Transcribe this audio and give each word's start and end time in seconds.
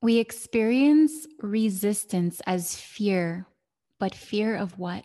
We 0.00 0.18
experience 0.18 1.26
resistance 1.40 2.40
as 2.46 2.76
fear, 2.76 3.46
but 3.98 4.14
fear 4.14 4.54
of 4.54 4.78
what? 4.78 5.04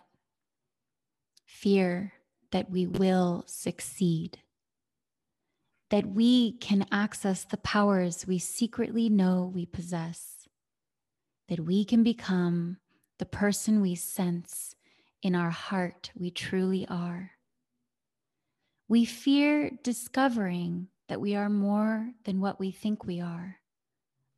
Fear 1.46 2.12
that 2.52 2.70
we 2.70 2.86
will 2.86 3.42
succeed, 3.48 4.38
that 5.90 6.06
we 6.06 6.52
can 6.58 6.86
access 6.92 7.44
the 7.44 7.56
powers 7.56 8.24
we 8.26 8.38
secretly 8.38 9.08
know 9.08 9.50
we 9.52 9.66
possess, 9.66 10.46
that 11.48 11.58
we 11.58 11.84
can 11.84 12.04
become 12.04 12.76
the 13.18 13.26
person 13.26 13.80
we 13.80 13.96
sense 13.96 14.76
in 15.22 15.34
our 15.34 15.50
heart 15.50 16.12
we 16.14 16.30
truly 16.30 16.86
are. 16.88 17.32
We 18.86 19.04
fear 19.04 19.70
discovering 19.82 20.88
that 21.08 21.20
we 21.20 21.34
are 21.34 21.50
more 21.50 22.12
than 22.24 22.40
what 22.40 22.60
we 22.60 22.70
think 22.70 23.04
we 23.04 23.20
are, 23.20 23.56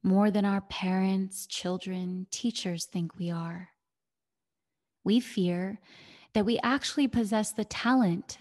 more 0.07 0.31
than 0.31 0.45
our 0.45 0.61
parents, 0.61 1.47
children, 1.49 2.29
teachers 2.31 2.85
think 2.85 3.19
we 3.19 3.29
are. 3.31 3.71
We 5.03 5.19
fear 5.19 5.81
that 6.33 6.47
we 6.47 6.61
actually 6.63 7.09
possess 7.09 7.53
the 7.53 7.65
talent 7.65 8.39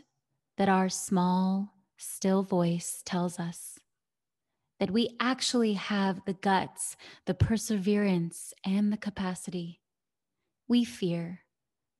that 0.57 0.69
our 0.69 0.89
small, 0.89 1.73
still 1.97 2.43
voice 2.43 3.01
tells 3.03 3.39
us, 3.39 3.79
that 4.79 4.91
we 4.91 5.15
actually 5.19 5.73
have 5.73 6.21
the 6.25 6.33
guts, 6.33 6.95
the 7.25 7.33
perseverance, 7.33 8.53
and 8.63 8.93
the 8.93 8.97
capacity. 8.97 9.81
We 10.67 10.83
fear 10.83 11.41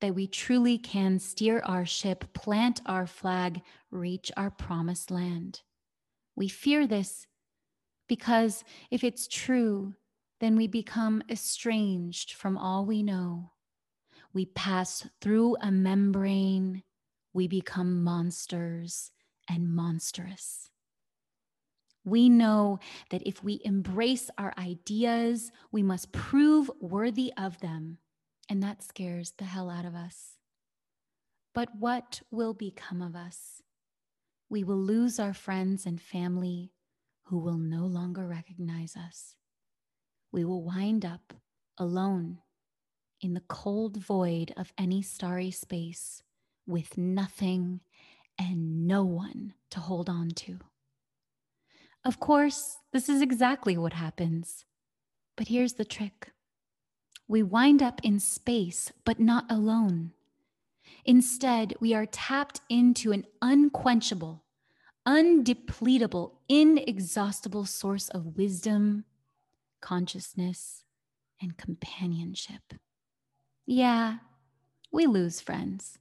that 0.00 0.14
we 0.14 0.28
truly 0.28 0.78
can 0.78 1.18
steer 1.18 1.60
our 1.64 1.84
ship, 1.84 2.32
plant 2.34 2.82
our 2.86 3.06
flag, 3.06 3.62
reach 3.90 4.30
our 4.36 4.50
promised 4.50 5.10
land. 5.10 5.62
We 6.36 6.48
fear 6.48 6.86
this 6.86 7.26
because 8.08 8.64
if 8.90 9.04
it's 9.04 9.28
true, 9.28 9.94
then 10.40 10.56
we 10.56 10.66
become 10.66 11.22
estranged 11.30 12.32
from 12.32 12.58
all 12.58 12.84
we 12.84 13.02
know. 13.02 13.52
We 14.32 14.46
pass 14.46 15.06
through 15.20 15.56
a 15.60 15.70
membrane, 15.70 16.82
we 17.32 17.48
become 17.48 18.02
monsters 18.02 19.10
and 19.48 19.74
monstrous. 19.74 20.70
We 22.04 22.28
know 22.28 22.78
that 23.10 23.26
if 23.26 23.42
we 23.42 23.60
embrace 23.64 24.30
our 24.38 24.54
ideas, 24.58 25.50
we 25.72 25.82
must 25.82 26.12
prove 26.12 26.70
worthy 26.80 27.32
of 27.36 27.58
them, 27.60 27.98
and 28.48 28.62
that 28.62 28.82
scares 28.82 29.32
the 29.38 29.44
hell 29.44 29.70
out 29.70 29.84
of 29.84 29.94
us. 29.94 30.36
But 31.52 31.70
what 31.76 32.20
will 32.30 32.54
become 32.54 33.02
of 33.02 33.16
us? 33.16 33.62
we 34.48 34.62
will 34.64 34.78
lose 34.78 35.18
our 35.18 35.34
friends 35.34 35.86
and 35.86 36.00
family 36.00 36.72
who 37.26 37.38
will 37.38 37.58
no 37.58 37.84
longer 37.84 38.26
recognize 38.26 38.96
us. 38.96 39.34
We 40.32 40.44
will 40.44 40.62
wind 40.62 41.04
up 41.04 41.34
alone 41.78 42.38
in 43.20 43.34
the 43.34 43.42
cold 43.48 43.96
void 43.96 44.52
of 44.56 44.72
any 44.78 45.02
starry 45.02 45.50
space 45.50 46.22
with 46.66 46.96
nothing 46.98 47.80
and 48.38 48.86
no 48.86 49.04
one 49.04 49.54
to 49.70 49.80
hold 49.80 50.08
on 50.08 50.30
to. 50.30 50.58
Of 52.04 52.20
course, 52.20 52.76
this 52.92 53.08
is 53.08 53.20
exactly 53.20 53.76
what 53.76 53.94
happens. 53.94 54.64
But 55.36 55.48
here's 55.48 55.74
the 55.74 55.84
trick 55.84 56.30
we 57.28 57.42
wind 57.42 57.82
up 57.82 58.00
in 58.04 58.20
space, 58.20 58.92
but 59.04 59.18
not 59.18 59.50
alone. 59.50 60.12
Instead, 61.04 61.74
we 61.80 61.92
are 61.92 62.06
tapped 62.06 62.60
into 62.68 63.10
an 63.10 63.26
unquenchable, 63.42 64.44
undepletable, 65.06 66.32
inexhaustible 66.48 67.64
source 67.64 68.08
of 68.08 68.36
wisdom, 68.36 69.04
consciousness, 69.80 70.82
and 71.40 71.56
companionship. 71.56 72.74
Yeah, 73.66 74.18
we 74.90 75.06
lose 75.06 75.40
friends, 75.40 75.98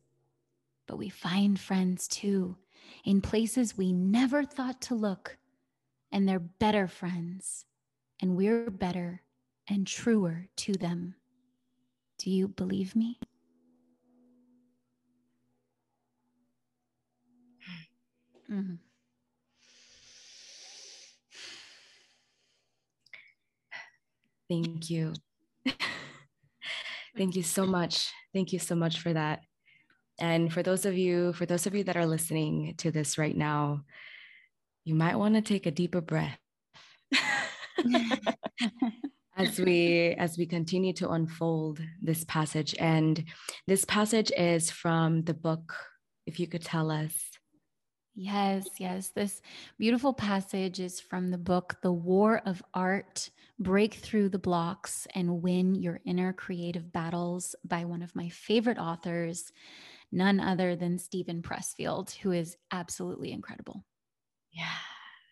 but 0.87 0.97
we 0.97 1.09
find 1.09 1.59
friends 1.59 2.07
too 2.07 2.57
in 3.03 3.21
places 3.21 3.77
we 3.77 3.91
never 3.93 4.43
thought 4.43 4.81
to 4.81 4.95
look, 4.95 5.37
and 6.11 6.27
they're 6.27 6.39
better 6.39 6.87
friends, 6.87 7.65
and 8.21 8.35
we're 8.35 8.69
better 8.69 9.21
and 9.67 9.85
truer 9.85 10.47
to 10.55 10.73
them. 10.73 11.15
Do 12.17 12.29
you 12.31 12.47
believe 12.47 12.95
me? 12.95 13.19
Mm-hmm. 18.49 18.75
Thank 24.49 24.89
you. 24.89 25.13
Thank 27.17 27.35
you 27.35 27.43
so 27.43 27.65
much. 27.65 28.11
Thank 28.33 28.53
you 28.53 28.59
so 28.59 28.75
much 28.75 28.99
for 28.99 29.13
that. 29.13 29.41
And 30.19 30.51
for 30.51 30.63
those 30.63 30.85
of 30.85 30.97
you, 30.97 31.33
for 31.33 31.45
those 31.45 31.65
of 31.65 31.75
you 31.75 31.83
that 31.85 31.97
are 31.97 32.05
listening 32.05 32.75
to 32.77 32.91
this 32.91 33.17
right 33.17 33.35
now, 33.35 33.81
you 34.83 34.95
might 34.95 35.15
want 35.15 35.35
to 35.35 35.41
take 35.41 35.65
a 35.65 35.71
deeper 35.71 36.01
breath. 36.01 36.37
as 39.37 39.59
we 39.59 40.15
as 40.17 40.37
we 40.37 40.45
continue 40.45 40.93
to 40.93 41.09
unfold 41.09 41.81
this 42.01 42.23
passage 42.23 42.73
and 42.79 43.25
this 43.67 43.83
passage 43.85 44.31
is 44.37 44.71
from 44.71 45.23
the 45.23 45.33
book 45.33 45.75
if 46.25 46.39
you 46.39 46.47
could 46.47 46.63
tell 46.63 46.89
us 46.89 47.13
Yes, 48.15 48.67
yes. 48.79 49.09
This 49.09 49.41
beautiful 49.77 50.13
passage 50.13 50.79
is 50.79 50.99
from 51.01 51.31
the 51.31 51.37
book, 51.37 51.77
The 51.81 51.91
War 51.91 52.41
of 52.45 52.63
Art 52.73 53.29
Break 53.59 53.95
Through 53.95 54.29
the 54.29 54.39
Blocks 54.39 55.05
and 55.15 55.41
Win 55.41 55.75
Your 55.75 55.99
Inner 56.05 56.31
Creative 56.31 56.91
Battles 56.93 57.55
by 57.65 57.83
one 57.83 58.01
of 58.01 58.15
my 58.15 58.29
favorite 58.29 58.77
authors, 58.77 59.51
none 60.11 60.39
other 60.39 60.75
than 60.77 60.97
Steven 60.97 61.41
Pressfield, 61.41 62.15
who 62.15 62.31
is 62.31 62.55
absolutely 62.71 63.33
incredible. 63.33 63.83
Yeah. 64.51 64.69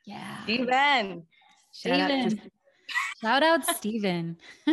Yeah. 0.05 0.44
Steven. 0.44 1.25
Shout 1.73 2.00
out, 2.01 2.29
to- 2.29 2.38
Shout 3.23 3.44
out 3.44 3.66
Steven 3.66 4.38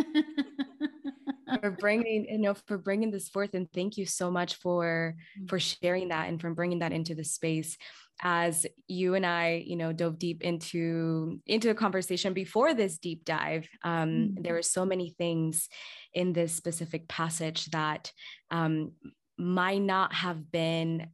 for 1.61 1.71
bringing 1.71 2.25
you 2.29 2.37
know 2.37 2.53
for 2.53 2.77
bringing 2.77 3.11
this 3.11 3.29
forth 3.29 3.53
and 3.53 3.71
thank 3.73 3.97
you 3.97 4.05
so 4.05 4.29
much 4.29 4.55
for 4.55 5.15
mm. 5.39 5.49
for 5.49 5.59
sharing 5.59 6.09
that 6.09 6.29
and 6.29 6.39
for 6.39 6.53
bringing 6.53 6.79
that 6.79 6.91
into 6.91 7.15
the 7.15 7.23
space 7.23 7.77
as 8.21 8.67
you 8.87 9.15
and 9.15 9.25
I, 9.25 9.63
you 9.65 9.75
know, 9.75 9.91
dove 9.91 10.19
deep 10.19 10.43
into 10.43 11.39
into 11.47 11.69
a 11.71 11.75
conversation 11.75 12.33
before 12.33 12.73
this 12.73 12.97
deep 12.97 13.25
dive, 13.25 13.67
um, 13.83 14.09
mm-hmm. 14.09 14.41
there 14.43 14.53
were 14.53 14.61
so 14.61 14.85
many 14.85 15.15
things 15.17 15.69
in 16.13 16.33
this 16.33 16.53
specific 16.53 17.07
passage 17.07 17.65
that 17.67 18.11
um, 18.51 18.91
might 19.37 19.81
not 19.81 20.13
have 20.13 20.51
been 20.51 21.07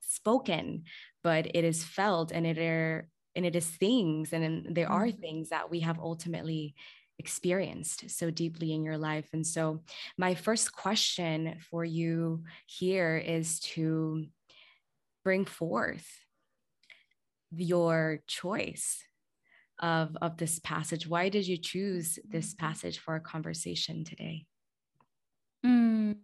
spoken, 0.00 0.84
but 1.24 1.46
it 1.54 1.64
is 1.64 1.82
felt, 1.82 2.30
and 2.30 2.46
it 2.46 2.58
are 2.58 3.08
and 3.36 3.44
it 3.44 3.56
is 3.56 3.66
things, 3.66 4.32
and 4.32 4.74
there 4.74 4.90
are 4.90 5.06
mm-hmm. 5.06 5.20
things 5.20 5.48
that 5.48 5.70
we 5.70 5.80
have 5.80 5.98
ultimately 5.98 6.74
experienced 7.18 8.10
so 8.10 8.30
deeply 8.30 8.72
in 8.72 8.82
your 8.82 8.98
life. 8.98 9.28
And 9.32 9.46
so, 9.46 9.82
my 10.18 10.34
first 10.34 10.74
question 10.74 11.56
for 11.70 11.84
you 11.84 12.44
here 12.66 13.16
is 13.16 13.60
to 13.60 14.26
bring 15.22 15.44
forth 15.44 16.06
your 17.56 18.20
choice 18.26 19.02
of, 19.80 20.16
of 20.20 20.36
this 20.36 20.58
passage. 20.58 21.06
Why 21.06 21.28
did 21.28 21.46
you 21.46 21.56
choose 21.56 22.18
this 22.28 22.54
mm-hmm. 22.54 22.66
passage 22.66 22.98
for 22.98 23.16
a 23.16 23.20
conversation 23.20 24.04
today? 24.04 24.46
Mm. 25.64 26.16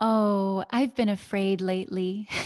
Oh, 0.00 0.64
I've 0.70 0.94
been 0.94 1.08
afraid 1.08 1.60
lately. 1.60 2.28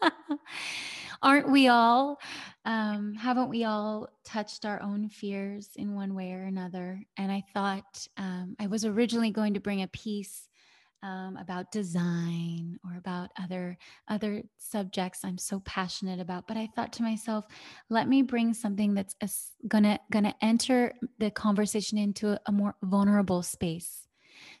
Aren't 1.22 1.50
we 1.50 1.68
all? 1.68 2.18
Um, 2.64 3.14
haven't 3.14 3.48
we 3.48 3.64
all 3.64 4.08
touched 4.24 4.64
our 4.64 4.80
own 4.82 5.08
fears 5.08 5.70
in 5.76 5.94
one 5.94 6.14
way 6.14 6.32
or 6.32 6.44
another? 6.44 7.02
And 7.16 7.32
I 7.32 7.42
thought 7.52 8.06
um, 8.16 8.56
I 8.60 8.66
was 8.66 8.84
originally 8.84 9.30
going 9.30 9.54
to 9.54 9.60
bring 9.60 9.82
a 9.82 9.88
piece 9.88 10.48
um, 11.02 11.36
about 11.36 11.70
design 11.70 12.78
or 12.84 12.96
about 12.98 13.30
other 13.40 13.78
other 14.08 14.42
subjects 14.58 15.24
I'm 15.24 15.38
so 15.38 15.60
passionate 15.60 16.20
about. 16.20 16.48
But 16.48 16.56
I 16.56 16.68
thought 16.74 16.92
to 16.94 17.02
myself, 17.02 17.46
let 17.88 18.08
me 18.08 18.22
bring 18.22 18.52
something 18.52 18.94
that's 18.94 19.14
a, 19.20 19.28
gonna 19.68 19.98
gonna 20.10 20.34
enter 20.42 20.92
the 21.18 21.30
conversation 21.30 21.98
into 21.98 22.30
a, 22.30 22.40
a 22.46 22.52
more 22.52 22.74
vulnerable 22.82 23.42
space. 23.42 24.08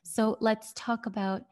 So 0.04 0.36
let's 0.40 0.72
talk 0.74 1.06
about 1.06 1.42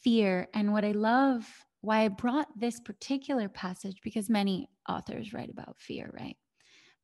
fear 0.00 0.48
and 0.54 0.72
what 0.72 0.84
I 0.84 0.92
love. 0.92 1.46
Why 1.82 2.04
I 2.04 2.08
brought 2.08 2.48
this 2.58 2.80
particular 2.80 3.48
passage 3.48 4.00
because 4.02 4.30
many 4.30 4.68
authors 4.88 5.32
write 5.32 5.50
about 5.50 5.78
fear, 5.78 6.10
right? 6.18 6.36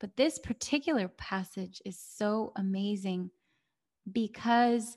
But 0.01 0.17
this 0.17 0.39
particular 0.39 1.09
passage 1.09 1.83
is 1.85 1.99
so 1.99 2.53
amazing 2.57 3.31
because 4.11 4.97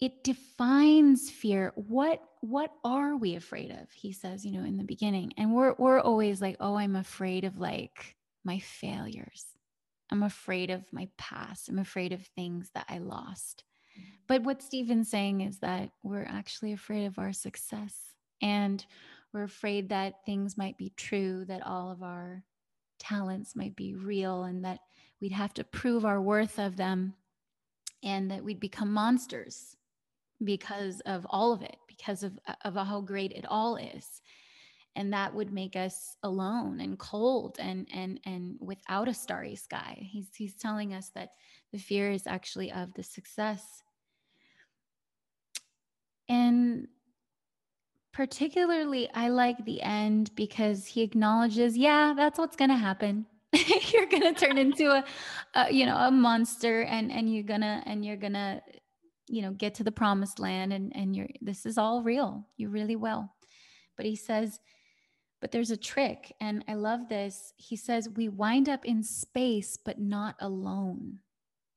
it 0.00 0.24
defines 0.24 1.28
fear 1.28 1.72
what 1.74 2.22
what 2.40 2.72
are 2.84 3.16
we 3.16 3.34
afraid 3.34 3.72
of 3.72 3.90
he 3.92 4.12
says 4.12 4.46
you 4.46 4.52
know 4.52 4.64
in 4.64 4.76
the 4.76 4.84
beginning 4.84 5.32
and 5.36 5.52
we're 5.52 5.74
we're 5.76 6.00
always 6.00 6.40
like 6.40 6.56
oh 6.60 6.76
i'm 6.76 6.94
afraid 6.94 7.44
of 7.44 7.58
like 7.58 8.14
my 8.44 8.60
failures 8.60 9.44
I'm 10.10 10.22
afraid 10.22 10.70
of 10.70 10.84
my 10.92 11.08
past. 11.18 11.68
I'm 11.68 11.78
afraid 11.78 12.12
of 12.12 12.22
things 12.22 12.70
that 12.74 12.86
I 12.88 12.98
lost. 12.98 13.64
Mm-hmm. 13.98 14.10
But 14.26 14.42
what 14.42 14.62
Steven's 14.62 15.10
saying 15.10 15.42
is 15.42 15.58
that 15.58 15.90
we're 16.02 16.26
actually 16.28 16.72
afraid 16.72 17.06
of 17.06 17.18
our 17.18 17.32
success 17.32 17.94
and 18.40 18.84
we're 19.32 19.44
afraid 19.44 19.88
that 19.90 20.24
things 20.24 20.56
might 20.56 20.78
be 20.78 20.92
true, 20.96 21.44
that 21.46 21.66
all 21.66 21.90
of 21.90 22.02
our 22.02 22.44
talents 22.98 23.54
might 23.54 23.76
be 23.76 23.94
real, 23.94 24.44
and 24.44 24.64
that 24.64 24.80
we'd 25.20 25.32
have 25.32 25.54
to 25.54 25.64
prove 25.64 26.04
our 26.04 26.20
worth 26.20 26.58
of 26.58 26.76
them 26.76 27.14
and 28.02 28.30
that 28.30 28.44
we'd 28.44 28.60
become 28.60 28.92
monsters 28.92 29.76
because 30.44 31.00
of 31.00 31.26
all 31.30 31.52
of 31.52 31.62
it, 31.62 31.76
because 31.88 32.22
of, 32.22 32.38
of 32.64 32.74
how 32.74 33.00
great 33.00 33.32
it 33.32 33.44
all 33.48 33.76
is. 33.76 34.22
And 34.94 35.12
that 35.12 35.34
would 35.34 35.52
make 35.52 35.76
us 35.76 36.16
alone 36.22 36.80
and 36.80 36.98
cold 36.98 37.56
and 37.60 37.86
and 37.92 38.18
and 38.24 38.56
without 38.60 39.06
a 39.06 39.14
starry 39.14 39.54
sky. 39.54 39.96
He's 40.00 40.28
he's 40.34 40.54
telling 40.54 40.92
us 40.92 41.10
that 41.10 41.30
the 41.72 41.78
fear 41.78 42.10
is 42.10 42.26
actually 42.26 42.72
of 42.72 42.94
the 42.94 43.04
success. 43.04 43.82
And 46.28 46.88
particularly 48.18 49.08
i 49.14 49.28
like 49.28 49.64
the 49.64 49.80
end 49.80 50.34
because 50.34 50.84
he 50.84 51.02
acknowledges 51.02 51.76
yeah 51.76 52.12
that's 52.16 52.36
what's 52.36 52.56
going 52.56 52.68
to 52.68 52.76
happen 52.76 53.24
you're 53.92 54.06
going 54.06 54.34
to 54.34 54.34
turn 54.34 54.58
into 54.58 54.90
a, 54.90 55.04
a 55.54 55.72
you 55.72 55.86
know 55.86 55.96
a 55.96 56.10
monster 56.10 56.82
and 56.82 57.12
and 57.12 57.32
you're 57.32 57.44
going 57.44 57.60
to 57.60 57.80
and 57.86 58.04
you're 58.04 58.16
going 58.16 58.32
to 58.32 58.60
you 59.28 59.40
know 59.40 59.52
get 59.52 59.72
to 59.72 59.84
the 59.84 59.92
promised 59.92 60.40
land 60.40 60.72
and 60.72 60.90
and 60.96 61.14
you're 61.14 61.28
this 61.40 61.64
is 61.64 61.78
all 61.78 62.02
real 62.02 62.44
you 62.56 62.68
really 62.68 62.96
will 62.96 63.32
but 63.96 64.04
he 64.04 64.16
says 64.16 64.58
but 65.40 65.52
there's 65.52 65.70
a 65.70 65.76
trick, 65.76 66.34
and 66.40 66.64
I 66.66 66.74
love 66.74 67.08
this. 67.08 67.52
He 67.56 67.76
says, 67.76 68.08
We 68.08 68.28
wind 68.28 68.68
up 68.68 68.84
in 68.84 69.04
space, 69.04 69.76
but 69.76 70.00
not 70.00 70.34
alone. 70.40 71.20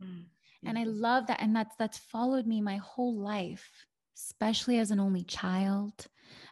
Mm-hmm. 0.04 0.68
And 0.68 0.80
I 0.80 0.86
love 0.86 1.28
that. 1.28 1.42
And 1.42 1.56
that's 1.56 1.76
that's 1.78 2.00
followed 2.00 2.48
me 2.48 2.60
my 2.60 2.78
whole 2.78 3.16
life, 3.16 3.86
especially 4.26 4.80
as 4.80 4.92
an 4.92 5.00
only 5.00 5.24
child, 5.24 6.08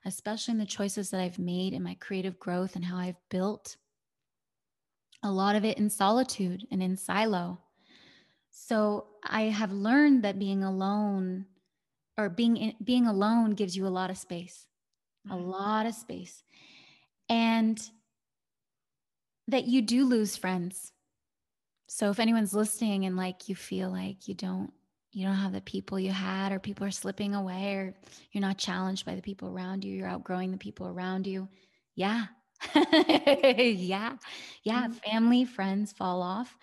especially 0.06 0.54
in 0.54 0.57
the 0.57 0.66
choices 0.66 1.10
that 1.10 1.21
I've 1.21 1.39
made 1.39 1.74
in 1.74 1.83
my 1.83 1.95
creative 1.95 2.39
growth 2.39 2.75
and 2.75 2.86
how 2.86 2.98
I've 2.98 3.19
built 3.30 3.77
a 5.24 5.31
lot 5.31 5.56
of 5.56 5.66
it 5.66 5.77
in 5.77 5.89
solitude 5.89 6.66
and 6.71 6.81
in 6.81 6.95
silo. 6.95 7.60
So 8.51 9.07
I 9.24 9.44
have 9.44 9.71
learned 9.71 10.24
that 10.24 10.39
being 10.39 10.63
alone 10.63 11.45
or 12.18 12.30
being 12.30 12.57
in, 12.57 12.74
being 12.83 13.06
alone 13.06 13.51
gives 13.51 13.75
you 13.75 13.86
a 13.86 13.89
lot 13.89 14.10
of 14.10 14.18
space, 14.18 14.68
mm-hmm. 15.27 15.38
a 15.38 15.42
lot 15.42 15.86
of 15.86 15.94
space 15.94 16.44
and 17.30 17.80
that 19.48 19.66
you 19.66 19.81
do 19.81 20.06
lose 20.06 20.36
friends. 20.36 20.92
So 21.88 22.10
if 22.10 22.19
anyone's 22.19 22.54
listening 22.54 23.06
and 23.06 23.16
like 23.16 23.48
you 23.48 23.56
feel 23.56 23.89
like 23.89 24.27
you 24.27 24.33
don't 24.33 24.74
you 25.11 25.25
don't 25.25 25.35
have 25.35 25.53
the 25.53 25.61
people 25.61 26.00
you 26.00 26.11
had 26.11 26.51
or 26.51 26.59
people 26.59 26.85
are 26.85 26.91
slipping 26.91 27.33
away 27.33 27.75
or 27.75 27.95
you're 28.31 28.41
not 28.41 28.57
challenged 28.57 29.06
by 29.06 29.15
the 29.15 29.21
people 29.21 29.50
around 29.50 29.83
you, 29.83 29.95
you're 29.95 30.07
outgrowing 30.07 30.51
the 30.51 30.57
people 30.57 30.88
around 30.88 31.25
you. 31.25 31.50
Yeah. 31.95 32.25
yeah. 32.75 34.17
Yeah, 34.63 34.83
mm-hmm. 34.83 34.91
family, 34.91 35.45
friends 35.45 35.91
fall 35.91 36.21
off. 36.21 36.57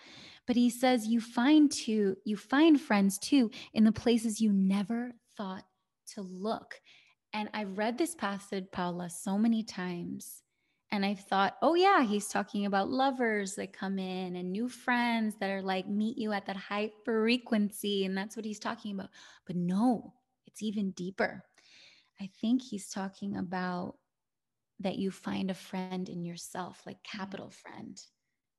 But 0.45 0.55
he 0.55 0.69
says 0.69 1.07
you 1.07 1.19
find 1.19 1.69
too 1.69 2.15
you 2.23 2.37
find 2.37 2.79
friends 2.79 3.17
too 3.19 3.51
in 3.73 3.83
the 3.83 3.91
places 3.91 4.39
you 4.39 4.53
never 4.53 5.11
thought 5.35 5.65
to 6.13 6.21
look. 6.21 6.79
And 7.33 7.49
I've 7.53 7.77
read 7.77 7.97
this 7.97 8.15
passage, 8.15 8.65
Paula, 8.71 9.09
so 9.09 9.37
many 9.37 9.61
times 9.61 10.41
and 10.91 11.05
I've 11.05 11.19
thought, 11.19 11.57
oh, 11.61 11.75
yeah, 11.75 12.03
he's 12.03 12.27
talking 12.27 12.65
about 12.65 12.89
lovers 12.89 13.55
that 13.55 13.73
come 13.73 13.99
in 13.99 14.37
and 14.37 14.51
new 14.51 14.69
friends 14.69 15.35
that 15.39 15.49
are 15.49 15.61
like 15.61 15.87
meet 15.87 16.17
you 16.17 16.31
at 16.31 16.45
that 16.45 16.55
high 16.55 16.91
frequency. 17.03 18.05
And 18.05 18.17
that's 18.17 18.37
what 18.37 18.45
he's 18.45 18.59
talking 18.59 18.93
about. 18.93 19.09
But 19.45 19.57
no, 19.57 20.13
it's 20.45 20.63
even 20.63 20.91
deeper. 20.91 21.43
I 22.21 22.29
think 22.39 22.61
he's 22.61 22.89
talking 22.89 23.35
about 23.35 23.95
that 24.79 24.97
you 24.97 25.11
find 25.11 25.51
a 25.51 25.55
friend 25.55 26.07
in 26.07 26.23
yourself, 26.23 26.81
like 26.85 26.97
mm-hmm. 27.03 27.17
capital 27.17 27.49
friend, 27.49 28.01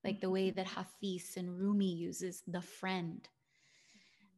like 0.04 0.20
the 0.20 0.30
way 0.30 0.50
that 0.50 0.66
mm-hmm. 0.66 0.80
Hafiz 0.80 1.36
and 1.36 1.58
Rumi 1.58 1.92
uses 1.94 2.42
the 2.46 2.62
friend 2.62 3.26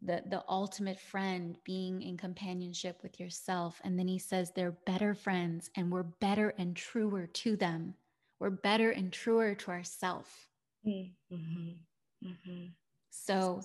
the 0.03 0.23
the 0.29 0.43
ultimate 0.49 0.99
friend 0.99 1.57
being 1.65 2.03
in 2.03 2.17
companionship 2.17 3.03
with 3.03 3.21
yourself. 3.21 3.81
And 3.85 3.99
then 3.99 4.09
he 4.09 4.19
says 4.19 4.51
they're 4.51 4.77
better 4.87 5.15
friends 5.15 5.71
and 5.77 5.91
we're 5.91 6.03
better 6.03 6.55
and 6.59 6.75
truer 6.75 7.27
to 7.27 7.57
them. 7.57 7.95
We're 8.39 8.51
better 8.51 8.91
and 8.91 9.13
truer 9.13 9.55
to 9.55 9.71
ourself. 9.71 10.49
Mm-hmm. 10.87 12.27
mm-hmm. 12.27 12.65
so 13.11 13.61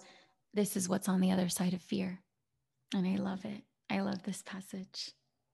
this 0.54 0.76
is 0.76 0.90
what's 0.90 1.08
on 1.08 1.22
the 1.22 1.32
other 1.32 1.48
side 1.48 1.74
of 1.74 1.82
fear. 1.82 2.20
And 2.94 3.08
i 3.08 3.16
love 3.16 3.46
it. 3.46 3.62
I 3.90 4.02
love 4.02 4.24
this 4.24 4.42
passage. 4.42 5.12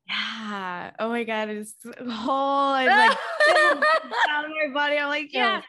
Yeah. 0.07 0.91
Oh 0.97 1.09
my 1.09 1.23
god. 1.23 1.49
It's 1.49 1.75
whole 2.09 2.73
i'm 2.73 2.87
like 2.87 3.17
down 3.53 3.79
my 3.79 4.73
body. 4.73 4.97
I'm 4.97 5.09
like 5.09 5.29
yeah 5.31 5.61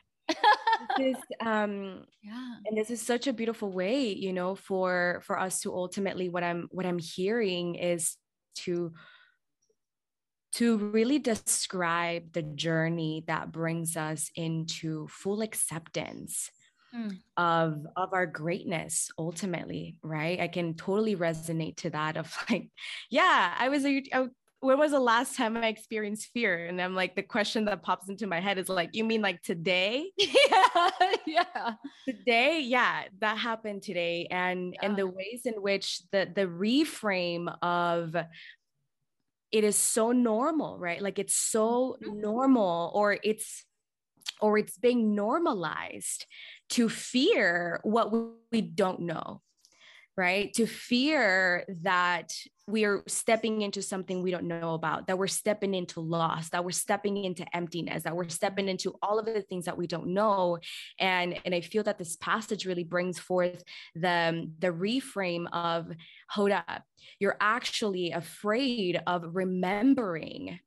this 0.96 1.16
is 1.16 1.22
um 1.40 2.04
yeah 2.22 2.54
and 2.66 2.76
this 2.76 2.90
is 2.90 3.00
such 3.00 3.26
a 3.26 3.32
beautiful 3.32 3.70
way 3.70 4.12
you 4.12 4.32
know 4.32 4.54
for 4.54 5.22
for 5.24 5.38
us 5.38 5.60
to 5.60 5.72
ultimately 5.74 6.28
what 6.28 6.42
i'm 6.42 6.68
what 6.70 6.86
i'm 6.86 6.98
hearing 6.98 7.74
is 7.74 8.16
to 8.54 8.92
to 10.52 10.76
really 10.76 11.18
describe 11.18 12.32
the 12.32 12.42
journey 12.42 13.24
that 13.26 13.50
brings 13.50 13.96
us 13.96 14.30
into 14.36 15.08
full 15.08 15.40
acceptance 15.40 16.50
mm. 16.94 17.16
of 17.36 17.86
of 17.96 18.12
our 18.12 18.26
greatness 18.26 19.10
ultimately 19.18 19.96
right 20.02 20.40
i 20.40 20.48
can 20.48 20.74
totally 20.74 21.16
resonate 21.16 21.76
to 21.76 21.90
that 21.90 22.16
of 22.16 22.34
like 22.50 22.70
yeah 23.10 23.54
i 23.58 23.68
was 23.68 23.84
a, 23.84 24.02
a 24.12 24.28
when 24.62 24.78
was 24.78 24.92
the 24.92 25.00
last 25.00 25.36
time 25.36 25.56
I 25.56 25.66
experienced 25.66 26.30
fear? 26.32 26.66
And 26.66 26.80
I'm 26.80 26.94
like, 26.94 27.16
the 27.16 27.22
question 27.22 27.64
that 27.64 27.82
pops 27.82 28.08
into 28.08 28.28
my 28.28 28.38
head 28.38 28.58
is 28.58 28.68
like, 28.68 28.90
you 28.92 29.02
mean 29.02 29.20
like 29.20 29.42
today? 29.42 30.06
yeah, 30.16 30.90
yeah. 31.26 31.72
Today, 32.08 32.60
yeah, 32.60 33.02
that 33.20 33.38
happened 33.38 33.82
today. 33.82 34.28
And 34.30 34.74
yeah. 34.74 34.86
and 34.86 34.96
the 34.96 35.08
ways 35.08 35.42
in 35.46 35.54
which 35.54 36.02
the 36.12 36.30
the 36.32 36.46
reframe 36.46 37.52
of 37.60 38.14
it 39.50 39.64
is 39.64 39.76
so 39.76 40.12
normal, 40.12 40.78
right? 40.78 41.02
Like 41.02 41.18
it's 41.18 41.34
so 41.34 41.96
mm-hmm. 42.00 42.20
normal, 42.20 42.92
or 42.94 43.18
it's 43.24 43.64
or 44.40 44.58
it's 44.58 44.78
being 44.78 45.16
normalized 45.16 46.24
to 46.70 46.88
fear 46.88 47.80
what 47.82 48.12
we 48.52 48.60
don't 48.60 49.00
know 49.00 49.42
right? 50.16 50.52
To 50.54 50.66
fear 50.66 51.64
that 51.82 52.32
we 52.66 52.84
are 52.84 53.02
stepping 53.08 53.62
into 53.62 53.82
something 53.82 54.22
we 54.22 54.30
don't 54.30 54.44
know 54.44 54.74
about, 54.74 55.06
that 55.06 55.18
we're 55.18 55.26
stepping 55.26 55.74
into 55.74 56.00
loss, 56.00 56.48
that 56.50 56.64
we're 56.64 56.70
stepping 56.70 57.24
into 57.24 57.44
emptiness, 57.54 58.04
that 58.04 58.14
we're 58.14 58.28
stepping 58.28 58.68
into 58.68 58.94
all 59.02 59.18
of 59.18 59.26
the 59.26 59.42
things 59.42 59.64
that 59.64 59.76
we 59.76 59.86
don't 59.86 60.08
know. 60.08 60.58
And, 60.98 61.38
and 61.44 61.54
I 61.54 61.60
feel 61.60 61.82
that 61.84 61.98
this 61.98 62.16
passage 62.16 62.64
really 62.64 62.84
brings 62.84 63.18
forth 63.18 63.62
the, 63.94 64.48
the 64.60 64.68
reframe 64.68 65.46
of 65.52 65.88
hold 66.30 66.52
up, 66.52 66.82
you're 67.18 67.36
actually 67.40 68.12
afraid 68.12 69.00
of 69.06 69.24
remembering 69.32 70.60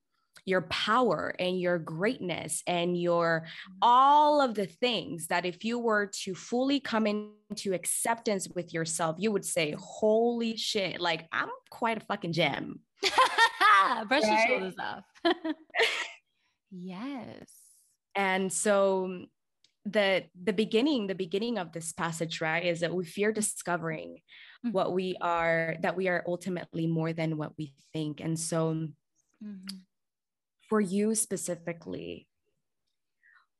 your 0.45 0.61
power 0.61 1.35
and 1.39 1.59
your 1.59 1.79
greatness 1.79 2.61
and 2.67 2.99
your 2.99 3.41
mm-hmm. 3.45 3.77
all 3.81 4.39
of 4.39 4.53
the 4.53 4.67
things 4.67 5.27
that 5.27 5.45
if 5.45 5.65
you 5.65 5.79
were 5.79 6.05
to 6.05 6.35
fully 6.35 6.79
come 6.79 7.07
into 7.07 7.73
acceptance 7.73 8.47
with 8.47 8.73
yourself, 8.73 9.15
you 9.19 9.31
would 9.31 9.45
say, 9.45 9.75
Holy 9.77 10.55
shit, 10.55 11.01
like 11.01 11.27
I'm 11.31 11.49
quite 11.69 11.97
a 11.97 12.05
fucking 12.05 12.33
gem. 12.33 12.79
Brush 14.07 14.23
your 14.23 14.47
shoulders 14.47 14.75
off. 14.79 15.03
yes. 16.71 17.49
And 18.15 18.53
so 18.53 19.25
the 19.87 20.23
the 20.41 20.53
beginning 20.53 21.05
the 21.05 21.13
beginning 21.13 21.59
of 21.59 21.71
this 21.71 21.93
passage 21.93 22.41
right 22.41 22.65
is 22.65 22.79
that 22.79 22.91
we 22.91 23.05
fear 23.05 23.31
discovering 23.31 24.15
mm-hmm. 24.65 24.71
what 24.71 24.93
we 24.93 25.15
are 25.21 25.75
that 25.81 25.95
we 25.95 26.07
are 26.07 26.23
ultimately 26.25 26.87
more 26.87 27.13
than 27.13 27.37
what 27.37 27.51
we 27.55 27.71
think 27.93 28.19
and 28.19 28.39
so 28.39 28.73
mm-hmm 28.73 29.75
for 30.69 30.81
you 30.81 31.15
specifically, 31.15 32.27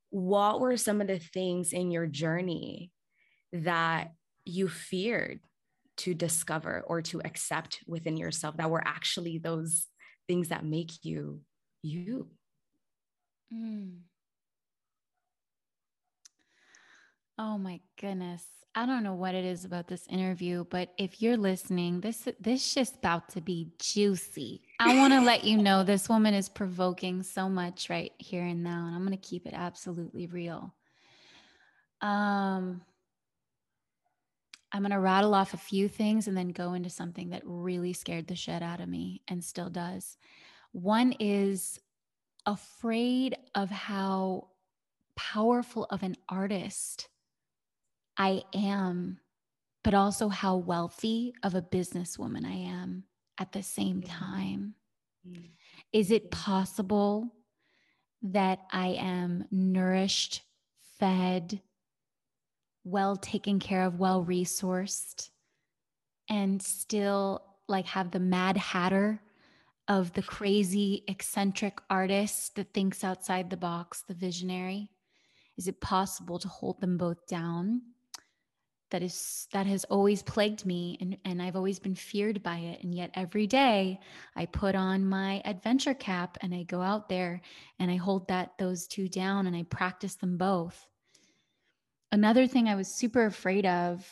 what 0.10 0.60
were 0.60 0.78
some 0.78 1.02
of 1.02 1.08
the 1.08 1.20
things 1.20 1.74
in 1.74 1.92
your 1.92 2.08
journey 2.08 2.92
that 3.52 4.12
you 4.46 4.68
feared 4.68 5.40
to 5.98 6.14
discover 6.14 6.84
or 6.88 7.02
to 7.02 7.22
accept 7.24 7.80
within 7.88 8.18
yourself 8.18 8.58
that 8.58 8.70
were 8.70 8.86
actually 8.86 9.38
those 9.38 9.88
things 10.28 10.50
that 10.50 10.66
make 10.66 10.92
you 11.04 11.42
you? 11.82 12.30
Mm. 13.54 14.00
Oh 17.38 17.58
my 17.58 17.82
goodness. 18.00 18.65
I 18.78 18.86
don't 18.86 19.04
know 19.04 19.14
what 19.14 19.36
it 19.36 19.46
is 19.46 19.64
about 19.64 19.88
this 19.88 20.06
interview, 20.08 20.66
but 20.70 20.90
if 20.98 21.22
you're 21.22 21.38
listening, 21.38 22.02
this 22.02 22.28
this 22.42 22.74
just 22.74 22.98
about 22.98 23.30
to 23.30 23.42
be 23.42 23.70
juicy. 23.80 24.64
I 24.82 24.98
want 24.98 25.14
to 25.14 25.22
let 25.22 25.46
you 25.46 25.58
know 25.58 25.84
this 25.84 26.10
woman 26.10 26.34
is 26.34 26.50
provoking 26.50 27.24
so 27.24 27.48
much 27.48 27.90
right 27.90 28.12
here 28.18 28.44
and 28.44 28.64
now, 28.64 28.86
and 28.86 28.94
I'm 28.94 29.06
going 29.06 29.18
to 29.18 29.30
keep 29.30 29.48
it 29.48 29.54
absolutely 29.54 30.28
real. 30.28 30.74
Um 32.02 32.82
I'm 34.74 34.82
going 34.82 34.92
to 34.92 35.00
rattle 35.00 35.34
off 35.34 35.54
a 35.54 35.58
few 35.58 35.88
things 35.88 36.28
and 36.28 36.36
then 36.36 36.50
go 36.50 36.74
into 36.74 36.90
something 36.90 37.30
that 37.30 37.44
really 37.46 37.94
scared 37.94 38.28
the 38.28 38.36
shit 38.36 38.62
out 38.62 38.82
of 38.82 38.90
me 38.90 39.22
and 39.26 39.42
still 39.42 39.70
does. 39.70 40.18
One 40.74 41.14
is 41.14 41.80
afraid 42.46 43.38
of 43.54 43.70
how 43.70 44.50
powerful 45.16 45.86
of 45.90 46.04
an 46.04 46.18
artist 46.28 47.08
I 48.18 48.44
am, 48.54 49.20
but 49.84 49.94
also 49.94 50.30
how 50.30 50.58
wealthy 50.58 51.34
of 51.44 51.56
a 51.56 51.62
businesswoman 51.62 52.46
I 52.46 52.56
am 52.56 53.04
at 53.40 53.52
the 53.52 53.64
same 53.64 54.02
time. 54.02 54.76
Mm-hmm. 55.28 55.46
Is 55.94 56.12
it 56.12 56.32
possible 56.32 57.36
that 58.22 58.60
I 58.72 58.88
am 59.00 59.46
nourished, 59.52 60.42
fed, 61.00 61.62
well 62.84 63.16
taken 63.16 63.60
care 63.60 63.84
of, 63.84 64.00
well 64.00 64.24
resourced, 64.24 65.30
and 66.30 66.62
still 66.62 67.44
like 67.68 67.86
have 67.88 68.12
the 68.12 68.20
mad 68.20 68.58
hatter 68.58 69.22
of 69.88 70.14
the 70.14 70.22
crazy, 70.22 71.04
eccentric 71.08 71.80
artist 71.90 72.56
that 72.56 72.74
thinks 72.74 73.04
outside 73.04 73.50
the 73.50 73.58
box, 73.58 74.04
the 74.08 74.14
visionary? 74.14 74.90
Is 75.58 75.68
it 75.68 75.82
possible 75.82 76.40
to 76.40 76.48
hold 76.48 76.82
them 76.82 76.98
both 76.98 77.28
down? 77.28 77.82
That 78.92 79.02
is 79.02 79.48
that 79.52 79.66
has 79.66 79.84
always 79.86 80.22
plagued 80.22 80.66
me 80.66 80.98
and, 81.02 81.18
and 81.26 81.42
I've 81.42 81.56
always 81.56 81.80
been 81.80 81.96
feared 81.96 82.44
by 82.44 82.58
it. 82.58 82.84
And 82.84 82.94
yet 82.94 83.12
every 83.16 83.48
day 83.48 84.00
I 84.36 84.46
put 84.46 84.76
on 84.76 85.06
my 85.06 85.42
adventure 85.44 85.94
cap 85.94 86.38
and 86.42 86.54
I 86.54 86.64
go 86.64 86.82
out 86.82 87.10
there 87.10 87.42
and 87.80 87.90
I 87.90 87.96
hold 87.96 88.28
that 88.28 88.58
those 88.58 88.88
two 88.88 89.10
down 89.10 89.48
and 89.48 89.56
I 89.56 89.64
practice 89.64 90.16
them 90.16 90.38
both. 90.38 90.88
Another 92.12 92.48
thing 92.48 92.68
I 92.68 92.76
was 92.76 92.88
super 92.88 93.26
afraid 93.26 93.66
of 93.66 94.08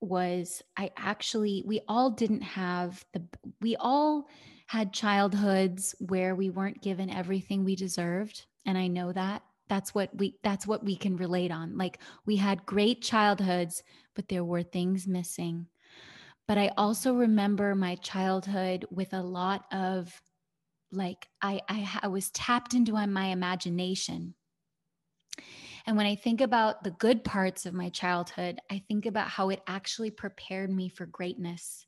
was 0.00 0.62
I 0.76 0.90
actually 0.96 1.62
we 1.66 1.80
all 1.88 2.10
didn't 2.10 2.42
have 2.42 3.04
the 3.12 3.22
we 3.60 3.76
all 3.76 4.28
had 4.66 4.92
childhoods 4.92 5.94
where 6.00 6.34
we 6.34 6.50
weren't 6.50 6.82
given 6.82 7.08
everything 7.10 7.64
we 7.64 7.76
deserved 7.76 8.46
and 8.66 8.76
I 8.76 8.88
know 8.88 9.12
that 9.12 9.42
that's 9.68 9.94
what 9.94 10.16
we 10.16 10.36
that's 10.42 10.66
what 10.66 10.84
we 10.84 10.96
can 10.96 11.16
relate 11.16 11.50
on. 11.50 11.76
Like 11.76 11.98
we 12.24 12.36
had 12.36 12.66
great 12.66 13.02
childhoods 13.02 13.82
but 14.14 14.28
there 14.28 14.44
were 14.44 14.62
things 14.62 15.06
missing. 15.06 15.66
But 16.48 16.58
i 16.58 16.70
also 16.76 17.14
remember 17.14 17.74
my 17.74 17.96
childhood 17.96 18.86
with 18.90 19.12
a 19.12 19.22
lot 19.22 19.64
of 19.72 20.20
like 20.92 21.28
i 21.42 21.60
i, 21.68 22.00
I 22.02 22.08
was 22.08 22.30
tapped 22.30 22.74
into 22.74 22.92
my 22.92 23.26
imagination. 23.26 24.34
And 25.86 25.96
when 25.96 26.06
i 26.06 26.14
think 26.14 26.40
about 26.40 26.82
the 26.84 26.90
good 26.92 27.24
parts 27.24 27.66
of 27.66 27.74
my 27.74 27.88
childhood 27.90 28.60
i 28.70 28.82
think 28.88 29.06
about 29.06 29.28
how 29.28 29.50
it 29.50 29.62
actually 29.66 30.10
prepared 30.10 30.70
me 30.70 30.88
for 30.88 31.06
greatness. 31.06 31.85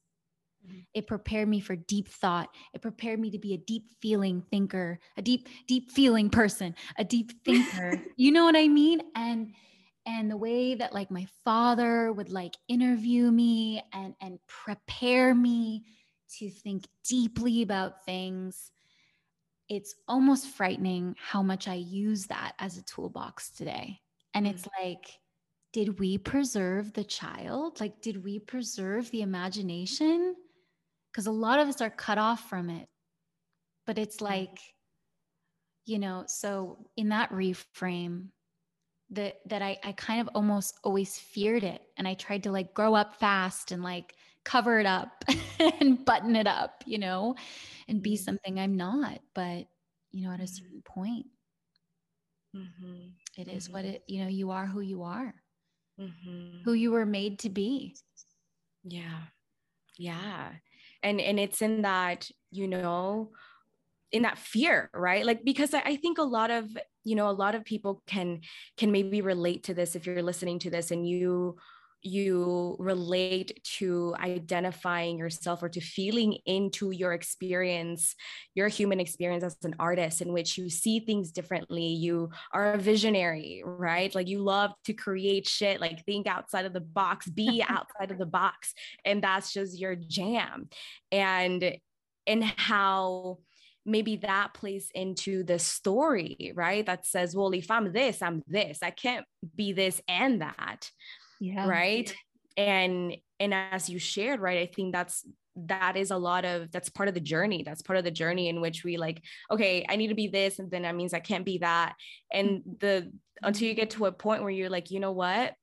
It 0.94 1.06
prepared 1.06 1.48
me 1.48 1.60
for 1.60 1.76
deep 1.76 2.08
thought. 2.08 2.48
It 2.74 2.82
prepared 2.82 3.20
me 3.20 3.30
to 3.30 3.38
be 3.38 3.54
a 3.54 3.58
deep 3.58 3.84
feeling 4.00 4.42
thinker, 4.50 4.98
a 5.16 5.22
deep, 5.22 5.48
deep 5.66 5.90
feeling 5.90 6.30
person, 6.30 6.74
a 6.96 7.04
deep 7.04 7.32
thinker. 7.44 8.02
you 8.16 8.32
know 8.32 8.44
what 8.44 8.56
I 8.56 8.68
mean? 8.68 9.00
And 9.14 9.52
and 10.08 10.30
the 10.30 10.36
way 10.36 10.74
that 10.74 10.94
like 10.94 11.10
my 11.10 11.26
father 11.44 12.10
would 12.12 12.30
like 12.30 12.56
interview 12.66 13.30
me 13.30 13.82
and 13.92 14.14
and 14.20 14.38
prepare 14.46 15.34
me 15.34 15.84
to 16.38 16.50
think 16.50 16.86
deeply 17.06 17.62
about 17.62 18.04
things 18.04 18.70
it's 19.68 19.94
almost 20.08 20.48
frightening 20.48 21.14
how 21.18 21.42
much 21.42 21.68
i 21.68 21.74
use 21.74 22.26
that 22.26 22.52
as 22.58 22.78
a 22.78 22.84
toolbox 22.84 23.50
today 23.50 24.00
and 24.34 24.46
it's 24.46 24.62
mm. 24.62 24.82
like 24.82 25.18
did 25.72 26.00
we 26.00 26.16
preserve 26.16 26.92
the 26.94 27.04
child 27.04 27.78
like 27.80 28.00
did 28.00 28.24
we 28.24 28.38
preserve 28.38 29.10
the 29.10 29.22
imagination 29.22 30.34
because 31.12 31.26
a 31.26 31.32
lot 31.32 31.58
of 31.58 31.68
us 31.68 31.80
are 31.80 31.90
cut 31.90 32.18
off 32.18 32.48
from 32.48 32.70
it. 32.70 32.88
But 33.86 33.98
it's 33.98 34.16
mm-hmm. 34.16 34.26
like, 34.26 34.60
you 35.84 35.98
know, 35.98 36.24
so 36.26 36.78
in 36.96 37.08
that 37.10 37.30
reframe, 37.30 38.28
that 39.10 39.36
that 39.46 39.62
I, 39.62 39.78
I 39.82 39.92
kind 39.92 40.20
of 40.20 40.28
almost 40.34 40.78
always 40.84 41.18
feared 41.18 41.64
it. 41.64 41.80
And 41.96 42.06
I 42.06 42.14
tried 42.14 42.42
to 42.42 42.52
like 42.52 42.74
grow 42.74 42.94
up 42.94 43.16
fast 43.18 43.72
and 43.72 43.82
like 43.82 44.14
cover 44.44 44.78
it 44.78 44.86
up 44.86 45.24
and 45.80 46.04
button 46.04 46.36
it 46.36 46.46
up, 46.46 46.84
you 46.86 46.98
know, 46.98 47.34
and 47.88 48.02
be 48.02 48.14
mm-hmm. 48.14 48.24
something 48.24 48.60
I'm 48.60 48.76
not. 48.76 49.20
But, 49.34 49.66
you 50.12 50.26
know, 50.26 50.32
at 50.32 50.40
a 50.40 50.42
mm-hmm. 50.42 50.54
certain 50.54 50.82
point, 50.84 51.26
mm-hmm. 52.54 53.08
it 53.38 53.48
is 53.48 53.64
mm-hmm. 53.64 53.72
what 53.72 53.84
it, 53.86 54.02
you 54.06 54.22
know, 54.22 54.28
you 54.28 54.50
are 54.50 54.66
who 54.66 54.80
you 54.80 55.04
are, 55.04 55.34
mm-hmm. 55.98 56.62
who 56.64 56.74
you 56.74 56.90
were 56.92 57.06
made 57.06 57.38
to 57.40 57.48
be. 57.48 57.96
Yeah. 58.84 59.22
Yeah 59.96 60.50
and 61.02 61.20
and 61.20 61.38
it's 61.38 61.62
in 61.62 61.82
that 61.82 62.28
you 62.50 62.68
know 62.68 63.30
in 64.10 64.22
that 64.22 64.38
fear 64.38 64.90
right? 64.94 65.24
Like 65.24 65.44
because 65.44 65.74
I, 65.74 65.96
think 65.96 66.18
a 66.18 66.22
lot 66.22 66.50
of 66.50 66.64
you 67.04 67.14
know 67.14 67.28
a 67.28 67.32
lot 67.32 67.54
of 67.54 67.64
people 67.64 68.02
can 68.06 68.40
can 68.76 68.90
maybe 68.90 69.20
relate 69.20 69.64
to 69.64 69.74
this 69.74 69.96
if 69.96 70.06
you're 70.06 70.22
listening 70.22 70.58
to 70.60 70.70
this 70.70 70.90
and 70.90 71.06
you 71.06 71.56
you 72.02 72.76
relate 72.78 73.60
to 73.78 74.14
identifying 74.20 75.18
yourself 75.18 75.62
or 75.62 75.68
to 75.68 75.80
feeling 75.80 76.38
into 76.46 76.90
your 76.90 77.12
experience, 77.12 78.14
your 78.54 78.68
human 78.68 79.00
experience 79.00 79.42
as 79.42 79.56
an 79.64 79.74
artist, 79.78 80.22
in 80.22 80.32
which 80.32 80.56
you 80.56 80.70
see 80.70 81.00
things 81.00 81.32
differently. 81.32 81.86
You 81.86 82.30
are 82.52 82.74
a 82.74 82.78
visionary, 82.78 83.62
right? 83.64 84.14
Like 84.14 84.28
you 84.28 84.40
love 84.40 84.72
to 84.84 84.92
create 84.92 85.48
shit, 85.48 85.80
like 85.80 86.04
think 86.04 86.26
outside 86.26 86.66
of 86.66 86.72
the 86.72 86.80
box, 86.80 87.28
be 87.28 87.64
outside 87.68 88.10
of 88.10 88.18
the 88.18 88.26
box. 88.26 88.74
And 89.04 89.22
that's 89.22 89.52
just 89.52 89.78
your 89.78 89.96
jam. 89.96 90.68
And 91.10 91.76
and 92.26 92.44
how 92.44 93.38
maybe 93.86 94.16
that 94.16 94.52
plays 94.52 94.90
into 94.94 95.42
the 95.42 95.58
story, 95.58 96.52
right? 96.54 96.84
That 96.84 97.06
says, 97.06 97.34
well, 97.34 97.50
if 97.54 97.70
I'm 97.70 97.90
this, 97.90 98.20
I'm 98.20 98.42
this. 98.46 98.80
I 98.82 98.90
can't 98.90 99.24
be 99.56 99.72
this 99.72 100.02
and 100.06 100.42
that 100.42 100.90
yeah. 101.40 101.66
right? 101.66 102.14
And 102.56 103.16
and 103.40 103.54
as 103.54 103.88
you 103.88 104.00
shared 104.00 104.40
right 104.40 104.58
i 104.58 104.66
think 104.66 104.92
that's 104.92 105.24
that 105.66 105.96
is 105.96 106.10
a 106.10 106.16
lot 106.16 106.44
of 106.44 106.70
that's 106.70 106.88
part 106.88 107.08
of 107.08 107.14
the 107.14 107.20
journey. 107.20 107.62
That's 107.64 107.82
part 107.82 107.98
of 107.98 108.04
the 108.04 108.10
journey 108.10 108.48
in 108.48 108.60
which 108.60 108.84
we 108.84 108.96
like 108.96 109.22
okay 109.50 109.84
i 109.88 109.96
need 109.96 110.08
to 110.08 110.14
be 110.14 110.28
this 110.28 110.58
and 110.58 110.70
then 110.70 110.82
that 110.82 110.94
means 110.94 111.14
i 111.14 111.20
can't 111.20 111.44
be 111.44 111.58
that. 111.58 111.94
And 112.32 112.62
the 112.80 113.10
until 113.42 113.68
you 113.68 113.74
get 113.74 113.90
to 113.90 114.06
a 114.06 114.12
point 114.12 114.42
where 114.42 114.50
you're 114.50 114.70
like 114.70 114.90
you 114.90 115.00
know 115.00 115.12
what? 115.12 115.54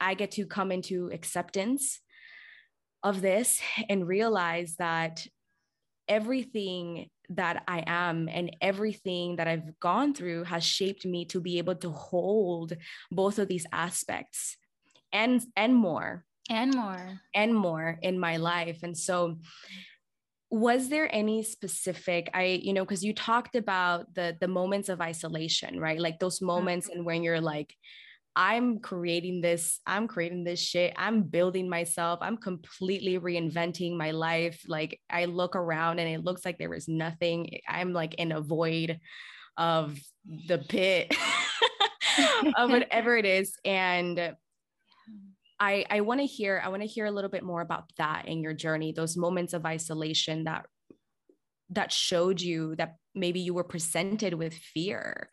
I 0.00 0.14
get 0.14 0.32
to 0.32 0.46
come 0.46 0.72
into 0.72 1.10
acceptance 1.12 2.00
of 3.02 3.22
this 3.22 3.60
and 3.88 4.06
realize 4.06 4.76
that 4.78 5.26
everything 6.08 7.08
that 7.30 7.64
I 7.66 7.82
am 7.86 8.28
and 8.30 8.54
everything 8.60 9.36
that 9.36 9.48
I've 9.48 9.78
gone 9.80 10.14
through 10.14 10.44
has 10.44 10.64
shaped 10.64 11.04
me 11.04 11.24
to 11.26 11.40
be 11.40 11.58
able 11.58 11.74
to 11.76 11.90
hold 11.90 12.74
both 13.10 13.38
of 13.38 13.48
these 13.48 13.66
aspects 13.72 14.56
and 15.12 15.42
and 15.56 15.74
more. 15.74 16.24
And 16.48 16.74
more. 16.74 17.20
And 17.34 17.54
more 17.54 17.98
in 18.02 18.18
my 18.18 18.36
life. 18.36 18.82
And 18.82 18.96
so 18.96 19.38
was 20.48 20.88
there 20.88 21.12
any 21.12 21.42
specific 21.42 22.30
i 22.32 22.60
you 22.62 22.72
know 22.72 22.84
because 22.84 23.02
you 23.02 23.12
talked 23.12 23.56
about 23.56 24.14
the 24.14 24.36
the 24.40 24.46
moments 24.46 24.88
of 24.88 25.00
isolation 25.00 25.80
right? 25.80 26.00
Like 26.00 26.20
those 26.20 26.36
mm-hmm. 26.36 26.46
moments 26.46 26.88
and 26.88 27.04
when 27.04 27.24
you're 27.24 27.40
like 27.40 27.74
i'm 28.36 28.78
creating 28.78 29.40
this 29.40 29.80
i'm 29.86 30.06
creating 30.06 30.44
this 30.44 30.60
shit. 30.60 30.92
I'm 30.96 31.22
building 31.22 31.68
myself. 31.68 32.20
I'm 32.22 32.36
completely 32.36 33.18
reinventing 33.18 33.96
my 33.96 34.12
life. 34.12 34.62
Like 34.68 35.00
i 35.10 35.24
look 35.24 35.56
around 35.56 35.98
and 35.98 36.08
it 36.08 36.22
looks 36.22 36.44
like 36.44 36.58
there 36.58 36.74
is 36.74 36.86
nothing. 36.86 37.58
I'm 37.68 37.92
like 37.92 38.14
in 38.14 38.30
a 38.30 38.40
void 38.40 39.00
of 39.56 39.98
the 40.48 40.58
pit 40.58 41.14
of 42.56 42.70
whatever 42.70 43.16
it 43.16 43.24
is. 43.24 43.56
And 43.64 44.36
I, 45.58 45.84
I 45.90 46.00
want 46.02 46.20
to 46.20 46.26
hear 46.26 46.60
I 46.62 46.68
want 46.68 46.82
to 46.82 46.88
hear 46.88 47.06
a 47.06 47.10
little 47.10 47.30
bit 47.30 47.42
more 47.42 47.60
about 47.60 47.90
that 47.98 48.28
in 48.28 48.42
your 48.42 48.52
journey, 48.52 48.92
those 48.92 49.16
moments 49.16 49.52
of 49.52 49.64
isolation 49.64 50.44
that 50.44 50.66
that 51.70 51.92
showed 51.92 52.40
you 52.40 52.76
that 52.76 52.96
maybe 53.14 53.40
you 53.40 53.54
were 53.54 53.64
presented 53.64 54.34
with 54.34 54.54
fear. 54.54 55.30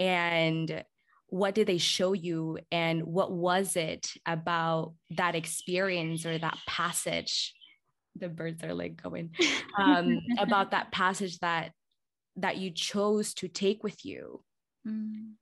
And 0.00 0.84
what 1.28 1.54
did 1.54 1.66
they 1.66 1.78
show 1.78 2.14
you 2.14 2.58
and 2.72 3.04
what 3.04 3.30
was 3.30 3.76
it 3.76 4.10
about 4.24 4.94
that 5.10 5.34
experience 5.34 6.24
or 6.24 6.38
that 6.38 6.58
passage? 6.66 7.54
The 8.16 8.28
birds 8.28 8.64
are 8.64 8.74
like 8.74 9.00
going 9.00 9.30
um, 9.78 10.20
about 10.38 10.70
that 10.70 10.90
passage 10.90 11.38
that 11.40 11.72
that 12.36 12.56
you 12.56 12.70
chose 12.70 13.34
to 13.34 13.48
take 13.48 13.82
with 13.82 14.04
you 14.04 14.42
mm. 14.86 15.32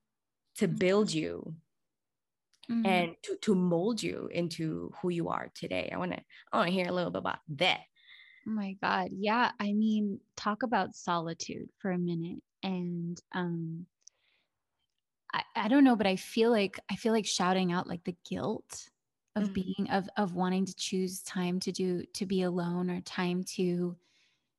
to 0.56 0.66
build 0.66 1.12
you 1.12 1.54
mm-hmm. 2.70 2.86
and 2.86 3.16
to, 3.22 3.36
to 3.42 3.54
mold 3.54 4.02
you 4.02 4.28
into 4.32 4.92
who 5.00 5.10
you 5.10 5.28
are 5.28 5.50
today. 5.54 5.90
I 5.92 5.98
want 5.98 6.12
to 6.12 6.20
I 6.52 6.56
want 6.58 6.68
to 6.68 6.74
hear 6.74 6.88
a 6.88 6.92
little 6.92 7.10
bit 7.10 7.18
about 7.20 7.38
that. 7.56 7.80
Oh 8.46 8.52
my 8.52 8.76
God. 8.82 9.10
Yeah. 9.12 9.50
I 9.58 9.72
mean, 9.72 10.20
talk 10.36 10.62
about 10.62 10.94
solitude 10.94 11.70
for 11.78 11.90
a 11.90 11.98
minute. 11.98 12.42
And 12.62 13.20
um 13.32 13.86
I, 15.32 15.42
I 15.54 15.68
don't 15.68 15.84
know, 15.84 15.96
but 15.96 16.06
I 16.06 16.16
feel 16.16 16.50
like 16.50 16.78
I 16.90 16.96
feel 16.96 17.12
like 17.12 17.26
shouting 17.26 17.72
out 17.72 17.88
like 17.88 18.04
the 18.04 18.16
guilt 18.28 18.88
of 19.34 19.44
mm-hmm. 19.44 19.52
being 19.52 19.90
of 19.90 20.08
of 20.16 20.34
wanting 20.34 20.64
to 20.66 20.74
choose 20.76 21.22
time 21.22 21.60
to 21.60 21.72
do 21.72 22.04
to 22.14 22.26
be 22.26 22.42
alone 22.42 22.90
or 22.90 23.00
time 23.02 23.44
to 23.56 23.96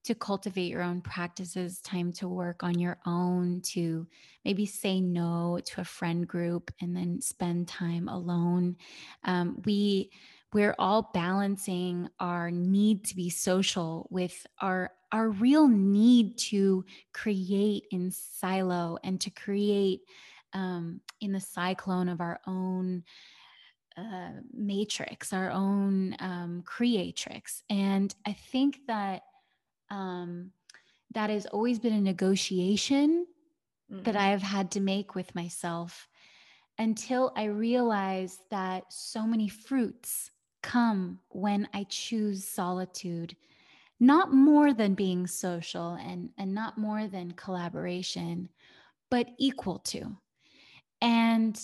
to 0.08 0.16
cultivate 0.16 0.72
your 0.72 0.82
own 0.82 1.02
practices, 1.02 1.80
time 1.82 2.12
to 2.14 2.28
work 2.28 2.64
on 2.64 2.80
your 2.80 2.98
own, 3.06 3.62
to 3.62 4.08
maybe 4.46 4.66
say 4.66 5.02
no 5.02 5.60
to 5.66 5.82
a 5.82 5.86
friend 5.86 6.28
group 6.28 6.72
and 6.82 6.96
then 6.96 7.22
spend 7.22 7.68
time 7.68 8.08
alone. 8.08 8.78
Um, 9.24 9.62
we 9.66 10.12
we're 10.54 10.76
all 10.80 11.12
balancing 11.14 12.08
our 12.22 12.50
need 12.50 13.04
to 13.06 13.16
be 13.16 13.30
social 13.30 14.08
with 14.10 14.48
our 14.62 14.92
our 15.12 15.30
real 15.30 15.68
need 15.68 16.38
to 16.38 16.86
create 17.14 17.84
in 17.92 18.12
silo 18.12 18.98
and 19.04 19.20
to 19.22 19.30
create 19.30 20.02
um, 20.54 21.02
in 21.22 21.32
the 21.34 21.40
cyclone 21.40 22.10
of 22.10 22.22
our 22.22 22.40
own 22.48 23.04
uh, 23.98 24.32
matrix, 24.54 25.34
our 25.34 25.52
own 25.52 26.16
um, 26.20 26.62
creatrix. 26.66 27.64
And 27.70 28.14
I 28.26 28.34
think 28.34 28.80
that 28.88 29.24
um, 29.90 30.52
that 31.14 31.30
has 31.30 31.46
always 31.48 31.80
been 31.80 31.94
a 31.94 32.02
negotiation 32.02 33.26
mm-hmm. 33.92 34.04
that 34.04 34.16
I 34.16 34.28
have 34.28 34.42
had 34.42 34.72
to 34.72 34.80
make 34.80 35.16
with 35.16 35.34
myself 35.36 36.08
until 36.78 37.34
I 37.36 37.46
realized 37.46 38.42
that 38.52 38.86
so 38.90 39.26
many 39.26 39.50
fruits 39.50 40.32
come 40.62 41.20
when 41.30 41.68
I 41.74 41.86
choose 41.90 42.44
solitude, 42.44 43.36
not 44.00 44.34
more 44.34 44.74
than 44.74 44.94
being 44.94 45.26
social 45.26 45.94
and, 45.94 46.30
and 46.38 46.54
not 46.54 46.78
more 46.78 47.08
than 47.08 47.32
collaboration, 47.32 48.50
but 49.10 49.28
equal 49.40 49.80
to. 49.80 50.18
And 51.02 51.60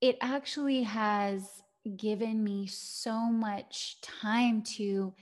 it 0.00 0.16
actually 0.20 0.82
has 0.82 1.62
given 1.96 2.42
me 2.42 2.66
so 2.66 3.18
much 3.26 4.00
time 4.00 4.62
to 4.62 5.14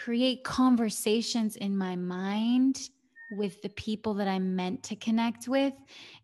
create 0.00 0.42
conversations 0.44 1.56
in 1.56 1.76
my 1.76 1.94
mind 1.94 2.88
with 3.32 3.60
the 3.60 3.68
people 3.68 4.14
that 4.14 4.26
I'm 4.26 4.56
meant 4.56 4.82
to 4.84 4.96
connect 4.96 5.46
with. 5.46 5.74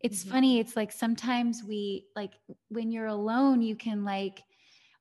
It's 0.00 0.22
mm-hmm. 0.22 0.30
funny, 0.30 0.58
it's 0.58 0.76
like 0.76 0.90
sometimes 0.90 1.62
we 1.62 2.06
like 2.16 2.32
when 2.68 2.90
you're 2.90 3.06
alone, 3.06 3.60
you 3.60 3.76
can 3.76 4.02
like 4.02 4.42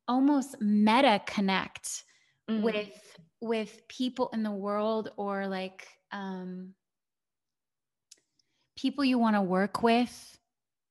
almost 0.10 0.60
meta 0.60 1.22
connect 1.25 2.03
mm-hmm. 2.50 2.63
with 2.63 3.17
with 3.39 3.82
people 3.88 4.29
in 4.34 4.44
the 4.44 4.51
world 4.51 5.10
or 5.15 5.48
like 5.48 5.88
um 6.12 6.74
people 8.75 9.05
you 9.05 9.17
want 9.17 9.38
to 9.38 9.41
work 9.41 9.82
with. 9.82 10.38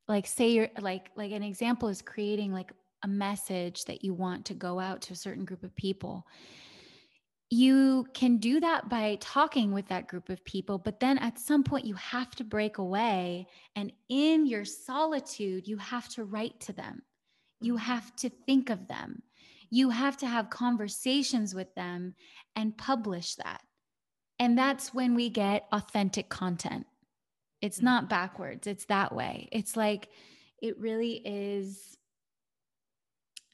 Like 0.09 0.27
say 0.27 0.49
you're 0.49 0.71
like 0.81 1.11
like 1.17 1.33
an 1.33 1.43
example 1.43 1.89
is 1.89 2.01
creating 2.01 2.51
like 2.51 2.73
a 3.03 3.09
message 3.09 3.85
that 3.85 4.03
you 4.03 4.15
want 4.15 4.47
to 4.47 4.55
go 4.55 4.81
out 4.81 5.03
to 5.03 5.13
a 5.13 5.17
certain 5.17 5.45
group 5.45 5.63
of 5.63 5.77
people 5.77 6.25
you 7.51 8.07
can 8.15 8.39
do 8.39 8.61
that 8.61 8.89
by 8.89 9.19
talking 9.21 9.73
with 9.73 9.87
that 9.89 10.09
group 10.09 10.29
of 10.29 10.45
people, 10.45 10.79
but 10.79 11.01
then 11.01 11.19
at 11.19 11.39
some 11.39 11.63
point 11.63 11.85
you 11.85 11.95
have 11.95 12.35
to 12.37 12.45
break 12.45 12.79
away. 12.79 13.47
And 13.77 13.93
in 14.09 14.47
your 14.47 14.65
solitude, 14.65 15.69
you 15.69 15.77
have 15.77 16.09
to 16.11 16.25
write 16.25 16.59
to 16.61 16.73
them, 16.73 17.03
you 17.61 17.75
mm-hmm. 17.75 17.85
have 17.85 18.15
to 18.17 18.31
think 18.31 18.71
of 18.71 18.89
them, 18.89 19.23
you 19.71 19.91
have 19.91 20.17
to 20.19 20.27
have 20.27 20.51
conversations 20.51 21.55
with 21.55 21.73
them 21.75 22.15
and 22.57 22.77
publish 22.77 23.35
that. 23.37 23.61
And 24.39 24.59
that's 24.59 24.93
when 24.93 25.15
we 25.15 25.29
get 25.29 25.67
authentic 25.71 26.29
content. 26.29 26.87
It's 27.61 27.77
mm-hmm. 27.77 27.87
not 27.87 28.11
backwards, 28.11 28.67
it's 28.67 28.87
that 28.87 29.15
way. 29.15 29.49
It's 29.53 29.77
like, 29.77 30.09
it 30.63 30.79
really 30.79 31.21
is 31.25 31.99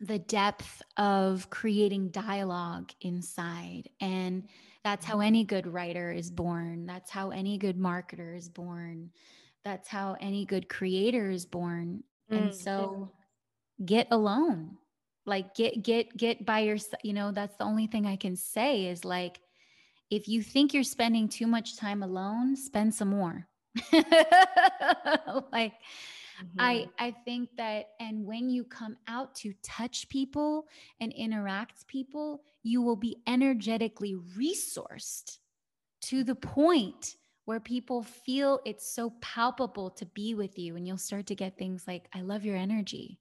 the 0.01 0.19
depth 0.19 0.83
of 0.97 1.51
creating 1.51 2.09
dialogue 2.09 2.91
inside. 3.01 3.91
And 4.01 4.49
that's 4.83 5.05
how 5.05 5.21
any 5.21 5.45
good 5.45 5.67
writer 5.67 6.11
is 6.11 6.31
born. 6.31 6.87
That's 6.87 7.11
how 7.11 7.31
any 7.31 7.59
good 7.59 7.79
marketer 7.79 8.37
is 8.37 8.49
born. 8.49 9.11
That's 9.65 9.89
how 9.89 10.17
any 10.21 10.47
good 10.47 10.69
creator 10.69 11.31
is 11.31 11.45
born. 11.45 12.03
Mm. 12.33 12.39
And 12.39 12.55
so 12.55 13.11
get 13.85 14.09
alone. 14.11 14.79
Like 15.27 15.55
get 15.55 15.83
get 15.83 16.17
get 16.17 16.47
by 16.47 16.61
yourself, 16.61 17.03
you 17.05 17.13
know, 17.13 17.31
that's 17.31 17.57
the 17.57 17.65
only 17.65 17.87
thing 17.87 18.07
I 18.07 18.17
can 18.17 18.37
say 18.37 18.87
is 18.87 19.05
like 19.05 19.39
if 20.11 20.29
you 20.29 20.43
think 20.43 20.73
you're 20.73 20.83
spending 20.83 21.29
too 21.29 21.47
much 21.47 21.77
time 21.77 22.03
alone, 22.03 22.57
spend 22.57 22.95
some 22.95 23.09
more. 23.09 23.47
like 25.53 25.75
Mm-hmm. 26.43 26.61
I 26.61 26.89
I 26.99 27.11
think 27.25 27.51
that 27.57 27.91
and 28.01 28.25
when 28.25 28.51
you 28.51 28.65
come 28.65 28.97
out 29.09 29.35
to 29.37 29.53
touch 29.63 30.09
people 30.09 30.67
and 31.01 31.13
interact 31.13 31.87
people, 31.87 32.43
you 32.63 32.83
will 32.83 32.97
be 32.97 33.19
energetically 33.27 34.17
resourced 34.37 35.39
to 36.03 36.25
the 36.25 36.35
point 36.35 37.17
where 37.45 37.61
people 37.61 38.03
feel 38.03 38.61
it's 38.65 38.93
so 38.93 39.11
palpable 39.21 39.91
to 39.91 40.07
be 40.07 40.35
with 40.35 40.59
you 40.59 40.77
and 40.77 40.87
you'll 40.87 40.97
start 40.97 41.27
to 41.27 41.35
get 41.35 41.59
things 41.59 41.85
like 41.87 42.09
I 42.15 42.21
love 42.21 42.45
your 42.45 42.57
energy. 42.57 43.19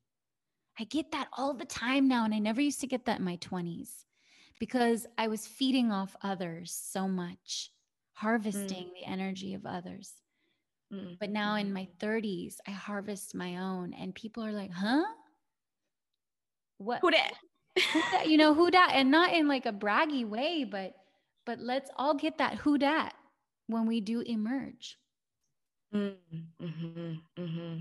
I 0.80 0.86
get 0.86 1.12
that 1.12 1.28
all 1.38 1.54
the 1.54 1.66
time 1.66 2.08
now 2.08 2.26
and 2.26 2.34
I 2.34 2.40
never 2.40 2.62
used 2.62 2.80
to 2.82 2.88
get 2.88 3.06
that 3.06 3.20
in 3.20 3.26
my 3.26 3.38
20s 3.38 4.06
because 4.60 5.08
I 5.18 5.28
was 5.28 5.48
feeding 5.48 5.92
off 5.92 6.16
others 6.22 6.72
so 6.72 7.08
much, 7.08 7.72
harvesting 8.14 8.88
mm. 8.88 8.94
the 8.94 9.10
energy 9.10 9.54
of 9.54 9.66
others. 9.66 10.14
Mm-hmm. 10.94 11.14
But 11.20 11.30
now 11.30 11.56
in 11.56 11.74
my 11.74 11.88
30s, 12.00 12.58
I 12.68 12.72
harvest 12.72 13.36
my 13.36 13.58
own, 13.58 13.94
and 13.94 14.14
people 14.16 14.44
are 14.44 14.52
like, 14.52 14.72
huh? 14.72 15.04
What? 16.78 17.02
Who 17.02 17.12
that? 17.12 17.34
who 17.94 18.02
that? 18.12 18.28
You 18.28 18.38
know, 18.38 18.54
who 18.54 18.72
that? 18.72 18.92
And 18.96 19.12
not 19.12 19.34
in 19.34 19.48
like 19.48 19.66
a 19.66 19.74
braggy 19.74 20.26
way, 20.28 20.64
but 20.64 20.94
but 21.46 21.60
let's 21.60 21.90
all 21.98 22.14
get 22.14 22.38
that 22.38 22.56
who 22.56 22.78
dat 22.78 23.16
when 23.68 23.88
we 23.88 24.02
do 24.02 24.22
emerge. 24.22 24.99
Mm-hmm, 25.94 27.14
mm-hmm. 27.38 27.80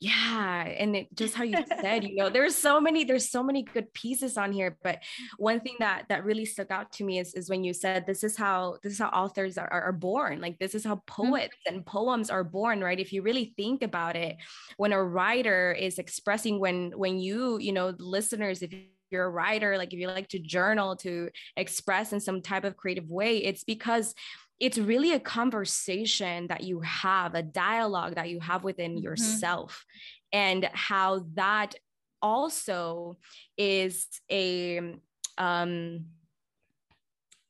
Yeah, 0.00 0.62
and 0.64 0.96
it, 0.96 1.14
just 1.14 1.34
how 1.34 1.44
you 1.44 1.56
said, 1.80 2.04
you 2.04 2.16
know, 2.16 2.28
there's 2.28 2.54
so 2.54 2.80
many, 2.80 3.04
there's 3.04 3.30
so 3.30 3.42
many 3.42 3.62
good 3.62 3.92
pieces 3.92 4.36
on 4.36 4.52
here. 4.52 4.76
But 4.82 5.00
one 5.38 5.60
thing 5.60 5.76
that 5.78 6.06
that 6.08 6.24
really 6.24 6.44
stuck 6.44 6.70
out 6.70 6.92
to 6.92 7.04
me 7.04 7.18
is 7.18 7.34
is 7.34 7.48
when 7.48 7.64
you 7.64 7.72
said 7.72 8.06
this 8.06 8.24
is 8.24 8.36
how 8.36 8.78
this 8.82 8.94
is 8.94 8.98
how 8.98 9.08
authors 9.08 9.56
are, 9.58 9.70
are 9.70 9.92
born. 9.92 10.40
Like 10.40 10.58
this 10.58 10.74
is 10.74 10.84
how 10.84 10.96
mm-hmm. 10.96 11.24
poets 11.30 11.56
mm-hmm. 11.66 11.76
and 11.76 11.86
poems 11.86 12.30
are 12.30 12.44
born, 12.44 12.80
right? 12.82 12.98
If 13.00 13.12
you 13.12 13.22
really 13.22 13.54
think 13.56 13.82
about 13.82 14.16
it, 14.16 14.36
when 14.76 14.92
a 14.92 15.02
writer 15.02 15.72
is 15.72 15.98
expressing, 15.98 16.60
when 16.60 16.92
when 16.96 17.18
you, 17.18 17.58
you 17.58 17.72
know, 17.72 17.94
listeners, 17.98 18.62
if 18.62 18.74
you're 19.10 19.24
a 19.24 19.30
writer, 19.30 19.78
like 19.78 19.92
if 19.92 19.98
you 19.98 20.08
like 20.08 20.28
to 20.28 20.38
journal 20.38 20.96
to 20.96 21.30
express 21.56 22.12
in 22.12 22.20
some 22.20 22.42
type 22.42 22.64
of 22.64 22.76
creative 22.76 23.08
way, 23.08 23.38
it's 23.38 23.64
because 23.64 24.14
it's 24.60 24.78
really 24.78 25.12
a 25.12 25.20
conversation 25.20 26.46
that 26.48 26.62
you 26.62 26.80
have, 26.80 27.34
a 27.34 27.42
dialogue 27.42 28.14
that 28.14 28.28
you 28.28 28.40
have 28.40 28.64
within 28.64 28.92
mm-hmm. 28.92 29.04
yourself, 29.04 29.84
and 30.32 30.68
how 30.72 31.26
that 31.34 31.74
also 32.22 33.18
is 33.58 34.06
a 34.30 34.96
um 35.36 36.06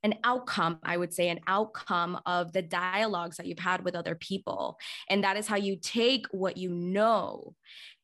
an 0.04 0.14
outcome, 0.22 0.78
I 0.82 0.98
would 0.98 1.14
say, 1.14 1.30
an 1.30 1.40
outcome 1.46 2.20
of 2.26 2.52
the 2.52 2.60
dialogues 2.60 3.38
that 3.38 3.46
you've 3.46 3.58
had 3.58 3.82
with 3.82 3.94
other 3.94 4.14
people. 4.14 4.76
And 5.08 5.24
that 5.24 5.38
is 5.38 5.46
how 5.46 5.56
you 5.56 5.78
take 5.80 6.26
what 6.30 6.58
you 6.58 6.68
know 6.68 7.54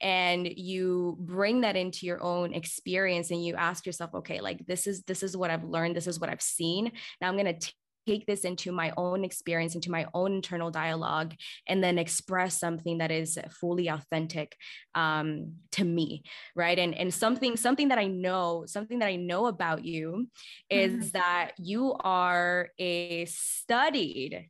and 0.00 0.48
you 0.48 1.18
bring 1.20 1.60
that 1.60 1.76
into 1.76 2.06
your 2.06 2.22
own 2.22 2.54
experience 2.54 3.30
and 3.30 3.44
you 3.44 3.54
ask 3.54 3.84
yourself, 3.84 4.14
okay, 4.14 4.40
like 4.40 4.66
this 4.66 4.86
is 4.86 5.02
this 5.02 5.22
is 5.22 5.36
what 5.36 5.50
I've 5.50 5.64
learned, 5.64 5.94
this 5.94 6.06
is 6.06 6.18
what 6.18 6.30
I've 6.30 6.40
seen. 6.40 6.90
Now 7.20 7.28
I'm 7.28 7.36
going 7.36 7.58
to 7.58 7.72
take 8.06 8.26
this 8.26 8.44
into 8.44 8.72
my 8.72 8.92
own 8.96 9.24
experience, 9.24 9.74
into 9.74 9.90
my 9.90 10.06
own 10.14 10.34
internal 10.34 10.70
dialogue, 10.70 11.34
and 11.66 11.82
then 11.82 11.98
express 11.98 12.58
something 12.58 12.98
that 12.98 13.10
is 13.10 13.38
fully 13.60 13.88
authentic 13.88 14.56
um, 14.94 15.54
to 15.72 15.84
me, 15.84 16.22
right? 16.54 16.78
And 16.78 16.94
and 16.94 17.12
something 17.12 17.56
something 17.56 17.88
that 17.88 17.98
I 17.98 18.06
know, 18.06 18.64
something 18.66 18.98
that 19.00 19.08
I 19.08 19.16
know 19.16 19.46
about 19.46 19.84
you 19.84 20.28
is 20.68 20.92
mm-hmm. 20.92 21.08
that 21.18 21.52
you 21.58 21.94
are 22.00 22.70
a 22.78 23.24
studied 23.26 24.48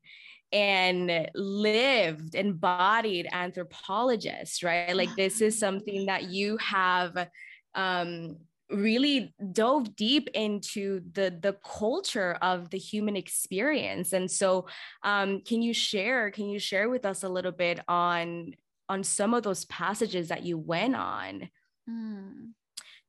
and 0.53 1.29
lived 1.35 2.35
embodied 2.35 3.29
anthropologist 3.33 4.65
right 4.65 4.97
like 4.97 5.15
this 5.15 5.41
is 5.41 5.57
something 5.57 6.07
that 6.07 6.25
you 6.25 6.57
have 6.57 7.29
um 7.77 8.37
really 8.71 9.35
dove 9.53 9.97
deep 9.97 10.29
into 10.35 11.01
the 11.13 11.37
the 11.41 11.57
culture 11.65 12.39
of 12.41 12.71
the 12.71 12.79
human 12.79 13.17
experience 13.17 14.13
and 14.13 14.31
so 14.31 14.67
um, 15.03 15.41
can 15.43 15.63
you 15.63 15.75
share 15.75 16.31
can 16.31 16.47
you 16.47 16.59
share 16.59 16.89
with 16.89 17.05
us 17.05 17.23
a 17.23 17.29
little 17.29 17.53
bit 17.53 17.81
on 17.89 18.53
on 18.89 19.05
some 19.05 19.35
of 19.35 19.43
those 19.43 19.65
passages 19.67 20.29
that 20.29 20.43
you 20.43 20.59
went 20.59 20.97
on 20.97 21.49
mm. 21.89 22.49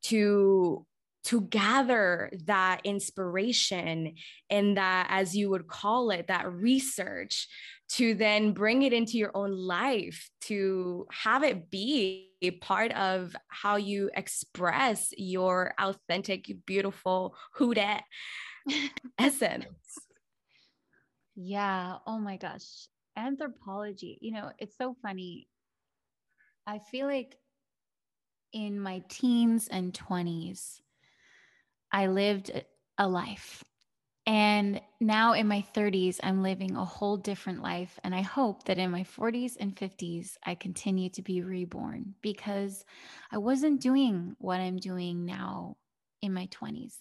to 0.03 0.85
to 1.23 1.41
gather 1.41 2.31
that 2.45 2.81
inspiration 2.83 4.15
and 4.49 4.77
that, 4.77 5.07
as 5.09 5.35
you 5.35 5.49
would 5.49 5.67
call 5.67 6.11
it, 6.11 6.27
that 6.27 6.51
research 6.51 7.47
to 7.89 8.15
then 8.15 8.53
bring 8.53 8.83
it 8.83 8.93
into 8.93 9.17
your 9.17 9.31
own 9.35 9.51
life, 9.51 10.29
to 10.41 11.05
have 11.11 11.43
it 11.43 11.69
be 11.69 12.29
a 12.41 12.51
part 12.51 12.91
of 12.93 13.35
how 13.49 13.75
you 13.75 14.09
express 14.15 15.13
your 15.17 15.73
authentic, 15.77 16.49
beautiful 16.65 17.35
Houdet 17.57 18.01
essence. 19.19 19.65
Yeah. 21.35 21.97
Oh 22.07 22.17
my 22.19 22.37
gosh. 22.37 22.87
Anthropology, 23.17 24.17
you 24.21 24.31
know, 24.31 24.51
it's 24.57 24.77
so 24.77 24.95
funny. 25.01 25.47
I 26.65 26.79
feel 26.79 27.07
like 27.07 27.35
in 28.53 28.79
my 28.79 29.03
teens 29.09 29.67
and 29.69 29.93
20s, 29.93 30.81
I 31.91 32.07
lived 32.07 32.51
a 32.97 33.07
life. 33.07 33.63
And 34.27 34.79
now 34.99 35.33
in 35.33 35.47
my 35.47 35.65
30s, 35.73 36.19
I'm 36.21 36.43
living 36.43 36.75
a 36.75 36.85
whole 36.85 37.17
different 37.17 37.63
life. 37.63 37.99
And 38.03 38.13
I 38.13 38.21
hope 38.21 38.63
that 38.65 38.77
in 38.77 38.91
my 38.91 39.03
40s 39.03 39.57
and 39.59 39.75
50s, 39.75 40.37
I 40.45 40.53
continue 40.55 41.09
to 41.09 41.21
be 41.23 41.41
reborn 41.41 42.13
because 42.21 42.85
I 43.31 43.39
wasn't 43.39 43.81
doing 43.81 44.35
what 44.37 44.59
I'm 44.59 44.77
doing 44.77 45.25
now 45.25 45.77
in 46.21 46.33
my 46.33 46.47
20s. 46.47 46.93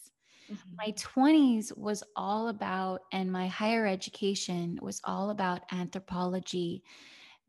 Mm-hmm. 0.51 0.77
My 0.77 0.93
20s 0.93 1.77
was 1.77 2.03
all 2.17 2.49
about, 2.49 3.03
and 3.13 3.31
my 3.31 3.47
higher 3.47 3.87
education 3.87 4.79
was 4.81 5.01
all 5.05 5.31
about 5.31 5.63
anthropology, 5.71 6.83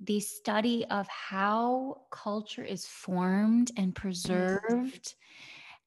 the 0.02 0.20
study 0.20 0.86
of 0.90 1.08
how 1.08 2.02
culture 2.12 2.64
is 2.64 2.86
formed 2.86 3.72
and 3.78 3.96
preserved 3.96 5.16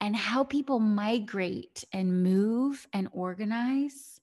and 0.00 0.14
how 0.14 0.44
people 0.44 0.80
migrate 0.80 1.84
and 1.92 2.22
move 2.22 2.86
and 2.92 3.08
organize. 3.12 4.20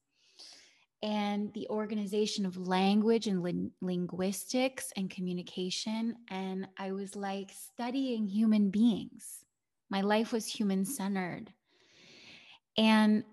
And 1.03 1.51
the 1.53 1.67
organization 1.69 2.45
of 2.45 2.57
language 2.57 3.25
and 3.25 3.41
li- 3.41 3.71
linguistics 3.81 4.91
and 4.95 5.09
communication. 5.09 6.15
And 6.29 6.67
i 6.77 6.91
was 6.91 7.15
like 7.15 7.51
studying 7.51 8.27
human 8.27 8.69
beings. 8.69 9.43
My 9.89 10.01
life 10.01 10.31
was 10.31 10.45
human 10.45 10.85
centered 10.85 11.51
and 12.77 13.23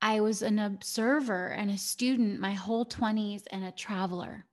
i 0.00 0.20
was 0.20 0.42
an 0.42 0.58
observer 0.58 1.48
and 1.48 1.70
a 1.70 1.78
student 1.78 2.40
my 2.40 2.52
whole 2.52 2.86
20s 2.86 3.44
and 3.50 3.64
a 3.64 3.72
traveler. 3.72 4.46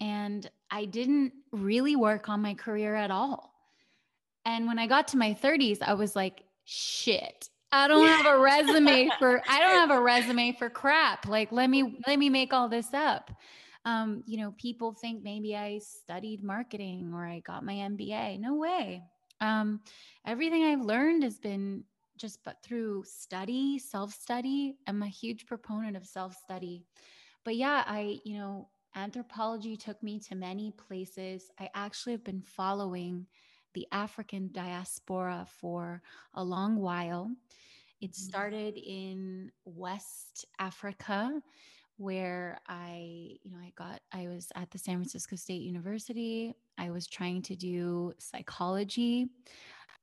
And 0.00 0.50
i 0.70 0.84
didn't 0.84 1.32
really 1.52 1.96
work 1.96 2.28
on 2.28 2.42
my 2.42 2.54
career 2.54 2.94
at 2.94 3.10
all 3.10 3.53
and 4.44 4.66
when 4.66 4.78
I 4.78 4.86
got 4.86 5.08
to 5.08 5.16
my 5.16 5.34
30s, 5.34 5.78
I 5.82 5.94
was 5.94 6.14
like, 6.14 6.44
shit. 6.64 7.48
I 7.72 7.88
don't 7.88 8.06
have 8.06 8.26
a 8.26 8.38
resume 8.38 9.10
for 9.18 9.42
I 9.48 9.58
don't 9.58 9.74
have 9.74 9.90
a 9.90 10.00
resume 10.00 10.52
for 10.52 10.70
crap. 10.70 11.26
Like 11.26 11.50
let 11.50 11.68
me 11.68 11.98
let 12.06 12.18
me 12.18 12.30
make 12.30 12.52
all 12.52 12.68
this 12.68 12.94
up. 12.94 13.32
Um, 13.84 14.22
you 14.26 14.38
know, 14.38 14.54
people 14.56 14.92
think 14.92 15.22
maybe 15.22 15.56
I 15.56 15.78
studied 15.78 16.42
marketing 16.42 17.10
or 17.12 17.26
I 17.26 17.40
got 17.40 17.64
my 17.64 17.74
MBA. 17.74 18.40
No 18.40 18.54
way. 18.54 19.02
Um, 19.40 19.80
everything 20.24 20.64
I've 20.64 20.80
learned 20.80 21.22
has 21.24 21.38
been 21.38 21.84
just 22.16 22.38
but 22.44 22.62
through 22.62 23.04
study, 23.04 23.78
self-study. 23.78 24.76
I'm 24.86 25.02
a 25.02 25.08
huge 25.08 25.46
proponent 25.46 25.96
of 25.96 26.06
self-study. 26.06 26.84
But 27.44 27.56
yeah, 27.56 27.84
I, 27.86 28.20
you 28.24 28.38
know, 28.38 28.68
anthropology 28.94 29.76
took 29.76 30.02
me 30.02 30.18
to 30.20 30.34
many 30.34 30.70
places. 30.70 31.50
I 31.58 31.68
actually 31.74 32.12
have 32.12 32.24
been 32.24 32.42
following 32.42 33.26
the 33.74 33.86
African 33.92 34.50
diaspora 34.52 35.46
for 35.60 36.02
a 36.34 36.42
long 36.42 36.76
while. 36.76 37.30
It 38.00 38.12
mm-hmm. 38.12 38.28
started 38.28 38.76
in 38.76 39.50
West 39.64 40.46
Africa 40.58 41.40
where 41.96 42.58
I, 42.66 43.38
you 43.42 43.50
know, 43.50 43.58
I 43.58 43.72
got, 43.76 44.00
I 44.12 44.28
was 44.28 44.50
at 44.56 44.70
the 44.70 44.78
San 44.78 44.96
Francisco 44.96 45.36
State 45.36 45.62
University. 45.62 46.54
I 46.76 46.90
was 46.90 47.06
trying 47.06 47.42
to 47.42 47.54
do 47.54 48.12
psychology. 48.18 49.28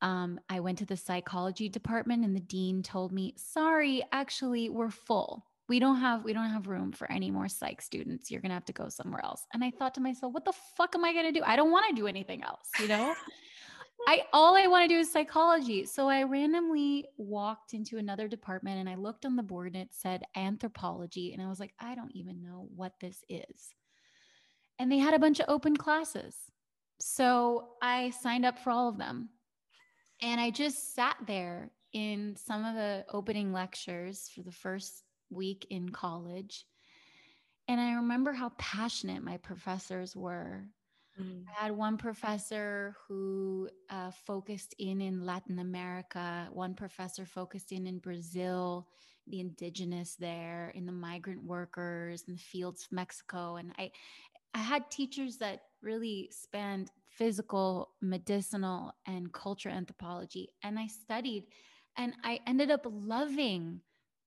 Um, 0.02 0.40
I 0.50 0.62
went 0.62 0.78
to 0.80 0.86
the 0.86 0.98
psychology 0.98 1.70
department 1.70 2.24
and 2.26 2.36
the 2.36 2.42
dean 2.42 2.82
told 2.82 3.12
me, 3.12 3.34
sorry, 3.38 4.04
actually, 4.12 4.70
we're 4.70 4.90
full. 4.90 5.46
We 5.68 5.80
don't 5.80 5.98
have 5.98 6.26
we 6.26 6.34
don't 6.34 6.50
have 6.50 6.68
room 6.68 6.92
for 6.92 7.10
any 7.10 7.32
more 7.32 7.48
psych 7.48 7.82
students. 7.82 8.30
You're 8.30 8.42
gonna 8.42 8.56
have 8.56 8.66
to 8.66 8.74
go 8.74 8.90
somewhere 8.90 9.24
else. 9.24 9.46
And 9.54 9.64
I 9.64 9.72
thought 9.72 9.94
to 9.96 10.02
myself, 10.02 10.34
what 10.34 10.44
the 10.44 10.54
fuck 10.76 10.96
am 10.96 11.06
I 11.06 11.14
gonna 11.14 11.32
do? 11.32 11.44
I 11.46 11.56
don't 11.56 11.72
want 11.72 11.88
to 11.90 11.96
do 11.96 12.08
anything 12.08 12.44
else, 12.44 12.68
you 12.80 12.88
know? 12.88 13.14
I 14.08 14.24
all 14.34 14.56
I 14.56 14.68
want 14.68 14.90
to 14.90 14.96
do 14.96 15.00
is 15.00 15.12
psychology. 15.12 15.86
So 15.86 16.10
I 16.10 16.24
randomly 16.24 17.06
walked 17.18 17.74
into 17.74 17.98
another 17.98 18.28
department 18.28 18.80
and 18.80 18.90
I 18.90 18.96
looked 18.96 19.26
on 19.26 19.36
the 19.36 19.44
board 19.44 19.74
and 19.74 19.84
it 19.84 19.90
said 19.92 20.24
anthropology 20.36 21.34
and 21.34 21.42
I 21.42 21.48
was 21.48 21.60
like, 21.60 21.74
I 21.80 21.96
don't 21.96 22.16
even 22.16 22.42
know 22.42 22.68
what 22.76 22.94
this 23.00 23.24
is. 23.30 23.74
And 24.80 24.92
they 24.92 24.98
had 24.98 25.14
a 25.14 25.20
bunch 25.20 25.40
of 25.40 25.46
open 25.48 25.78
classes. 25.78 26.36
So 27.00 27.70
I 27.82 28.12
signed 28.12 28.46
up 28.46 28.60
for 28.60 28.72
all 28.72 28.90
of 28.90 28.98
them. 28.98 29.30
And 30.22 30.40
I 30.40 30.52
just 30.52 30.94
sat 30.96 31.18
there 31.26 31.72
in 31.94 32.36
some 32.36 32.64
of 32.64 32.76
the 32.76 33.06
opening 33.12 33.52
lectures 33.52 34.30
for 34.34 34.42
the 34.44 34.52
first 34.52 35.04
week 35.30 35.66
in 35.70 35.90
college. 35.90 36.66
And 37.68 37.80
I 37.80 37.94
remember 37.94 38.34
how 38.34 38.52
passionate 38.58 39.24
my 39.24 39.38
professors 39.38 40.16
were 40.16 40.66
Mm. 41.20 41.44
I 41.48 41.64
had 41.64 41.72
one 41.72 41.98
professor 41.98 42.96
who 43.08 43.70
uh, 43.90 44.12
focused 44.12 44.76
in 44.80 45.02
in 45.02 45.26
Latin 45.26 45.60
America. 45.60 46.48
One 46.52 46.74
professor 46.74 47.26
focused 47.26 47.72
in 47.72 47.88
in 47.88 48.00
Brazil, 48.00 48.88
the 49.28 49.40
indigenous 49.40 50.16
there, 50.16 50.72
in 50.76 50.86
the 50.86 50.92
migrant 50.92 51.44
workers 51.44 52.24
in 52.28 52.36
the 52.36 52.40
fields 52.40 52.86
of 52.86 52.92
Mexico. 52.92 53.58
And 53.58 53.74
I, 53.78 53.92
I 54.54 54.60
had 54.60 54.90
teachers 54.90 55.38
that 55.38 55.62
really 55.82 56.30
spanned 56.32 56.90
physical, 57.10 57.92
medicinal, 58.02 58.94
and 59.06 59.32
culture 59.34 59.70
anthropology. 59.70 60.50
And 60.64 60.80
I 60.80 60.88
studied, 60.88 61.46
and 61.98 62.14
I 62.24 62.40
ended 62.48 62.72
up 62.72 62.86
loving 62.90 63.82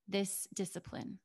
this 0.06 0.46
discipline. 0.54 1.18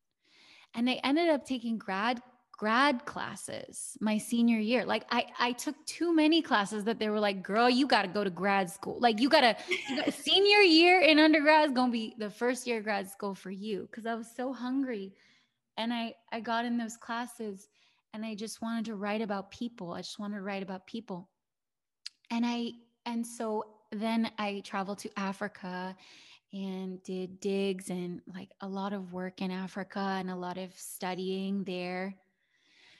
And 0.73 0.89
I 0.89 0.99
ended 1.03 1.29
up 1.29 1.45
taking 1.45 1.77
grad 1.77 2.21
grad 2.59 3.05
classes 3.05 3.97
my 4.01 4.17
senior 4.17 4.59
year. 4.59 4.83
Like 4.83 5.05
I, 5.09 5.27
I 5.39 5.53
took 5.53 5.75
too 5.85 6.13
many 6.13 6.41
classes 6.41 6.83
that 6.83 6.99
they 6.99 7.09
were 7.09 7.19
like, 7.21 7.41
girl, 7.41 7.69
you 7.69 7.87
got 7.87 8.01
to 8.01 8.09
go 8.09 8.21
to 8.21 8.29
grad 8.29 8.69
school. 8.69 8.97
Like 8.99 9.21
you 9.21 9.29
got 9.29 9.41
to, 9.41 10.11
senior 10.11 10.57
year 10.57 10.99
in 10.99 11.19
undergrad 11.19 11.69
is 11.69 11.73
going 11.73 11.87
to 11.87 11.93
be 11.93 12.15
the 12.17 12.29
first 12.29 12.67
year 12.67 12.79
of 12.79 12.83
grad 12.83 13.09
school 13.09 13.33
for 13.33 13.49
you. 13.49 13.87
Cause 13.93 14.05
I 14.05 14.13
was 14.13 14.27
so 14.35 14.51
hungry. 14.51 15.13
And 15.77 15.93
I, 15.93 16.15
I 16.33 16.41
got 16.41 16.65
in 16.65 16.77
those 16.77 16.97
classes 16.97 17.69
and 18.13 18.25
I 18.25 18.35
just 18.35 18.61
wanted 18.61 18.83
to 18.85 18.95
write 18.95 19.21
about 19.21 19.51
people. 19.51 19.93
I 19.93 20.01
just 20.01 20.19
wanted 20.19 20.35
to 20.35 20.41
write 20.41 20.61
about 20.61 20.85
people. 20.85 21.29
And 22.29 22.45
I, 22.45 22.71
and 23.05 23.25
so 23.25 23.67
then 23.93 24.31
I 24.37 24.63
traveled 24.65 24.99
to 24.99 25.09
Africa 25.17 25.95
and 26.51 27.01
did 27.03 27.39
digs 27.39 27.89
and 27.89 28.19
like 28.33 28.49
a 28.59 28.67
lot 28.67 28.91
of 28.91 29.13
work 29.13 29.41
in 29.41 29.49
Africa 29.49 30.17
and 30.19 30.29
a 30.29 30.35
lot 30.35 30.57
of 30.57 30.73
studying 30.75 31.63
there 31.63 32.17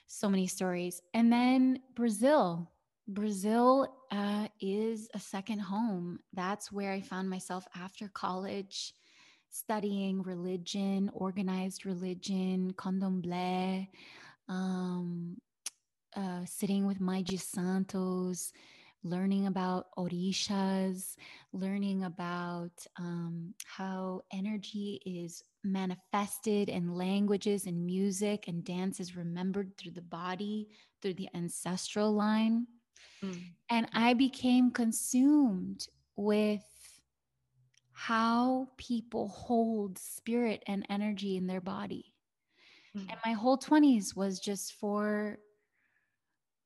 so 0.10 0.28
many 0.28 0.48
stories. 0.48 1.02
And 1.14 1.32
then 1.32 1.80
Brazil. 1.96 2.68
Brazil 3.08 3.88
uh, 4.12 4.48
is 4.60 5.08
a 5.14 5.20
second 5.20 5.60
home. 5.60 6.20
That's 6.34 6.72
where 6.72 6.92
I 6.92 7.02
found 7.02 7.30
myself 7.30 7.66
after 7.76 8.10
college, 8.10 8.94
studying 9.50 10.22
religion, 10.24 11.10
organized 11.14 11.86
religion, 11.86 12.74
candomblé, 12.74 13.88
um, 14.48 15.38
uh, 16.16 16.42
sitting 16.46 16.88
with 16.88 17.00
Mãe 17.00 17.40
Santos, 17.40 18.52
learning 19.04 19.48
about 19.48 19.88
orishas, 19.98 21.16
learning 21.54 22.04
about 22.04 22.72
um, 22.98 23.54
how 23.66 24.22
energy 24.34 25.02
is 25.06 25.44
manifested 25.64 26.70
in 26.70 26.94
languages 26.94 27.66
and 27.66 27.86
music 27.86 28.48
and 28.48 28.64
dance 28.64 29.00
is 29.00 29.16
remembered 29.16 29.76
through 29.78 29.92
the 29.92 30.02
body, 30.02 30.68
through 31.02 31.14
the 31.14 31.30
ancestral 31.34 32.14
line. 32.14 32.68
Mm. 33.24 33.42
And 33.70 33.88
I 33.94 34.14
became 34.14 34.72
consumed 34.72 35.88
with 36.16 36.64
how 37.94 38.70
people 38.78 39.28
hold 39.30 39.98
spirit 39.98 40.64
and 40.68 40.86
energy 40.90 41.38
in 41.38 41.48
their 41.48 41.62
body. 41.62 42.14
Mm. 42.96 43.08
And 43.10 43.18
my 43.26 43.34
whole 43.34 43.58
20s 43.58 44.16
was 44.16 44.40
just 44.40 44.74
for 44.74 45.40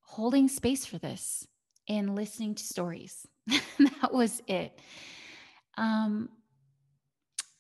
holding 0.02 0.48
space 0.48 0.86
for 0.86 0.98
this 1.00 1.48
and 1.88 2.16
listening 2.16 2.56
to 2.56 2.64
stories. 2.64 3.26
that 3.48 4.14
was 4.14 4.42
it. 4.48 4.80
Um, 5.78 6.30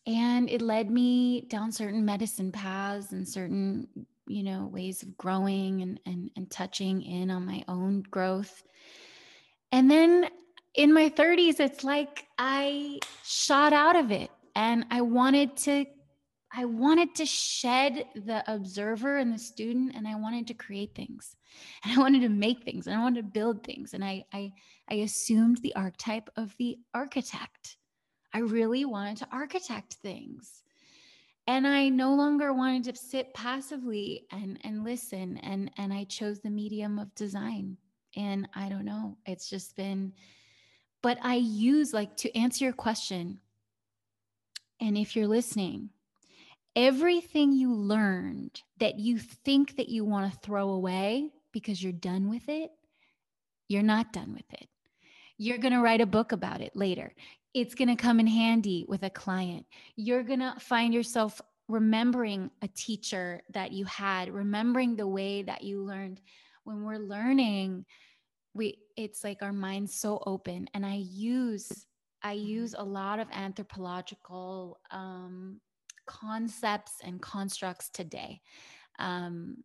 and 0.05 0.49
it 0.49 0.61
led 0.61 0.89
me 0.89 1.41
down 1.41 1.71
certain 1.71 2.05
medicine 2.05 2.51
paths 2.51 3.11
and 3.11 3.27
certain, 3.27 3.87
you 4.27 4.43
know, 4.43 4.69
ways 4.71 5.01
of 5.01 5.17
growing 5.17 5.81
and, 5.81 5.99
and, 6.05 6.29
and 6.35 6.51
touching 6.51 7.01
in 7.01 7.31
on 7.31 7.45
my 7.45 7.63
own 7.67 8.03
growth. 8.11 8.63
And 9.71 9.89
then 9.89 10.29
in 10.75 10.93
my 10.93 11.09
30s, 11.09 11.59
it's 11.59 11.83
like 11.83 12.25
I 12.37 12.99
shot 13.23 13.73
out 13.73 13.95
of 13.95 14.11
it. 14.11 14.29
And 14.55 14.85
I 14.91 15.01
wanted 15.01 15.57
to 15.57 15.85
I 16.55 16.65
wanted 16.65 17.15
to 17.15 17.25
shed 17.25 18.05
the 18.15 18.43
observer 18.51 19.17
and 19.17 19.33
the 19.33 19.39
student 19.39 19.95
and 19.95 20.07
I 20.07 20.15
wanted 20.15 20.45
to 20.47 20.53
create 20.53 20.93
things. 20.93 21.35
And 21.83 21.93
I 21.93 22.01
wanted 22.01 22.21
to 22.21 22.29
make 22.29 22.63
things 22.63 22.85
and 22.85 22.95
I 22.95 23.01
wanted 23.01 23.25
to 23.25 23.31
build 23.31 23.63
things. 23.63 23.93
And 23.93 24.05
I 24.05 24.23
I 24.31 24.53
I 24.89 24.95
assumed 24.95 25.57
the 25.57 25.75
archetype 25.75 26.29
of 26.35 26.55
the 26.57 26.77
architect. 26.93 27.77
I 28.33 28.39
really 28.39 28.85
wanted 28.85 29.17
to 29.17 29.27
architect 29.31 29.95
things. 29.95 30.63
And 31.47 31.67
I 31.67 31.89
no 31.89 32.13
longer 32.13 32.53
wanted 32.53 32.83
to 32.85 32.95
sit 32.95 33.33
passively 33.33 34.25
and 34.31 34.59
and 34.63 34.83
listen 34.83 35.37
and 35.37 35.71
and 35.77 35.91
I 35.91 36.03
chose 36.03 36.39
the 36.39 36.51
medium 36.51 36.99
of 36.99 37.13
design. 37.15 37.77
And 38.15 38.47
I 38.53 38.69
don't 38.69 38.85
know, 38.85 39.17
it's 39.25 39.49
just 39.49 39.75
been 39.75 40.13
but 41.01 41.17
I 41.21 41.35
use 41.35 41.93
like 41.93 42.15
to 42.17 42.35
answer 42.35 42.63
your 42.63 42.73
question. 42.73 43.39
And 44.79 44.97
if 44.97 45.15
you're 45.15 45.27
listening, 45.27 45.89
everything 46.75 47.53
you 47.53 47.73
learned 47.73 48.61
that 48.79 48.99
you 48.99 49.19
think 49.19 49.77
that 49.77 49.89
you 49.89 50.05
want 50.05 50.31
to 50.31 50.39
throw 50.39 50.69
away 50.69 51.29
because 51.51 51.81
you're 51.81 51.91
done 51.91 52.29
with 52.29 52.49
it, 52.49 52.71
you're 53.67 53.83
not 53.83 54.13
done 54.13 54.33
with 54.33 54.51
it. 54.53 54.67
You're 55.37 55.57
going 55.57 55.73
to 55.73 55.81
write 55.81 56.01
a 56.01 56.05
book 56.05 56.31
about 56.31 56.61
it 56.61 56.75
later. 56.75 57.13
It's 57.53 57.75
going 57.75 57.89
to 57.89 57.95
come 57.95 58.19
in 58.19 58.27
handy 58.27 58.85
with 58.87 59.03
a 59.03 59.09
client. 59.09 59.65
You're 59.95 60.23
going 60.23 60.39
to 60.39 60.55
find 60.59 60.93
yourself 60.93 61.41
remembering 61.67 62.49
a 62.61 62.67
teacher 62.69 63.41
that 63.51 63.71
you 63.71 63.85
had, 63.85 64.33
remembering 64.33 64.95
the 64.95 65.07
way 65.07 65.43
that 65.43 65.63
you 65.63 65.81
learned. 65.81 66.21
When 66.63 66.83
we're 66.83 66.97
learning, 66.97 67.85
we 68.53 68.77
it's 68.95 69.23
like 69.23 69.41
our 69.41 69.53
mind's 69.53 69.95
so 69.95 70.21
open 70.25 70.67
and 70.73 70.85
I 70.85 70.95
use 70.95 71.85
I 72.21 72.33
use 72.33 72.75
a 72.77 72.83
lot 72.83 73.19
of 73.19 73.27
anthropological 73.33 74.79
um, 74.91 75.59
concepts 76.05 76.93
and 77.03 77.21
constructs 77.21 77.89
today. 77.89 78.41
Um, 78.99 79.63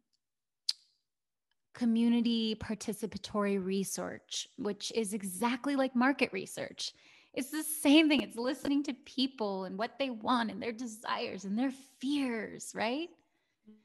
community 1.79 2.57
participatory 2.57 3.65
research, 3.65 4.49
which 4.57 4.91
is 4.95 5.15
exactly 5.15 5.77
like 5.77 5.95
market 5.95 6.31
research. 6.33 6.93
It's 7.35 7.51
the 7.51 7.63
same 7.63 8.09
thing. 8.09 8.23
It's 8.23 8.37
listening 8.37 8.83
to 8.85 8.95
people 9.05 9.65
and 9.65 9.79
what 9.79 9.93
they 9.99 10.11
want 10.11 10.51
and 10.51 10.61
their 10.61 10.73
desires 10.73 11.45
and 11.45 11.57
their 11.57 11.73
fears, 12.01 12.73
right? 12.75 13.09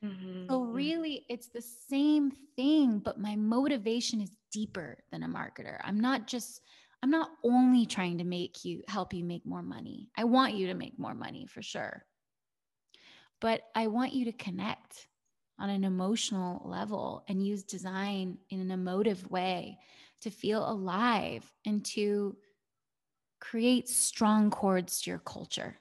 Mm-hmm. 0.04 0.48
So, 0.50 0.62
mm-hmm. 0.62 0.74
really, 0.74 1.26
it's 1.30 1.50
the 1.50 1.62
same 1.62 2.32
thing, 2.56 3.00
but 3.00 3.20
my 3.20 3.36
motivation 3.36 4.22
is 4.22 4.32
deeper 4.52 4.98
than 5.12 5.24
a 5.24 5.28
marketer. 5.28 5.78
I'm 5.84 6.00
not 6.00 6.26
just, 6.26 6.62
I'm 7.04 7.12
not 7.12 7.30
only 7.44 7.86
trying 7.86 8.18
to 8.18 8.24
make 8.24 8.66
you 8.66 8.82
help 8.88 9.14
you 9.14 9.24
make 9.24 9.46
more 9.46 9.62
money. 9.62 10.10
I 10.18 10.24
want 10.24 10.56
you 10.56 10.68
to 10.68 10.74
make 10.74 10.98
more 10.98 11.14
money 11.14 11.46
for 11.46 11.62
sure 11.62 12.06
but 13.44 13.64
I 13.76 13.88
want 13.88 14.14
you 14.14 14.24
to 14.24 14.32
connect 14.32 15.10
on 15.60 15.70
an 15.70 15.84
emotional 15.84 16.62
level 16.64 17.26
and 17.28 17.46
use 17.46 17.64
design 17.64 18.38
in 18.50 18.62
an 18.62 18.72
emotive 18.72 19.30
way 19.30 19.80
to 20.22 20.30
feel 20.30 20.68
alive 20.68 21.44
and 21.66 21.84
to 21.88 22.38
create 23.42 23.90
strong 23.90 24.50
chords 24.50 25.02
to 25.02 25.10
your 25.10 25.20
culture 25.20 25.76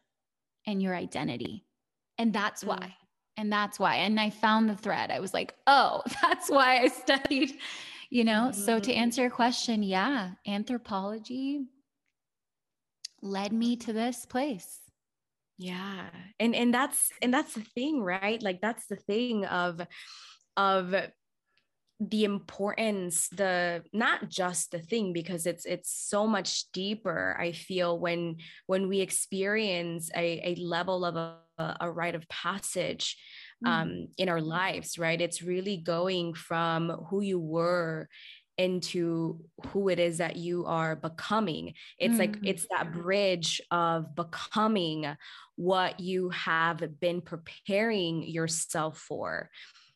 and 0.67 0.83
your 0.83 0.97
identity. 0.97 1.65
And 2.19 2.33
that's 2.33 2.65
why. 2.65 2.79
Mm. 2.79 2.95
And 3.37 3.53
that's 3.53 3.79
why. 3.79 3.95
And 3.95 4.19
I 4.19 4.31
found 4.31 4.69
the 4.69 4.77
thread. 4.77 5.13
I 5.13 5.21
was 5.21 5.33
like, 5.33 5.55
oh, 5.69 6.03
that's 6.23 6.51
why 6.51 6.81
I 6.81 6.89
studied, 6.89 7.53
you 8.11 8.25
know? 8.25 8.51
Mm-hmm. 8.51 8.61
So 8.61 8.81
to 8.81 8.91
mm-hmm. 8.91 9.01
answer 9.01 9.23
your 9.23 9.31
question, 9.31 9.85
yeah, 9.85 10.31
anthropology 10.49 11.65
led 13.23 13.53
me 13.53 13.77
to 13.77 13.93
this 13.93 14.27
place 14.27 14.82
yeah. 15.59 16.07
And 16.41 16.55
and 16.55 16.73
that's 16.73 17.11
and 17.21 17.33
that's 17.33 17.55
the 17.55 17.61
thing 17.61 18.03
right? 18.03 18.43
Like 18.43 18.61
that's 18.61 18.87
the 18.87 18.97
thing 18.97 19.45
of 19.47 19.81
of 20.57 20.95
the 22.01 22.25
importance 22.25 23.29
the 23.29 23.81
not 23.93 24.29
just 24.29 24.73
the 24.73 24.81
thing 24.81 25.13
because 25.13 25.47
it's 25.47 25.65
it's 25.65 25.89
so 25.89 26.27
much 26.27 26.65
deeper 26.73 27.37
i 27.39 27.53
feel 27.53 27.97
when 27.97 28.37
when 28.67 28.89
we 28.89 28.99
experience 28.99 30.11
a, 30.17 30.41
a 30.45 30.61
level 30.61 31.05
of 31.05 31.15
a, 31.15 31.77
a 31.81 31.89
rite 31.89 32.17
of 32.17 32.29
passage 32.29 33.17
um, 33.65 33.89
mm. 33.89 34.09
in 34.19 34.29
our 34.29 34.41
lives 34.41 34.99
right? 34.99 35.21
It's 35.21 35.43
really 35.43 35.77
going 35.77 36.35
from 36.35 36.91
who 37.11 37.21
you 37.23 37.39
were 37.39 38.09
into 38.59 39.41
who 39.69 39.89
it 39.89 39.99
is 39.99 40.19
that 40.19 40.37
you 40.37 40.67
are 40.67 40.95
becoming 40.95 41.73
it's 41.99 42.13
mm-hmm. 42.13 42.21
like 42.21 42.37
it's 42.45 42.67
that 42.71 42.93
bridge 42.93 43.61
of 43.71 44.15
becoming 44.15 45.07
what 45.57 45.99
you 46.01 46.29
have 46.31 47.01
been 47.01 47.21
preparing 47.21 48.23
yourself 48.23 48.99
for 48.99 49.51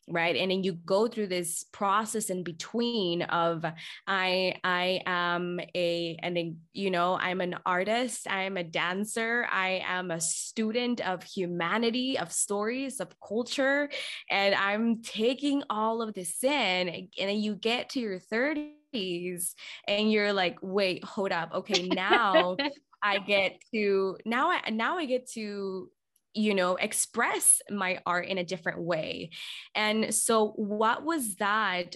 right? 0.07 0.35
And 0.35 0.51
then 0.51 0.63
you 0.63 0.73
go 0.73 1.07
through 1.07 1.27
this 1.27 1.65
process 1.71 2.29
in 2.29 2.43
between 2.43 3.21
of 3.23 3.65
i 4.07 4.55
i 4.63 5.01
am 5.05 5.59
a 5.75 6.17
and 6.21 6.35
then 6.35 6.57
you 6.73 6.89
know 6.89 7.17
i'm 7.19 7.41
an 7.41 7.55
artist 7.65 8.27
i'm 8.29 8.57
a 8.57 8.63
dancer 8.63 9.47
i 9.51 9.81
am 9.85 10.11
a 10.11 10.19
student 10.21 11.01
of 11.01 11.23
humanity 11.23 12.17
of 12.17 12.31
stories 12.31 12.99
of 12.99 13.13
culture 13.19 13.89
and 14.29 14.55
i'm 14.55 15.01
taking 15.01 15.63
all 15.69 16.01
of 16.01 16.13
this 16.13 16.43
in 16.43 16.87
and 16.89 17.09
then 17.17 17.37
you 17.37 17.55
get 17.55 17.89
to 17.89 17.99
your 17.99 18.19
30s 18.19 19.53
and 19.87 20.11
you're 20.11 20.33
like 20.33 20.57
wait 20.61 21.03
hold 21.03 21.31
up. 21.31 21.53
Okay 21.53 21.87
now 21.91 22.55
I 23.01 23.19
get 23.19 23.61
to 23.73 24.17
now 24.25 24.51
I 24.51 24.69
now 24.69 24.97
I 24.97 25.05
get 25.05 25.29
to 25.31 25.89
you 26.37 26.53
know 26.53 26.75
express 26.75 27.61
my 27.69 27.99
art 28.05 28.27
in 28.27 28.37
a 28.37 28.43
different 28.43 28.79
way. 28.79 29.31
And 29.75 30.13
so 30.13 30.53
what 30.55 31.03
was 31.03 31.35
that 31.35 31.95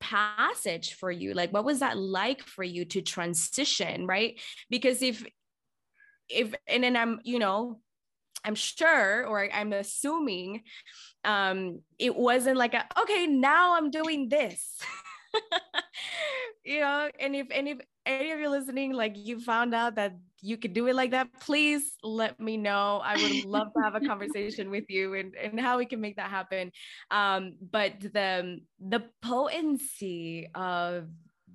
passage 0.00 0.94
for 0.94 1.10
you? 1.10 1.34
Like 1.34 1.52
what 1.52 1.64
was 1.64 1.80
that 1.80 1.98
like 1.98 2.42
for 2.42 2.64
you 2.64 2.84
to 2.86 3.02
transition, 3.02 4.06
right? 4.06 4.40
Because 4.70 5.02
if 5.02 5.24
if 6.28 6.54
and 6.66 6.82
then 6.82 6.96
I'm, 6.96 7.20
you 7.24 7.38
know, 7.38 7.80
I'm 8.44 8.54
sure 8.54 9.26
or 9.26 9.48
I'm 9.52 9.72
assuming 9.72 10.62
um 11.24 11.80
it 11.98 12.14
wasn't 12.14 12.56
like 12.56 12.74
a, 12.74 12.86
okay, 13.00 13.26
now 13.26 13.76
I'm 13.76 13.90
doing 13.90 14.28
this. 14.28 14.78
you 16.64 16.80
know, 16.80 17.10
and 17.18 17.34
if 17.36 17.48
and 17.50 17.68
if 17.68 17.78
any 18.06 18.32
of 18.32 18.40
you 18.40 18.48
listening, 18.50 18.92
like 18.92 19.14
you 19.16 19.40
found 19.40 19.74
out 19.74 19.96
that 19.96 20.16
you 20.44 20.58
could 20.58 20.74
do 20.74 20.86
it 20.88 20.94
like 20.94 21.12
that, 21.12 21.28
please 21.40 21.94
let 22.02 22.38
me 22.38 22.56
know. 22.56 23.00
I 23.02 23.16
would 23.16 23.44
love 23.46 23.68
to 23.74 23.82
have 23.82 23.94
a 23.94 24.00
conversation 24.00 24.70
with 24.70 24.84
you 24.88 25.14
and, 25.14 25.34
and 25.34 25.58
how 25.58 25.78
we 25.78 25.86
can 25.86 26.00
make 26.00 26.16
that 26.16 26.30
happen. 26.30 26.70
Um, 27.10 27.54
but 27.70 27.98
the 28.00 28.60
the 28.78 29.04
potency 29.22 30.48
of 30.54 31.08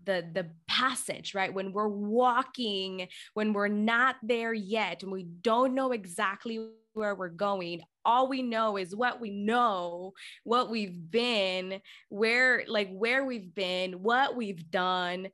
the 0.05 0.25
the 0.33 0.49
passage 0.67 1.35
right 1.35 1.53
when 1.53 1.73
we're 1.73 1.87
walking 1.89 3.07
when 3.33 3.53
we're 3.53 3.67
not 3.67 4.15
there 4.23 4.53
yet 4.53 5.03
and 5.03 5.11
we 5.11 5.23
don't 5.23 5.75
know 5.75 5.91
exactly 5.91 6.69
where 6.93 7.15
we're 7.15 7.27
going 7.27 7.81
all 8.05 8.29
we 8.29 8.41
know 8.41 8.77
is 8.77 8.95
what 8.95 9.19
we 9.19 9.29
know 9.29 10.13
what 10.45 10.69
we've 10.69 11.11
been 11.11 11.81
where 12.07 12.63
like 12.67 12.89
where 12.91 13.25
we've 13.25 13.53
been 13.53 14.01
what 14.01 14.37
we've 14.37 14.71
done 14.71 15.27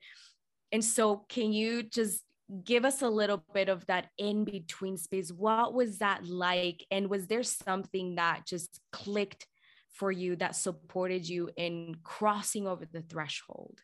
and 0.76 0.84
so, 0.84 1.24
can 1.30 1.54
you 1.54 1.84
just 1.84 2.22
give 2.64 2.86
us 2.86 3.02
a 3.02 3.10
little 3.10 3.44
bit 3.54 3.70
of 3.70 3.86
that 3.88 4.10
in 4.18 4.44
between 4.44 4.98
space? 4.98 5.32
What 5.32 5.74
was 5.74 6.00
that 6.00 6.26
like? 6.26 6.86
And 6.92 7.10
was 7.10 7.28
there 7.28 7.44
something 7.44 8.16
that 8.16 8.46
just 8.46 8.80
clicked 8.92 9.48
for 9.90 10.12
you 10.12 10.36
that 10.38 10.56
supported 10.56 11.28
you 11.28 11.50
in 11.56 11.96
crossing 12.04 12.68
over 12.68 12.86
the 12.86 13.02
threshold? 13.02 13.80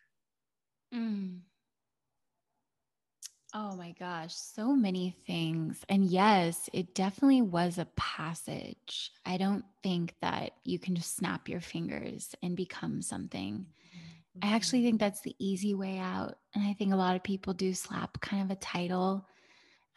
Mm. 0.94 1.40
Oh 3.54 3.76
my 3.76 3.94
gosh, 4.00 4.34
so 4.34 4.74
many 4.74 5.16
things. 5.28 5.84
And 5.90 6.06
yes, 6.06 6.70
it 6.72 6.96
definitely 6.96 7.42
was 7.42 7.78
a 7.78 7.88
passage. 7.98 9.12
I 9.26 9.36
don't 9.38 9.66
think 9.84 10.16
that 10.22 10.52
you 10.64 10.80
can 10.80 10.96
just 10.96 11.18
snap 11.18 11.50
your 11.50 11.60
fingers 11.60 12.34
and 12.42 12.56
become 12.56 13.02
something. 13.02 13.66
I 14.42 14.54
actually 14.56 14.84
think 14.84 15.00
that's 15.00 15.22
the 15.22 15.36
easy 15.40 15.74
way 15.74 15.98
out. 15.98 16.36
And 16.56 16.64
I 16.64 16.74
think 16.74 16.94
a 16.94 16.98
lot 16.98 17.16
of 17.16 17.24
people 17.24 17.54
do 17.54 17.74
slap 17.74 18.20
kind 18.22 18.44
of 18.44 18.56
a 18.56 18.60
title. 18.60 19.28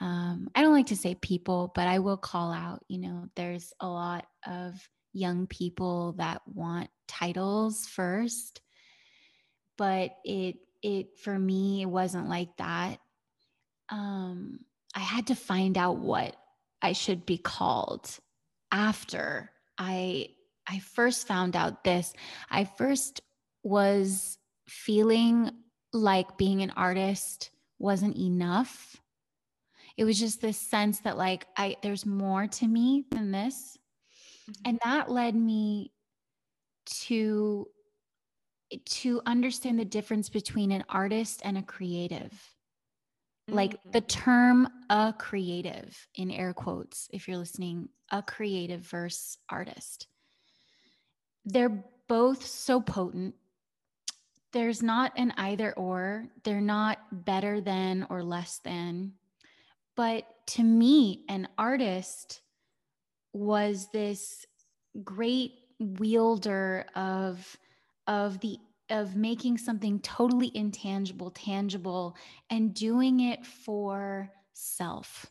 Um, 0.00 0.48
I 0.54 0.62
don't 0.62 0.72
like 0.72 0.88
to 0.88 0.96
say 0.96 1.14
people, 1.14 1.70
but 1.74 1.86
I 1.86 2.00
will 2.00 2.16
call 2.16 2.52
out, 2.52 2.84
you 2.88 2.98
know, 2.98 3.28
there's 3.36 3.72
a 3.80 3.86
lot 3.86 4.26
of 4.46 4.74
young 5.12 5.46
people 5.46 6.14
that 6.18 6.42
want 6.46 6.90
titles 7.06 7.86
first. 7.86 8.60
But 9.78 10.16
it, 10.24 10.56
it, 10.82 11.18
for 11.18 11.38
me, 11.38 11.82
it 11.82 11.88
wasn't 11.88 12.28
like 12.28 12.56
that. 12.58 12.98
Um, 13.88 14.60
I 14.94 15.00
had 15.00 15.28
to 15.28 15.34
find 15.34 15.78
out 15.78 15.98
what 15.98 16.36
I 16.82 16.92
should 16.92 17.24
be 17.24 17.38
called 17.38 18.08
after 18.72 19.50
I 19.78 20.28
I 20.66 20.78
first 20.78 21.26
found 21.26 21.56
out 21.56 21.84
this. 21.84 22.12
I 22.50 22.64
first 22.64 23.20
was 23.64 24.38
feeling 24.68 25.50
like 25.92 26.36
being 26.38 26.62
an 26.62 26.70
artist 26.70 27.50
wasn't 27.78 28.16
enough. 28.16 29.00
it 29.96 30.04
was 30.04 30.18
just 30.18 30.40
this 30.40 30.58
sense 30.58 31.00
that 31.00 31.16
like 31.16 31.46
i 31.56 31.76
there's 31.82 32.04
more 32.06 32.46
to 32.46 32.66
me 32.66 33.04
than 33.10 33.30
this 33.30 33.78
mm-hmm. 34.50 34.68
and 34.68 34.78
that 34.84 35.10
led 35.10 35.34
me 35.34 35.92
to 36.86 37.66
to 38.86 39.20
understand 39.26 39.78
the 39.78 39.84
difference 39.84 40.28
between 40.28 40.72
an 40.72 40.84
artist 40.88 41.40
and 41.44 41.56
a 41.56 41.62
creative 41.62 42.32
mm-hmm. 42.32 43.54
like 43.54 43.78
the 43.92 44.00
term 44.00 44.68
a 44.90 45.14
creative 45.16 45.96
in 46.16 46.30
air 46.30 46.52
quotes 46.52 47.08
if 47.12 47.28
you're 47.28 47.38
listening 47.38 47.88
a 48.10 48.20
creative 48.22 48.80
versus 48.80 49.38
artist 49.48 50.08
they're 51.44 51.84
both 52.08 52.44
so 52.44 52.80
potent 52.80 53.34
there's 54.54 54.82
not 54.82 55.12
an 55.16 55.34
either 55.36 55.72
or. 55.74 56.28
They're 56.44 56.60
not 56.60 56.98
better 57.26 57.60
than 57.60 58.06
or 58.08 58.22
less 58.22 58.58
than. 58.58 59.12
But 59.96 60.24
to 60.48 60.62
me, 60.62 61.24
an 61.28 61.48
artist 61.58 62.40
was 63.32 63.88
this 63.92 64.46
great 65.02 65.52
wielder 65.80 66.86
of 66.94 67.56
of 68.06 68.38
the 68.40 68.58
of 68.90 69.16
making 69.16 69.58
something 69.58 69.98
totally 70.00 70.52
intangible 70.54 71.30
tangible 71.30 72.16
and 72.48 72.74
doing 72.74 73.20
it 73.20 73.44
for 73.44 74.30
self 74.52 75.26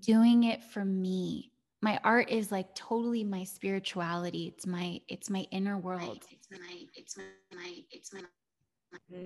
doing 0.00 0.44
it 0.44 0.64
for 0.64 0.84
me 0.84 1.50
my 1.86 2.00
art 2.02 2.28
is 2.30 2.50
like 2.50 2.74
totally 2.74 3.22
my 3.22 3.44
spirituality 3.44 4.48
it's 4.48 4.66
my 4.66 5.00
it's 5.06 5.30
my 5.30 5.46
inner 5.52 5.78
world 5.78 6.24
it's 6.32 6.48
my 6.50 6.82
it's 6.96 7.16
my, 7.16 7.22
my 7.54 7.74
it's 7.92 8.12
my, 8.12 8.22
my. 8.90 9.18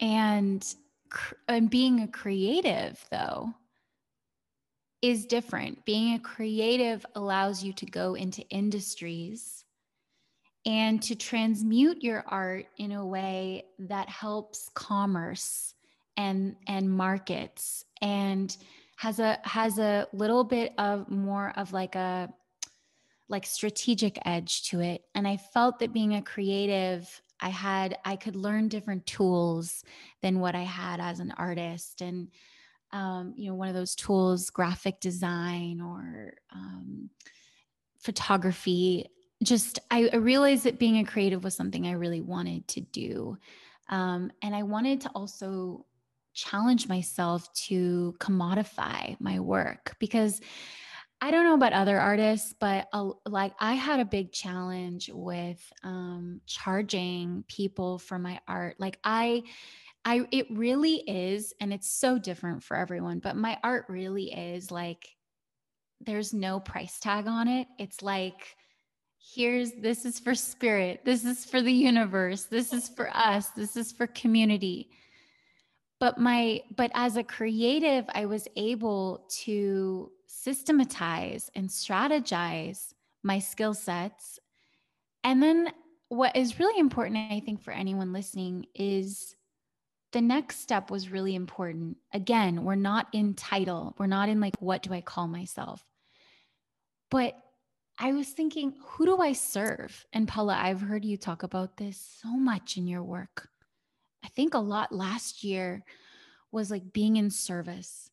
And 0.00 0.74
and 1.46 1.68
being 1.68 2.00
a 2.00 2.08
creative 2.08 3.04
though 3.10 3.52
is 5.02 5.26
different 5.26 5.84
being 5.84 6.14
a 6.14 6.20
creative 6.20 7.04
allows 7.16 7.62
you 7.62 7.74
to 7.74 7.84
go 7.84 8.14
into 8.14 8.40
industries 8.48 9.66
and 10.64 11.02
to 11.02 11.14
transmute 11.14 12.02
your 12.02 12.24
art 12.28 12.64
in 12.78 12.92
a 12.92 13.04
way 13.04 13.64
that 13.78 14.08
helps 14.08 14.70
commerce 14.74 15.71
and 16.16 16.56
and 16.66 16.90
markets 16.90 17.84
and 18.00 18.56
has 18.96 19.18
a 19.18 19.38
has 19.44 19.78
a 19.78 20.06
little 20.12 20.44
bit 20.44 20.72
of 20.78 21.10
more 21.10 21.52
of 21.56 21.72
like 21.72 21.94
a 21.94 22.32
like 23.28 23.46
strategic 23.46 24.18
edge 24.24 24.62
to 24.64 24.80
it 24.80 25.02
and 25.14 25.26
i 25.26 25.36
felt 25.36 25.78
that 25.78 25.92
being 25.92 26.14
a 26.14 26.22
creative 26.22 27.22
I 27.42 27.48
had, 27.48 27.98
I 28.04 28.14
could 28.14 28.36
learn 28.36 28.68
different 28.68 29.04
tools 29.04 29.82
than 30.22 30.38
what 30.38 30.54
I 30.54 30.62
had 30.62 31.00
as 31.00 31.18
an 31.18 31.34
artist. 31.36 32.00
And, 32.00 32.28
um, 32.92 33.34
you 33.36 33.50
know, 33.50 33.56
one 33.56 33.68
of 33.68 33.74
those 33.74 33.96
tools, 33.96 34.48
graphic 34.48 35.00
design 35.00 35.80
or 35.80 36.34
um, 36.54 37.10
photography. 37.98 39.06
Just, 39.42 39.80
I, 39.90 40.08
I, 40.12 40.16
realized 40.16 40.64
that 40.64 40.78
being 40.78 40.98
a 40.98 41.04
creative 41.04 41.42
was 41.42 41.56
something 41.56 41.84
I 41.84 41.92
really 41.92 42.20
wanted 42.20 42.68
to 42.68 42.80
do. 42.80 43.36
Um, 43.88 44.30
and 44.42 44.54
I 44.54 44.62
wanted 44.62 45.00
to 45.00 45.10
also 45.10 45.84
challenge 46.34 46.88
myself 46.88 47.52
to 47.54 48.14
commodify 48.18 49.20
my 49.20 49.40
work 49.40 49.94
because 49.98 50.40
I 51.20 51.30
don't 51.30 51.44
know 51.44 51.54
about 51.54 51.72
other 51.72 52.00
artists, 52.00 52.52
but 52.58 52.88
uh, 52.92 53.10
like 53.26 53.52
I 53.60 53.74
had 53.74 54.00
a 54.00 54.04
big 54.04 54.32
challenge 54.32 55.08
with 55.12 55.60
um, 55.84 56.40
charging 56.46 57.44
people 57.46 57.98
for 57.98 58.18
my 58.18 58.40
art. 58.48 58.74
Like 58.80 58.98
I, 59.04 59.44
I, 60.04 60.26
it 60.32 60.48
really 60.50 60.96
is, 60.96 61.54
and 61.60 61.72
it's 61.72 61.92
so 61.92 62.18
different 62.18 62.64
for 62.64 62.76
everyone. 62.76 63.20
But 63.20 63.36
my 63.36 63.56
art 63.62 63.84
really 63.88 64.32
is 64.32 64.72
like, 64.72 65.06
there's 66.00 66.34
no 66.34 66.58
price 66.58 66.98
tag 66.98 67.28
on 67.28 67.46
it. 67.46 67.68
It's 67.78 68.02
like, 68.02 68.56
here's 69.34 69.70
this 69.74 70.04
is 70.04 70.18
for 70.18 70.34
spirit, 70.34 71.04
this 71.04 71.24
is 71.24 71.44
for 71.44 71.62
the 71.62 71.72
universe, 71.72 72.46
this 72.46 72.72
is 72.72 72.88
for 72.88 73.08
us, 73.16 73.50
this 73.50 73.76
is 73.76 73.92
for 73.92 74.08
community 74.08 74.90
but 76.02 76.18
my 76.18 76.60
but 76.74 76.90
as 76.94 77.16
a 77.16 77.22
creative 77.22 78.04
i 78.12 78.26
was 78.26 78.48
able 78.56 79.24
to 79.30 80.10
systematize 80.26 81.48
and 81.54 81.68
strategize 81.68 82.92
my 83.22 83.38
skill 83.38 83.72
sets. 83.72 84.40
And 85.22 85.40
then 85.40 85.68
what 86.08 86.34
is 86.34 86.58
really 86.58 86.80
important 86.80 87.30
i 87.30 87.38
think 87.38 87.62
for 87.62 87.70
anyone 87.70 88.12
listening 88.12 88.66
is 88.74 89.36
the 90.10 90.20
next 90.20 90.58
step 90.58 90.90
was 90.90 91.08
really 91.08 91.36
important. 91.36 91.96
Again 92.12 92.64
we're 92.64 92.74
not 92.74 93.06
in 93.12 93.34
title. 93.34 93.94
We're 93.96 94.06
not 94.18 94.28
in 94.28 94.40
like 94.40 94.56
what 94.58 94.82
do 94.82 94.92
i 94.92 95.00
call 95.00 95.28
myself? 95.28 95.84
But 97.12 97.36
i 97.96 98.10
was 98.10 98.26
thinking 98.26 98.74
who 98.84 99.06
do 99.06 99.18
i 99.18 99.34
serve? 99.34 100.04
And 100.12 100.26
paula 100.26 100.58
i've 100.60 100.80
heard 100.80 101.04
you 101.04 101.16
talk 101.16 101.44
about 101.44 101.76
this 101.76 101.96
so 102.20 102.30
much 102.30 102.76
in 102.76 102.88
your 102.88 103.04
work 103.04 103.50
I 104.24 104.28
think 104.28 104.54
a 104.54 104.58
lot 104.58 104.92
last 104.92 105.44
year 105.44 105.84
was 106.50 106.70
like 106.70 106.92
being 106.92 107.16
in 107.16 107.30
service. 107.30 108.10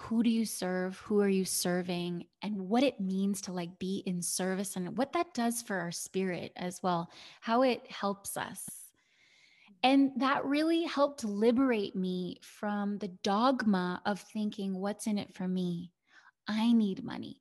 Who 0.00 0.22
do 0.22 0.30
you 0.30 0.44
serve? 0.44 0.98
Who 0.98 1.20
are 1.20 1.28
you 1.28 1.44
serving? 1.44 2.26
And 2.42 2.68
what 2.68 2.82
it 2.82 3.00
means 3.00 3.40
to 3.42 3.52
like 3.52 3.78
be 3.78 4.02
in 4.06 4.22
service 4.22 4.76
and 4.76 4.96
what 4.96 5.12
that 5.12 5.34
does 5.34 5.62
for 5.62 5.78
our 5.78 5.92
spirit 5.92 6.52
as 6.56 6.82
well, 6.82 7.10
how 7.40 7.62
it 7.62 7.86
helps 7.90 8.36
us. 8.36 8.68
And 9.82 10.12
that 10.16 10.44
really 10.44 10.84
helped 10.84 11.24
liberate 11.24 11.94
me 11.94 12.38
from 12.42 12.98
the 12.98 13.12
dogma 13.22 14.00
of 14.06 14.20
thinking, 14.20 14.74
what's 14.74 15.06
in 15.06 15.18
it 15.18 15.34
for 15.34 15.46
me? 15.46 15.92
I 16.48 16.72
need 16.72 17.04
money. 17.04 17.40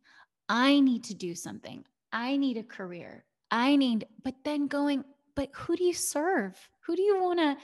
I 0.49 0.79
need 0.79 1.05
to 1.05 1.15
do 1.15 1.35
something. 1.35 1.85
I 2.11 2.37
need 2.37 2.57
a 2.57 2.63
career. 2.63 3.25
I 3.49 3.75
need, 3.75 4.07
but 4.23 4.35
then 4.43 4.67
going, 4.67 5.05
but 5.35 5.49
who 5.53 5.75
do 5.75 5.83
you 5.83 5.93
serve? 5.93 6.57
Who 6.85 6.95
do 6.95 7.01
you 7.01 7.21
want 7.21 7.39
to 7.39 7.57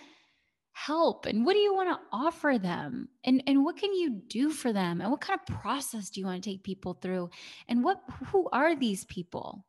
help? 0.74 1.26
And 1.26 1.46
what 1.46 1.54
do 1.54 1.60
you 1.60 1.74
want 1.74 1.90
to 1.90 2.00
offer 2.12 2.58
them? 2.58 3.10
And, 3.24 3.44
and 3.48 3.64
what 3.66 3.78
can 3.78 3.94
you 3.94 4.22
do 4.28 4.50
for 4.50 4.72
them? 4.72 5.02
And 5.02 5.12
what 5.12 5.22
kind 5.22 5.40
of 5.40 5.56
process 5.56 6.10
do 6.10 6.20
you 6.20 6.26
want 6.26 6.42
to 6.42 6.50
take 6.50 6.64
people 6.64 6.94
through? 6.94 7.30
And 7.68 7.84
what, 7.84 8.02
who 8.28 8.48
are 8.52 8.76
these 8.76 9.06
people? 9.06 9.66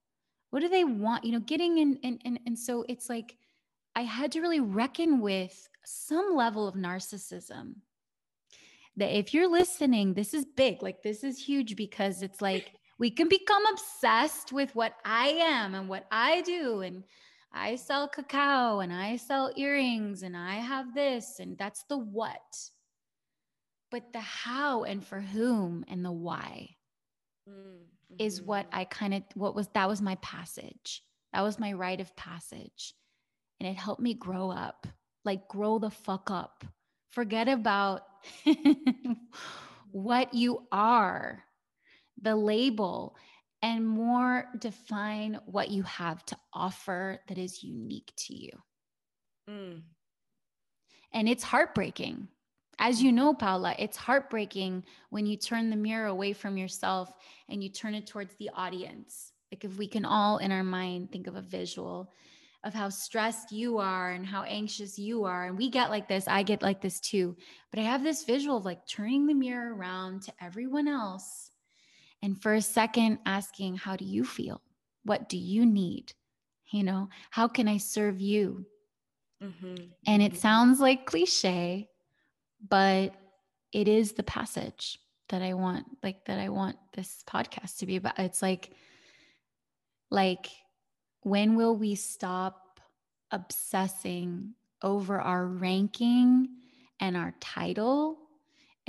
What 0.50 0.60
do 0.60 0.68
they 0.68 0.84
want? 0.84 1.24
You 1.24 1.32
know, 1.32 1.40
getting 1.40 1.78
in, 1.78 1.98
and, 2.04 2.20
and, 2.24 2.40
and 2.46 2.58
so 2.58 2.84
it's 2.88 3.08
like, 3.08 3.36
I 3.96 4.02
had 4.02 4.32
to 4.32 4.40
really 4.40 4.60
reckon 4.60 5.20
with 5.20 5.68
some 5.84 6.34
level 6.34 6.68
of 6.68 6.74
narcissism 6.74 7.74
that 8.96 9.16
if 9.16 9.34
you're 9.34 9.50
listening, 9.50 10.14
this 10.14 10.34
is 10.34 10.44
big. 10.56 10.82
Like, 10.82 11.02
this 11.02 11.24
is 11.24 11.42
huge 11.42 11.76
because 11.76 12.22
it's 12.22 12.40
like 12.40 12.72
we 12.98 13.10
can 13.10 13.28
become 13.28 13.64
obsessed 13.66 14.52
with 14.52 14.74
what 14.76 14.94
I 15.04 15.28
am 15.28 15.74
and 15.74 15.88
what 15.88 16.06
I 16.12 16.42
do. 16.42 16.82
And 16.82 17.02
I 17.52 17.76
sell 17.76 18.08
cacao 18.08 18.80
and 18.80 18.92
I 18.92 19.16
sell 19.16 19.52
earrings 19.56 20.22
and 20.22 20.36
I 20.36 20.56
have 20.56 20.94
this, 20.94 21.40
and 21.40 21.58
that's 21.58 21.84
the 21.84 21.98
what. 21.98 22.40
But 23.90 24.12
the 24.12 24.20
how 24.20 24.84
and 24.84 25.04
for 25.04 25.20
whom 25.20 25.84
and 25.88 26.04
the 26.04 26.12
why 26.12 26.76
mm-hmm. 27.48 28.14
is 28.18 28.40
what 28.40 28.66
I 28.72 28.84
kind 28.84 29.14
of, 29.14 29.22
what 29.34 29.56
was, 29.56 29.68
that 29.74 29.88
was 29.88 30.00
my 30.00 30.14
passage. 30.16 31.02
That 31.32 31.42
was 31.42 31.58
my 31.58 31.72
rite 31.72 32.00
of 32.00 32.14
passage. 32.14 32.94
And 33.58 33.68
it 33.68 33.76
helped 33.76 34.00
me 34.00 34.14
grow 34.14 34.50
up, 34.50 34.86
like 35.24 35.48
grow 35.48 35.78
the 35.78 35.90
fuck 35.90 36.30
up. 36.30 36.64
Forget 37.10 37.48
about 37.48 38.02
what 39.90 40.32
you 40.34 40.66
are, 40.70 41.42
the 42.22 42.36
label 42.36 43.16
and 43.62 43.86
more 43.86 44.46
define 44.58 45.38
what 45.44 45.70
you 45.70 45.82
have 45.82 46.24
to 46.26 46.36
offer 46.52 47.20
that 47.28 47.38
is 47.38 47.62
unique 47.62 48.12
to 48.16 48.34
you. 48.34 48.50
Mm. 49.48 49.82
And 51.12 51.28
it's 51.28 51.42
heartbreaking. 51.42 52.28
As 52.78 53.02
you 53.02 53.12
know, 53.12 53.34
Paula, 53.34 53.74
it's 53.78 53.96
heartbreaking 53.96 54.84
when 55.10 55.26
you 55.26 55.36
turn 55.36 55.68
the 55.68 55.76
mirror 55.76 56.06
away 56.06 56.32
from 56.32 56.56
yourself 56.56 57.12
and 57.48 57.62
you 57.62 57.68
turn 57.68 57.94
it 57.94 58.06
towards 58.06 58.34
the 58.36 58.50
audience. 58.54 59.32
Like, 59.52 59.64
if 59.64 59.76
we 59.76 59.86
can 59.86 60.04
all 60.04 60.38
in 60.38 60.52
our 60.52 60.64
mind 60.64 61.12
think 61.12 61.26
of 61.26 61.36
a 61.36 61.42
visual 61.42 62.12
of 62.62 62.74
how 62.74 62.88
stressed 62.88 63.52
you 63.52 63.78
are 63.78 64.10
and 64.10 64.24
how 64.24 64.42
anxious 64.42 64.98
you 64.98 65.24
are. 65.24 65.46
And 65.46 65.56
we 65.56 65.70
get 65.70 65.90
like 65.90 66.08
this, 66.08 66.28
I 66.28 66.42
get 66.42 66.62
like 66.62 66.80
this 66.80 67.00
too. 67.00 67.36
But 67.70 67.80
I 67.80 67.84
have 67.84 68.02
this 68.02 68.24
visual 68.24 68.58
of 68.58 68.64
like 68.64 68.86
turning 68.86 69.26
the 69.26 69.34
mirror 69.34 69.74
around 69.74 70.22
to 70.22 70.32
everyone 70.40 70.86
else 70.86 71.49
and 72.22 72.40
for 72.40 72.54
a 72.54 72.62
second, 72.62 73.18
asking, 73.26 73.76
How 73.76 73.96
do 73.96 74.04
you 74.04 74.24
feel? 74.24 74.60
What 75.04 75.28
do 75.28 75.36
you 75.36 75.64
need? 75.64 76.12
You 76.70 76.84
know, 76.84 77.08
how 77.30 77.48
can 77.48 77.66
I 77.66 77.78
serve 77.78 78.20
you? 78.20 78.66
Mm-hmm. 79.42 79.84
And 80.06 80.22
it 80.22 80.32
mm-hmm. 80.32 80.40
sounds 80.40 80.80
like 80.80 81.06
cliche, 81.06 81.88
but 82.68 83.14
it 83.72 83.88
is 83.88 84.12
the 84.12 84.22
passage 84.22 84.98
that 85.30 85.42
I 85.42 85.54
want, 85.54 85.86
like 86.02 86.24
that 86.26 86.38
I 86.38 86.48
want 86.48 86.76
this 86.92 87.24
podcast 87.26 87.78
to 87.78 87.86
be 87.86 87.96
about. 87.96 88.18
It's 88.18 88.42
like, 88.42 88.70
like, 90.10 90.50
when 91.22 91.56
will 91.56 91.76
we 91.76 91.94
stop 91.94 92.80
obsessing 93.30 94.54
over 94.82 95.20
our 95.20 95.46
ranking 95.46 96.48
and 96.98 97.16
our 97.16 97.34
title? 97.40 98.18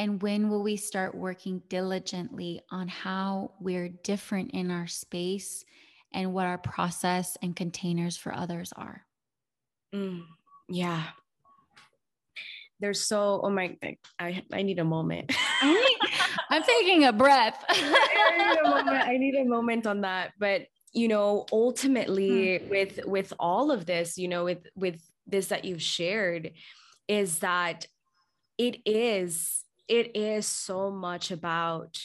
And 0.01 0.19
when 0.19 0.49
will 0.49 0.63
we 0.63 0.77
start 0.77 1.13
working 1.13 1.61
diligently 1.69 2.59
on 2.71 2.87
how 2.87 3.51
we're 3.59 3.87
different 3.87 4.49
in 4.49 4.71
our 4.71 4.87
space 4.87 5.63
and 6.11 6.33
what 6.33 6.47
our 6.47 6.57
process 6.57 7.37
and 7.43 7.55
containers 7.55 8.17
for 8.17 8.33
others 8.33 8.73
are? 8.75 9.05
Mm, 9.93 10.23
yeah. 10.67 11.03
There's 12.79 12.99
so, 12.99 13.41
oh 13.43 13.51
my, 13.51 13.77
I, 14.17 14.41
I 14.51 14.63
need 14.63 14.79
a 14.79 14.83
moment. 14.83 15.31
I'm 15.61 16.63
taking 16.63 17.03
a 17.03 17.13
breath. 17.13 17.63
I, 17.69 18.37
need 18.39 18.57
a 18.57 18.69
moment. 18.69 19.07
I 19.07 19.17
need 19.17 19.35
a 19.35 19.45
moment 19.45 19.85
on 19.85 20.01
that. 20.01 20.31
But 20.39 20.63
you 20.93 21.09
know, 21.09 21.45
ultimately 21.51 22.57
hmm. 22.57 22.69
with 22.71 22.99
with 23.05 23.33
all 23.37 23.69
of 23.69 23.85
this, 23.85 24.17
you 24.17 24.27
know, 24.27 24.45
with 24.45 24.65
with 24.75 24.99
this 25.27 25.49
that 25.49 25.63
you've 25.63 25.83
shared, 25.83 26.53
is 27.07 27.37
that 27.39 27.85
it 28.57 28.77
is 28.83 29.60
it 29.91 30.15
is 30.15 30.47
so 30.47 30.89
much 30.89 31.31
about 31.31 31.99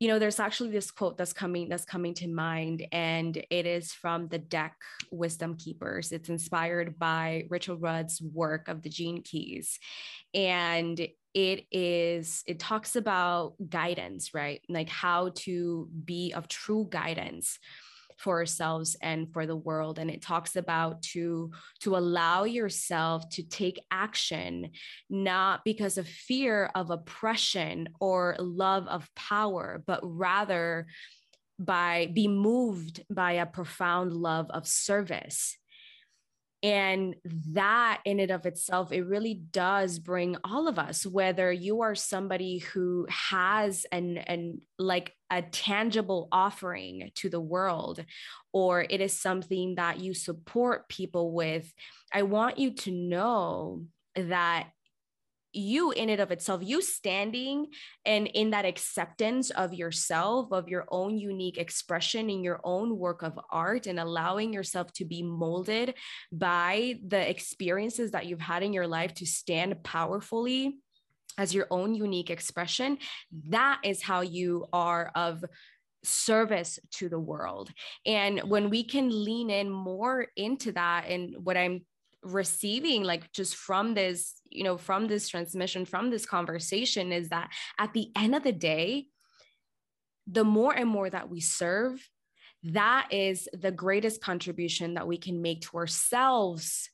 you 0.00 0.08
know 0.08 0.18
there's 0.18 0.40
actually 0.40 0.70
this 0.70 0.90
quote 0.90 1.16
that's 1.16 1.32
coming 1.32 1.68
that's 1.68 1.84
coming 1.84 2.14
to 2.14 2.26
mind 2.26 2.84
and 2.90 3.36
it 3.48 3.64
is 3.64 3.92
from 3.92 4.26
the 4.26 4.38
deck 4.38 4.76
wisdom 5.12 5.56
keepers. 5.56 6.10
It's 6.10 6.28
inspired 6.28 6.98
by 6.98 7.44
richard 7.48 7.76
rudd's 7.80 8.20
work 8.20 8.68
of 8.68 8.82
the 8.82 8.90
gene 8.90 9.22
keys. 9.22 9.78
And 10.34 10.98
it 11.32 11.64
is 11.70 12.42
it 12.46 12.58
talks 12.58 12.96
about 12.96 13.54
guidance 13.70 14.34
right? 14.34 14.60
Like 14.68 14.88
how 14.88 15.30
to 15.36 15.88
be 16.04 16.32
of 16.34 16.48
true 16.48 16.88
guidance 16.90 17.60
for 18.16 18.38
ourselves 18.38 18.96
and 19.00 19.32
for 19.32 19.46
the 19.46 19.56
world. 19.56 19.98
And 19.98 20.10
it 20.10 20.22
talks 20.22 20.56
about 20.56 21.02
to 21.14 21.50
to 21.80 21.96
allow 21.96 22.44
yourself 22.44 23.28
to 23.30 23.42
take 23.42 23.80
action 23.90 24.70
not 25.10 25.64
because 25.64 25.98
of 25.98 26.08
fear 26.08 26.70
of 26.74 26.90
oppression 26.90 27.88
or 28.00 28.36
love 28.38 28.86
of 28.88 29.08
power 29.14 29.82
but 29.86 30.00
rather 30.02 30.86
by 31.58 32.10
be 32.12 32.28
moved 32.28 33.04
by 33.10 33.32
a 33.32 33.46
profound 33.46 34.12
love 34.12 34.46
of 34.50 34.66
service 34.66 35.56
and 36.66 37.14
that 37.52 38.00
in 38.04 38.18
and 38.18 38.32
of 38.32 38.44
itself 38.44 38.90
it 38.90 39.02
really 39.02 39.34
does 39.34 40.00
bring 40.00 40.36
all 40.42 40.66
of 40.66 40.80
us 40.80 41.06
whether 41.06 41.52
you 41.52 41.82
are 41.82 41.94
somebody 41.94 42.58
who 42.58 43.06
has 43.08 43.86
an 43.92 44.18
an 44.18 44.60
like 44.76 45.12
a 45.30 45.42
tangible 45.42 46.26
offering 46.32 47.12
to 47.14 47.28
the 47.28 47.40
world 47.40 48.04
or 48.52 48.84
it 48.90 49.00
is 49.00 49.12
something 49.12 49.76
that 49.76 50.00
you 50.00 50.12
support 50.12 50.88
people 50.88 51.30
with 51.30 51.72
i 52.12 52.22
want 52.22 52.58
you 52.58 52.72
to 52.72 52.90
know 52.90 53.84
that 54.16 54.66
you 55.56 55.90
in 55.92 56.10
and 56.10 56.20
of 56.20 56.30
itself 56.30 56.60
you 56.62 56.82
standing 56.82 57.66
and 58.04 58.26
in 58.26 58.50
that 58.50 58.64
acceptance 58.64 59.50
of 59.50 59.72
yourself 59.72 60.52
of 60.52 60.68
your 60.68 60.84
own 60.90 61.18
unique 61.18 61.58
expression 61.58 62.28
in 62.30 62.44
your 62.44 62.60
own 62.64 62.98
work 62.98 63.22
of 63.22 63.38
art 63.50 63.86
and 63.86 63.98
allowing 63.98 64.52
yourself 64.52 64.92
to 64.92 65.04
be 65.04 65.22
molded 65.22 65.94
by 66.30 66.98
the 67.06 67.28
experiences 67.28 68.10
that 68.10 68.26
you've 68.26 68.40
had 68.40 68.62
in 68.62 68.72
your 68.72 68.86
life 68.86 69.14
to 69.14 69.26
stand 69.26 69.82
powerfully 69.82 70.78
as 71.38 71.54
your 71.54 71.66
own 71.70 71.94
unique 71.94 72.30
expression 72.30 72.98
that 73.48 73.80
is 73.84 74.02
how 74.02 74.20
you 74.20 74.66
are 74.72 75.10
of 75.14 75.44
service 76.06 76.78
to 76.92 77.08
the 77.08 77.18
world. 77.18 77.70
And 78.04 78.40
when 78.40 78.70
we 78.70 78.84
can 78.84 79.24
lean 79.24 79.50
in 79.50 79.68
more 79.70 80.26
into 80.36 80.72
that 80.72 81.06
and 81.08 81.34
what 81.42 81.56
i'm 81.56 81.84
receiving 82.34 83.02
like 83.02 83.32
just 83.32 83.56
from 83.56 83.94
this 83.94 84.40
you 84.50 84.64
know 84.64 84.76
from 84.76 85.06
this 85.06 85.28
transmission 85.28 85.84
from 85.84 86.10
this 86.10 86.26
conversation 86.26 87.12
is 87.12 87.28
that 87.28 87.50
at 87.78 87.92
the 87.92 88.10
end 88.16 88.34
of 88.34 88.42
the 88.42 88.52
day 88.52 89.06
the 90.26 90.44
more 90.44 90.72
and 90.72 90.88
more 90.88 91.08
that 91.08 91.30
we 91.30 91.40
serve 91.40 92.08
that 92.62 93.08
is 93.12 93.48
the 93.52 93.70
greatest 93.70 94.20
contribution 94.20 94.94
that 94.94 95.06
we 95.06 95.16
can 95.16 95.40
make 95.40 95.60
to 95.62 95.76
ourselves 95.76 96.90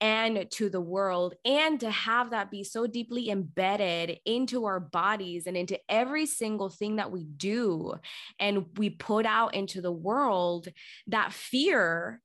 and 0.00 0.50
to 0.50 0.68
the 0.68 0.80
world. 0.80 1.34
And 1.44 1.80
to 1.80 1.90
have 1.90 2.30
that 2.30 2.50
be 2.50 2.64
so 2.64 2.86
deeply 2.86 3.30
embedded 3.30 4.18
into 4.24 4.66
our 4.66 4.80
bodies 4.80 5.46
and 5.46 5.56
into 5.56 5.78
every 5.88 6.26
single 6.26 6.68
thing 6.68 6.96
that 6.96 7.10
we 7.10 7.24
do 7.24 7.94
and 8.38 8.66
we 8.76 8.90
put 8.90 9.26
out 9.26 9.54
into 9.54 9.80
the 9.80 9.92
world 9.92 10.68
that 11.08 11.32
fear 11.32 12.20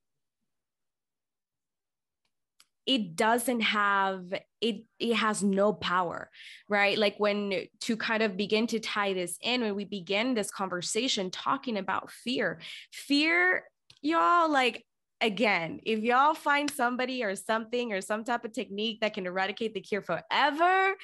it 2.86 3.16
doesn't 3.16 3.62
have 3.62 4.34
it 4.60 4.84
it 5.00 5.16
has 5.16 5.44
no 5.44 5.74
power 5.74 6.30
right? 6.72 6.98
Like 6.98 7.16
when 7.18 7.68
to 7.82 7.98
kind 7.98 8.24
of 8.24 8.38
begin 8.38 8.66
to 8.68 8.80
tie 8.80 9.14
this 9.14 9.38
in 9.42 9.62
when 9.62 9.76
we 9.76 9.86
begin 9.86 10.34
this 10.34 10.50
conversation 10.50 11.30
talking 11.30 11.78
about 11.78 12.12
fear 12.12 12.60
fear 12.92 13.66
y'all 14.02 14.50
like 14.50 14.86
again 15.20 15.80
if 15.84 16.00
y'all 16.00 16.34
find 16.34 16.72
somebody 16.72 17.24
or 17.24 17.36
something 17.36 17.94
or 17.94 18.02
some 18.02 18.24
type 18.24 18.44
of 18.44 18.54
technique 18.54 19.00
that 19.02 19.14
can 19.14 19.28
eradicate 19.28 19.74
the 19.74 19.82
cure 19.82 20.02
forever 20.02 20.96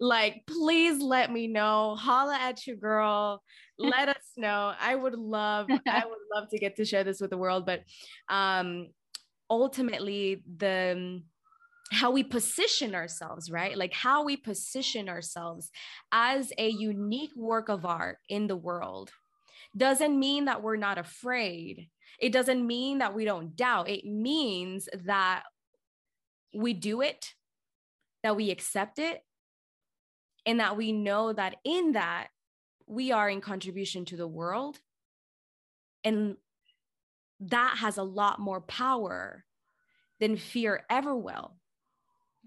like 0.00 0.42
please 0.46 1.00
let 1.00 1.30
me 1.30 1.46
know. 1.46 1.96
Holla 1.96 2.36
at 2.40 2.66
your 2.66 2.76
girl. 2.76 3.42
Let 3.78 4.08
us 4.08 4.32
know. 4.36 4.72
I 4.78 4.94
would 4.94 5.14
love 5.14 5.68
i 5.70 5.76
would 6.06 6.18
love 6.34 6.48
to 6.50 6.58
get 6.58 6.76
to 6.76 6.84
share 6.84 7.04
this 7.04 7.20
with 7.20 7.30
the 7.30 7.38
world 7.38 7.66
but 7.66 7.82
um 8.28 8.88
ultimately 9.50 10.42
the 10.56 10.92
um, 10.96 11.22
how 11.92 12.12
we 12.12 12.22
position 12.22 12.94
ourselves, 12.94 13.50
right? 13.50 13.76
Like 13.76 13.92
how 13.92 14.22
we 14.22 14.36
position 14.36 15.08
ourselves 15.08 15.70
as 16.12 16.52
a 16.56 16.68
unique 16.68 17.34
work 17.36 17.68
of 17.68 17.84
art 17.84 18.18
in 18.28 18.46
the 18.46 18.56
world 18.56 19.10
doesn't 19.76 20.18
mean 20.18 20.44
that 20.44 20.62
we're 20.62 20.76
not 20.76 20.98
afraid. 20.98 21.88
It 22.20 22.32
doesn't 22.32 22.64
mean 22.64 22.98
that 22.98 23.14
we 23.14 23.24
don't 23.24 23.56
doubt. 23.56 23.88
It 23.88 24.04
means 24.04 24.88
that 25.04 25.42
we 26.54 26.74
do 26.74 27.00
it, 27.00 27.34
that 28.22 28.36
we 28.36 28.50
accept 28.50 28.98
it, 29.00 29.20
and 30.46 30.60
that 30.60 30.76
we 30.76 30.92
know 30.92 31.32
that 31.32 31.56
in 31.64 31.92
that 31.92 32.28
we 32.86 33.12
are 33.12 33.28
in 33.28 33.40
contribution 33.40 34.04
to 34.06 34.16
the 34.16 34.28
world. 34.28 34.78
And 36.04 36.36
that 37.40 37.76
has 37.78 37.96
a 37.96 38.02
lot 38.02 38.38
more 38.38 38.60
power 38.60 39.44
than 40.18 40.36
fear 40.36 40.84
ever 40.90 41.16
will 41.16 41.54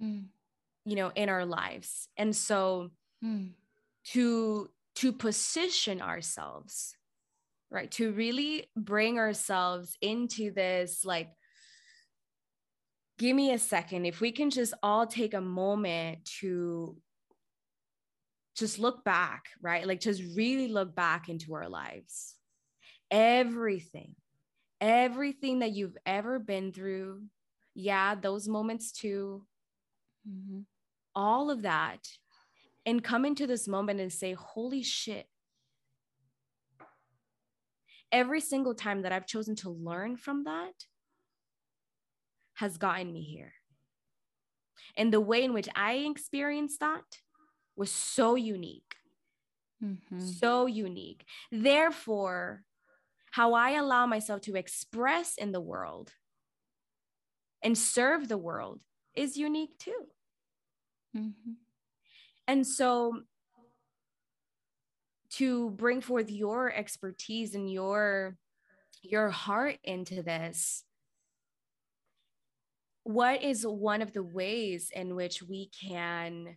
mm. 0.02 0.26
you 0.86 0.96
know 0.96 1.12
in 1.16 1.30
our 1.30 1.46
lives. 1.46 2.08
And 2.18 2.36
so 2.36 2.92
mm. 3.24 3.52
to 4.12 4.70
to 4.96 5.12
position 5.12 6.02
ourselves 6.02 6.96
right 7.72 7.90
to 7.92 8.12
really 8.12 8.70
bring 8.76 9.18
ourselves 9.18 9.98
into 10.02 10.52
this 10.52 11.04
like 11.04 11.30
give 13.18 13.36
me 13.36 13.52
a 13.54 13.60
second. 13.60 14.06
If 14.06 14.22
we 14.22 14.32
can 14.32 14.50
just 14.50 14.74
all 14.84 15.08
take 15.08 15.34
a 15.34 15.42
moment 15.42 16.26
to 16.40 16.98
just 18.56 18.78
look 18.78 19.04
back 19.04 19.46
right? 19.62 19.88
Like 19.88 20.00
just 20.00 20.22
really 20.36 20.68
look 20.68 20.96
back 20.96 21.30
into 21.30 21.56
our 21.56 21.70
lives. 21.70 22.36
Everything 23.10 24.16
everything 24.84 25.60
that 25.60 25.72
you've 25.72 25.98
ever 26.06 26.40
been 26.40 26.74
through 26.74 27.24
yeah, 27.74 28.16
those 28.16 28.48
moments 28.48 28.92
too. 28.92 29.46
Mm-hmm. 30.30 30.60
All 31.16 31.50
of 31.50 31.62
that. 31.64 32.08
And 32.86 33.04
come 33.04 33.26
into 33.26 33.48
this 33.48 33.68
moment 33.68 34.00
and 34.02 34.12
say, 34.12 34.34
holy 34.34 34.84
shit. 34.84 35.28
Every 38.12 38.42
single 38.42 38.76
time 38.76 39.02
that 39.04 39.12
I've 39.12 39.26
chosen 39.26 39.56
to 39.58 39.70
learn 39.70 40.18
from 40.18 40.44
that 40.44 40.86
has 42.56 42.78
gotten 42.78 43.12
me 43.12 43.24
here. 43.24 43.54
And 44.96 45.12
the 45.12 45.22
way 45.22 45.44
in 45.44 45.54
which 45.54 45.70
I 45.76 45.94
experienced 45.94 46.82
that 46.82 47.22
was 47.76 47.90
so 47.90 48.36
unique. 48.36 48.96
Mm-hmm. 49.84 50.20
So 50.20 50.68
unique. 50.68 51.26
Therefore, 51.52 52.64
how 53.34 53.56
I 53.56 53.72
allow 53.72 54.06
myself 54.06 54.42
to 54.42 54.56
express 54.56 55.38
in 55.40 55.52
the 55.52 55.60
world 55.60 56.12
and 57.64 57.76
serve 57.76 58.28
the 58.28 58.38
world 58.38 58.80
is 59.16 59.38
unique 59.38 59.76
too. 59.80 60.06
Mm-hmm. 61.18 61.54
And 62.48 62.68
so 62.68 63.22
to 65.32 65.72
bring 65.72 66.02
forth 66.02 66.30
your 66.30 66.72
expertise 66.72 67.56
and 67.56 67.72
your 67.72 68.38
your 69.02 69.32
heart 69.32 69.78
into 69.84 70.22
this 70.22 70.84
what 73.02 73.42
is 73.42 73.66
one 73.66 74.04
of 74.04 74.14
the 74.14 74.22
ways 74.22 74.92
in 74.96 75.16
which 75.16 75.42
we 75.42 75.72
can 75.84 76.56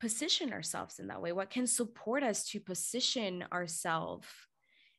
position 0.00 0.52
ourselves 0.52 1.00
in 1.00 1.08
that 1.08 1.20
way 1.20 1.32
what 1.32 1.50
can 1.50 1.66
support 1.66 2.22
us 2.22 2.44
to 2.44 2.60
position 2.60 3.44
ourselves 3.52 4.24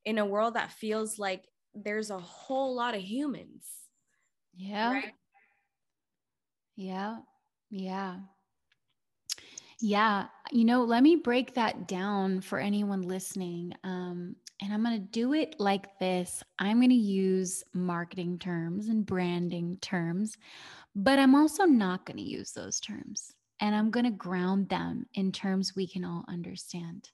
in 0.09 0.17
a 0.17 0.25
world 0.25 0.55
that 0.55 0.71
feels 0.71 1.19
like 1.19 1.43
there's 1.75 2.09
a 2.09 2.17
whole 2.17 2.75
lot 2.75 2.95
of 2.95 3.01
humans 3.01 3.67
Yeah. 4.55 4.93
Right? 4.93 5.13
Yeah. 6.75 7.17
Yeah. 7.69 8.15
Yeah. 9.79 10.25
You 10.51 10.65
know, 10.65 10.83
let 10.83 11.03
me 11.03 11.15
break 11.15 11.53
that 11.53 11.87
down 11.87 12.41
for 12.41 12.57
anyone 12.57 13.03
listening. 13.03 13.73
Um, 13.83 14.35
and 14.61 14.73
I'm 14.73 14.83
going 14.83 14.99
to 14.99 15.11
do 15.11 15.33
it 15.33 15.55
like 15.59 15.99
this 15.99 16.43
I'm 16.57 16.79
going 16.79 16.89
to 16.89 16.95
use 16.95 17.63
marketing 17.73 18.39
terms 18.39 18.87
and 18.89 19.05
branding 19.05 19.77
terms, 19.81 20.37
but 20.95 21.19
I'm 21.19 21.35
also 21.35 21.65
not 21.65 22.05
going 22.05 22.17
to 22.17 22.23
use 22.23 22.51
those 22.51 22.79
terms. 22.79 23.31
And 23.61 23.75
I'm 23.75 23.91
going 23.91 24.05
to 24.05 24.11
ground 24.11 24.69
them 24.69 25.05
in 25.13 25.31
terms 25.31 25.75
we 25.75 25.87
can 25.87 26.03
all 26.03 26.25
understand. 26.27 27.09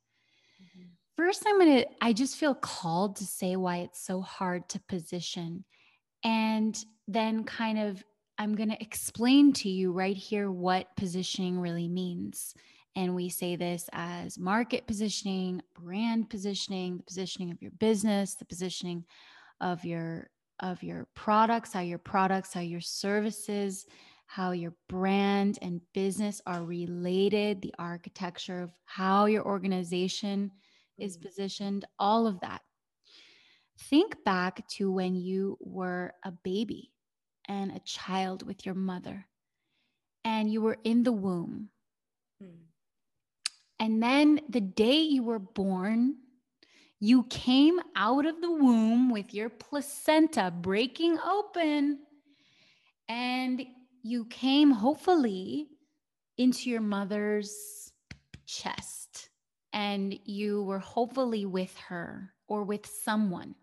First, 1.16 1.44
I'm 1.48 1.58
going 1.60 1.78
to, 1.78 1.88
I 2.02 2.12
just 2.12 2.36
feel 2.36 2.54
called 2.54 3.16
to 3.18 3.26
say 3.26 3.56
why 3.56 3.78
it's 3.78 4.02
so 4.02 4.22
hard 4.22 4.68
to 4.70 4.80
position. 4.82 5.64
And 6.24 6.78
then, 7.08 7.44
kind 7.44 7.80
of, 7.80 8.04
I'm 8.38 8.56
going 8.56 8.70
to 8.70 8.82
explain 8.82 9.54
to 9.54 9.70
you 9.70 9.94
right 9.94 10.18
here 10.18 10.52
what 10.52 10.96
positioning 10.98 11.60
really 11.60 11.88
means. 11.88 12.54
And 12.98 13.16
we 13.16 13.30
say 13.30 13.56
this 13.56 13.90
as 13.94 14.38
market 14.38 14.88
positioning, 14.88 15.62
brand 15.80 16.30
positioning, 16.30 16.98
the 16.98 17.04
positioning 17.04 17.52
of 17.52 17.62
your 17.62 17.72
business, 17.72 18.36
the 18.36 18.46
positioning 18.46 19.06
of 19.62 19.86
your 19.86 20.30
of 20.62 20.82
your 20.84 21.08
products, 21.16 21.74
how 21.74 21.82
your 21.82 21.98
products, 21.98 22.54
how 22.54 22.62
your 22.62 22.82
services, 22.82 23.86
how 24.26 24.52
your 24.52 24.74
brand 24.88 25.60
and 25.62 25.82
business 25.94 26.42
are 26.46 26.64
related, 26.64 27.62
the 27.62 27.74
architecture 27.78 28.62
of 28.62 28.72
how 28.86 29.26
your 29.26 29.46
organization 29.46 30.52
is 30.98 31.18
mm-hmm. 31.18 31.28
positioned, 31.28 31.86
all 32.00 32.28
of 32.28 32.40
that. 32.42 32.62
Think 33.78 34.24
back 34.24 34.68
to 34.70 34.92
when 34.92 35.16
you 35.16 35.58
were 35.60 36.14
a 36.24 36.32
baby 36.32 36.92
and 37.48 37.72
a 37.72 37.80
child 37.80 38.46
with 38.46 38.66
your 38.66 38.76
mother, 38.76 39.28
and 40.24 40.52
you 40.52 40.62
were 40.62 40.78
in 40.84 41.04
the 41.04 41.12
womb. 41.12 41.70
Mm. 42.42 42.66
And 43.80 44.02
then 44.02 44.40
the 44.50 44.62
day 44.62 45.02
you 45.02 45.24
were 45.24 45.40
born, 45.40 46.16
you 47.00 47.24
came 47.24 47.80
out 47.96 48.26
of 48.26 48.42
the 48.42 48.52
womb 48.52 49.12
with 49.12 49.34
your 49.34 49.50
placenta 49.50 50.52
breaking 50.52 51.20
open, 51.20 52.00
and 53.10 53.64
you 54.02 54.26
came 54.26 54.72
hopefully 54.72 55.68
into 56.38 56.70
your 56.70 56.82
mother's 56.82 57.92
chest, 58.46 59.05
and 59.76 60.18
you 60.24 60.64
were 60.64 60.80
hopefully 60.80 61.46
with 61.46 61.78
her 61.90 62.32
or 62.48 62.64
with 62.64 62.88
someone. 62.88 63.54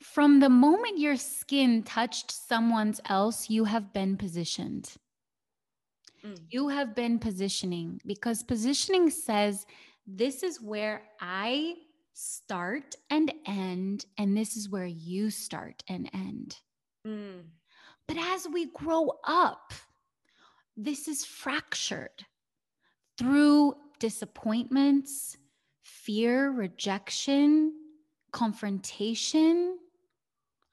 From 0.00 0.38
the 0.38 0.48
moment 0.48 0.98
your 0.98 1.16
skin 1.16 1.82
touched 1.82 2.30
someone's 2.30 3.00
else, 3.08 3.50
you 3.50 3.64
have 3.64 3.92
been 3.92 4.16
positioned. 4.16 4.94
Mm. 6.24 6.38
You 6.50 6.68
have 6.68 6.94
been 6.94 7.18
positioning 7.18 8.00
because 8.06 8.42
positioning 8.42 9.10
says, 9.10 9.66
This 10.06 10.42
is 10.42 10.60
where 10.60 11.02
I 11.20 11.74
start 12.12 12.94
and 13.10 13.32
end, 13.46 14.06
and 14.16 14.36
this 14.36 14.56
is 14.56 14.68
where 14.68 14.86
you 14.86 15.30
start 15.30 15.82
and 15.88 16.08
end. 16.14 16.56
Mm. 17.06 17.42
But 18.06 18.18
as 18.18 18.46
we 18.46 18.66
grow 18.66 19.18
up, 19.26 19.72
this 20.76 21.08
is 21.08 21.24
fractured 21.24 22.26
through 23.18 23.74
disappointments, 24.04 25.38
fear, 25.80 26.50
rejection, 26.50 27.72
confrontation, 28.32 29.78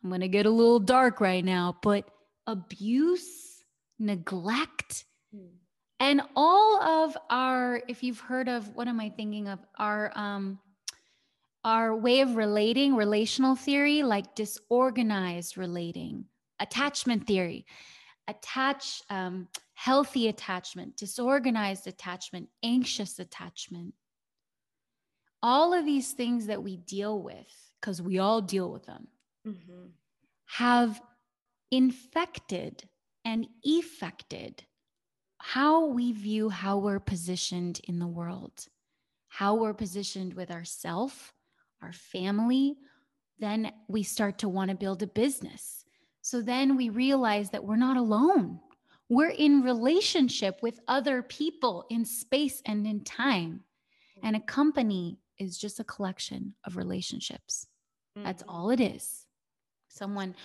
I'm 0.03 0.09
going 0.09 0.19
to 0.19 0.27
get 0.27 0.45
a 0.45 0.49
little 0.49 0.81
dark 0.81 1.21
right 1.21 1.45
now, 1.45 1.77
but 1.81 2.09
abuse, 2.45 3.63
neglect, 3.97 5.05
mm. 5.33 5.47
and 6.01 6.21
all 6.35 6.83
of 6.83 7.17
our, 7.29 7.81
if 7.87 8.03
you've 8.03 8.19
heard 8.19 8.49
of, 8.49 8.75
what 8.75 8.89
am 8.89 8.99
I 8.99 9.07
thinking 9.07 9.47
of? 9.47 9.59
Our, 9.79 10.11
um, 10.13 10.59
our 11.63 11.95
way 11.95 12.19
of 12.19 12.35
relating, 12.35 12.97
relational 12.97 13.55
theory, 13.55 14.03
like 14.03 14.35
disorganized 14.35 15.57
relating, 15.57 16.25
attachment 16.59 17.27
theory, 17.27 17.65
attach, 18.27 19.01
um, 19.09 19.47
healthy 19.73 20.27
attachment, 20.27 20.97
disorganized 20.97 21.87
attachment, 21.87 22.49
anxious 22.63 23.19
attachment. 23.19 23.93
All 25.43 25.73
of 25.73 25.85
these 25.85 26.11
things 26.11 26.47
that 26.47 26.61
we 26.61 26.77
deal 26.77 27.21
with, 27.21 27.71
because 27.79 28.01
we 28.01 28.19
all 28.19 28.41
deal 28.41 28.71
with 28.71 28.85
them, 28.85 29.07
mm-hmm. 29.47 29.87
have 30.45 31.01
infected 31.71 32.83
and 33.25 33.47
effected 33.63 34.63
how 35.39 35.87
we 35.87 36.11
view 36.11 36.49
how 36.49 36.77
we're 36.77 36.99
positioned 36.99 37.81
in 37.85 37.97
the 37.97 38.07
world, 38.07 38.67
how 39.27 39.55
we're 39.55 39.73
positioned 39.73 40.35
with 40.35 40.51
ourself, 40.51 41.33
our 41.81 41.93
family. 41.93 42.75
Then 43.39 43.71
we 43.87 44.03
start 44.03 44.37
to 44.39 44.49
want 44.49 44.69
to 44.69 44.77
build 44.77 45.01
a 45.01 45.07
business. 45.07 45.80
So 46.21 46.41
then 46.41 46.75
we 46.75 46.89
realize 46.89 47.49
that 47.49 47.63
we're 47.63 47.75
not 47.75 47.97
alone. 47.97 48.59
We're 49.09 49.29
in 49.29 49.61
relationship 49.61 50.59
with 50.61 50.79
other 50.87 51.21
people 51.21 51.85
in 51.89 52.05
space 52.05 52.61
and 52.65 52.85
in 52.87 53.03
time. 53.03 53.61
And 54.23 54.35
a 54.35 54.39
company 54.39 55.17
is 55.39 55.57
just 55.57 55.79
a 55.79 55.83
collection 55.83 56.53
of 56.65 56.77
relationships. 56.77 57.67
That's 58.15 58.43
mm-hmm. 58.43 58.51
all 58.51 58.69
it 58.69 58.79
is 58.79 59.25
someone 59.91 60.35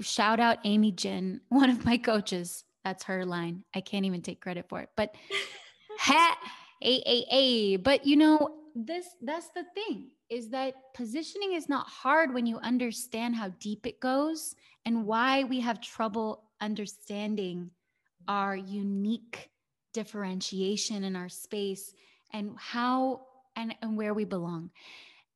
shout 0.00 0.40
out 0.40 0.58
Amy 0.64 0.92
Jin, 0.92 1.40
one 1.48 1.70
of 1.70 1.84
my 1.84 1.98
coaches. 1.98 2.64
That's 2.84 3.04
her 3.04 3.24
line. 3.24 3.64
I 3.74 3.80
can't 3.80 4.04
even 4.04 4.22
take 4.22 4.40
credit 4.40 4.68
for 4.68 4.80
it, 4.80 4.88
but 4.96 5.14
ha, 5.98 6.36
a, 6.82 7.02
a, 7.06 7.26
a. 7.30 7.76
But 7.76 8.06
you 8.06 8.16
know, 8.16 8.56
this 8.74 9.06
that's 9.22 9.48
the 9.50 9.64
thing 9.74 10.08
is 10.30 10.48
that 10.50 10.74
positioning 10.94 11.52
is 11.52 11.68
not 11.68 11.86
hard 11.86 12.32
when 12.32 12.46
you 12.46 12.58
understand 12.58 13.36
how 13.36 13.50
deep 13.60 13.86
it 13.86 14.00
goes 14.00 14.54
and 14.84 15.06
why 15.06 15.44
we 15.44 15.60
have 15.60 15.80
trouble 15.80 16.44
understanding 16.60 17.70
our 18.28 18.56
unique 18.56 19.50
differentiation 19.92 21.04
in 21.04 21.16
our 21.16 21.28
space 21.28 21.94
and 22.32 22.54
how 22.56 23.22
and, 23.56 23.74
and 23.82 23.96
where 23.96 24.14
we 24.14 24.24
belong. 24.24 24.70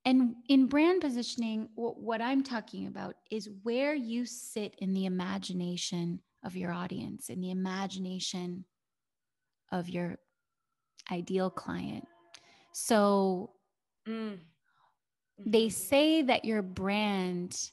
And 0.05 0.37
in 0.49 0.67
brand 0.67 1.01
positioning, 1.01 1.69
what 1.75 2.23
I'm 2.23 2.45
talking 2.45 2.87
about 2.87 3.17
is 3.31 3.51
where 3.65 3.93
you 3.93 4.25
sit 4.25 4.77
in 4.79 4.95
the 4.95 5.05
imagination 5.05 6.21
of 6.45 6.57
your 6.57 6.73
audience, 6.73 7.29
in 7.29 7.41
the 7.41 7.51
imagination 7.51 8.65
of 9.73 9.89
your 9.89 10.17
ideal 11.11 11.51
client. 11.51 12.07
So 12.73 13.51
mm. 14.09 14.39
they 15.45 15.67
mm-hmm. 15.67 15.71
say 15.71 16.23
that 16.23 16.45
your 16.45 16.63
brand 16.63 17.71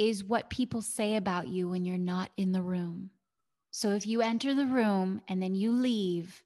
is 0.00 0.24
what 0.24 0.48
people 0.48 0.80
say 0.80 1.16
about 1.16 1.46
you 1.46 1.68
when 1.68 1.84
you're 1.84 1.98
not 1.98 2.30
in 2.38 2.52
the 2.52 2.62
room. 2.62 3.10
So 3.70 3.90
if 3.90 4.06
you 4.06 4.22
enter 4.22 4.54
the 4.54 4.64
room 4.64 5.20
and 5.28 5.42
then 5.42 5.54
you 5.54 5.72
leave, 5.72 6.42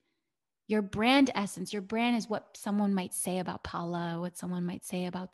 your 0.67 0.83
brand 0.83 1.31
essence 1.35 1.73
your 1.73 1.83
brand 1.83 2.17
is 2.17 2.29
what 2.29 2.57
someone 2.57 2.95
might 2.95 3.13
say 3.13 3.39
about 3.39 3.63
paula 3.63 4.19
what 4.19 4.35
someone 4.35 4.65
might 4.65 4.83
say 4.83 5.05
about 5.05 5.29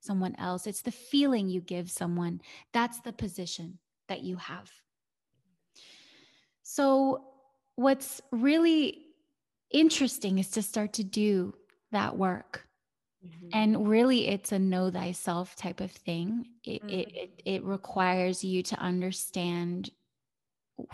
someone 0.00 0.34
else. 0.38 0.66
It's 0.66 0.82
the 0.82 0.92
feeling 0.92 1.48
you 1.48 1.62
give 1.62 1.90
someone. 1.90 2.42
That's 2.72 3.00
the 3.00 3.12
position 3.12 3.78
that 4.08 4.22
you 4.22 4.36
have. 4.36 4.70
So 6.62 7.24
what's 7.76 8.20
really 8.30 8.98
interesting 9.70 10.38
is 10.38 10.50
to 10.50 10.62
start 10.62 10.92
to 10.94 11.02
do 11.02 11.54
that 11.90 12.16
work 12.16 12.68
mm-hmm. 13.24 13.48
and 13.52 13.88
really 13.88 14.28
it's 14.28 14.52
a 14.52 14.58
know 14.58 14.90
thyself 14.90 15.56
type 15.56 15.80
of 15.80 15.90
thing 15.90 16.46
it, 16.64 16.82
mm-hmm. 16.82 16.90
it, 16.90 17.08
it, 17.14 17.42
it 17.44 17.64
requires 17.64 18.44
you 18.44 18.62
to 18.62 18.78
understand 18.78 19.90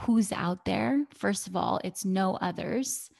who's 0.00 0.30
out 0.32 0.64
there 0.64 1.04
first 1.14 1.46
of 1.46 1.56
all 1.56 1.80
it's 1.84 2.04
no 2.04 2.36
others 2.36 3.10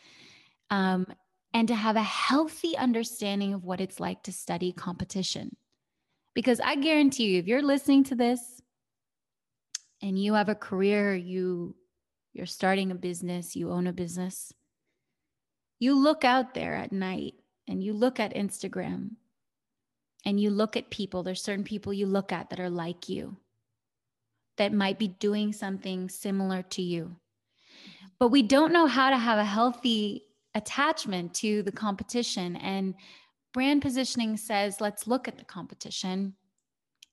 um, 0.70 1.06
and 1.52 1.68
to 1.68 1.74
have 1.74 1.96
a 1.96 2.02
healthy 2.02 2.76
understanding 2.76 3.54
of 3.54 3.64
what 3.64 3.80
it's 3.80 4.00
like 4.00 4.22
to 4.22 4.32
study 4.32 4.72
competition. 4.72 5.56
Because 6.34 6.60
I 6.60 6.76
guarantee 6.76 7.32
you, 7.32 7.38
if 7.40 7.48
you're 7.48 7.62
listening 7.62 8.04
to 8.04 8.14
this 8.14 8.60
and 10.00 10.18
you 10.18 10.34
have 10.34 10.48
a 10.48 10.54
career, 10.54 11.14
you 11.14 11.74
you're 12.32 12.46
starting 12.46 12.92
a 12.92 12.94
business, 12.94 13.56
you 13.56 13.72
own 13.72 13.88
a 13.88 13.92
business, 13.92 14.52
you 15.80 15.98
look 15.98 16.24
out 16.24 16.54
there 16.54 16.76
at 16.76 16.92
night 16.92 17.34
and 17.70 17.82
you 17.82 17.92
look 17.92 18.18
at 18.18 18.34
Instagram 18.34 19.12
and 20.26 20.40
you 20.40 20.50
look 20.50 20.76
at 20.76 20.90
people, 20.90 21.22
there's 21.22 21.42
certain 21.42 21.64
people 21.64 21.92
you 21.92 22.06
look 22.06 22.32
at 22.32 22.50
that 22.50 22.60
are 22.60 22.68
like 22.68 23.08
you, 23.08 23.36
that 24.58 24.72
might 24.72 24.98
be 24.98 25.08
doing 25.08 25.52
something 25.52 26.08
similar 26.08 26.62
to 26.62 26.82
you. 26.82 27.16
But 28.18 28.28
we 28.28 28.42
don't 28.42 28.72
know 28.72 28.86
how 28.86 29.10
to 29.10 29.16
have 29.16 29.38
a 29.38 29.44
healthy 29.44 30.24
attachment 30.54 31.32
to 31.34 31.62
the 31.62 31.72
competition. 31.72 32.56
And 32.56 32.94
brand 33.54 33.82
positioning 33.82 34.36
says, 34.36 34.80
let's 34.80 35.06
look 35.06 35.28
at 35.28 35.38
the 35.38 35.44
competition 35.44 36.34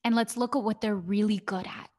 and 0.04 0.16
let's 0.16 0.36
look 0.36 0.56
at 0.56 0.64
what 0.64 0.82
they're 0.82 0.96
really 0.96 1.38
good 1.38 1.68
at. 1.68 1.90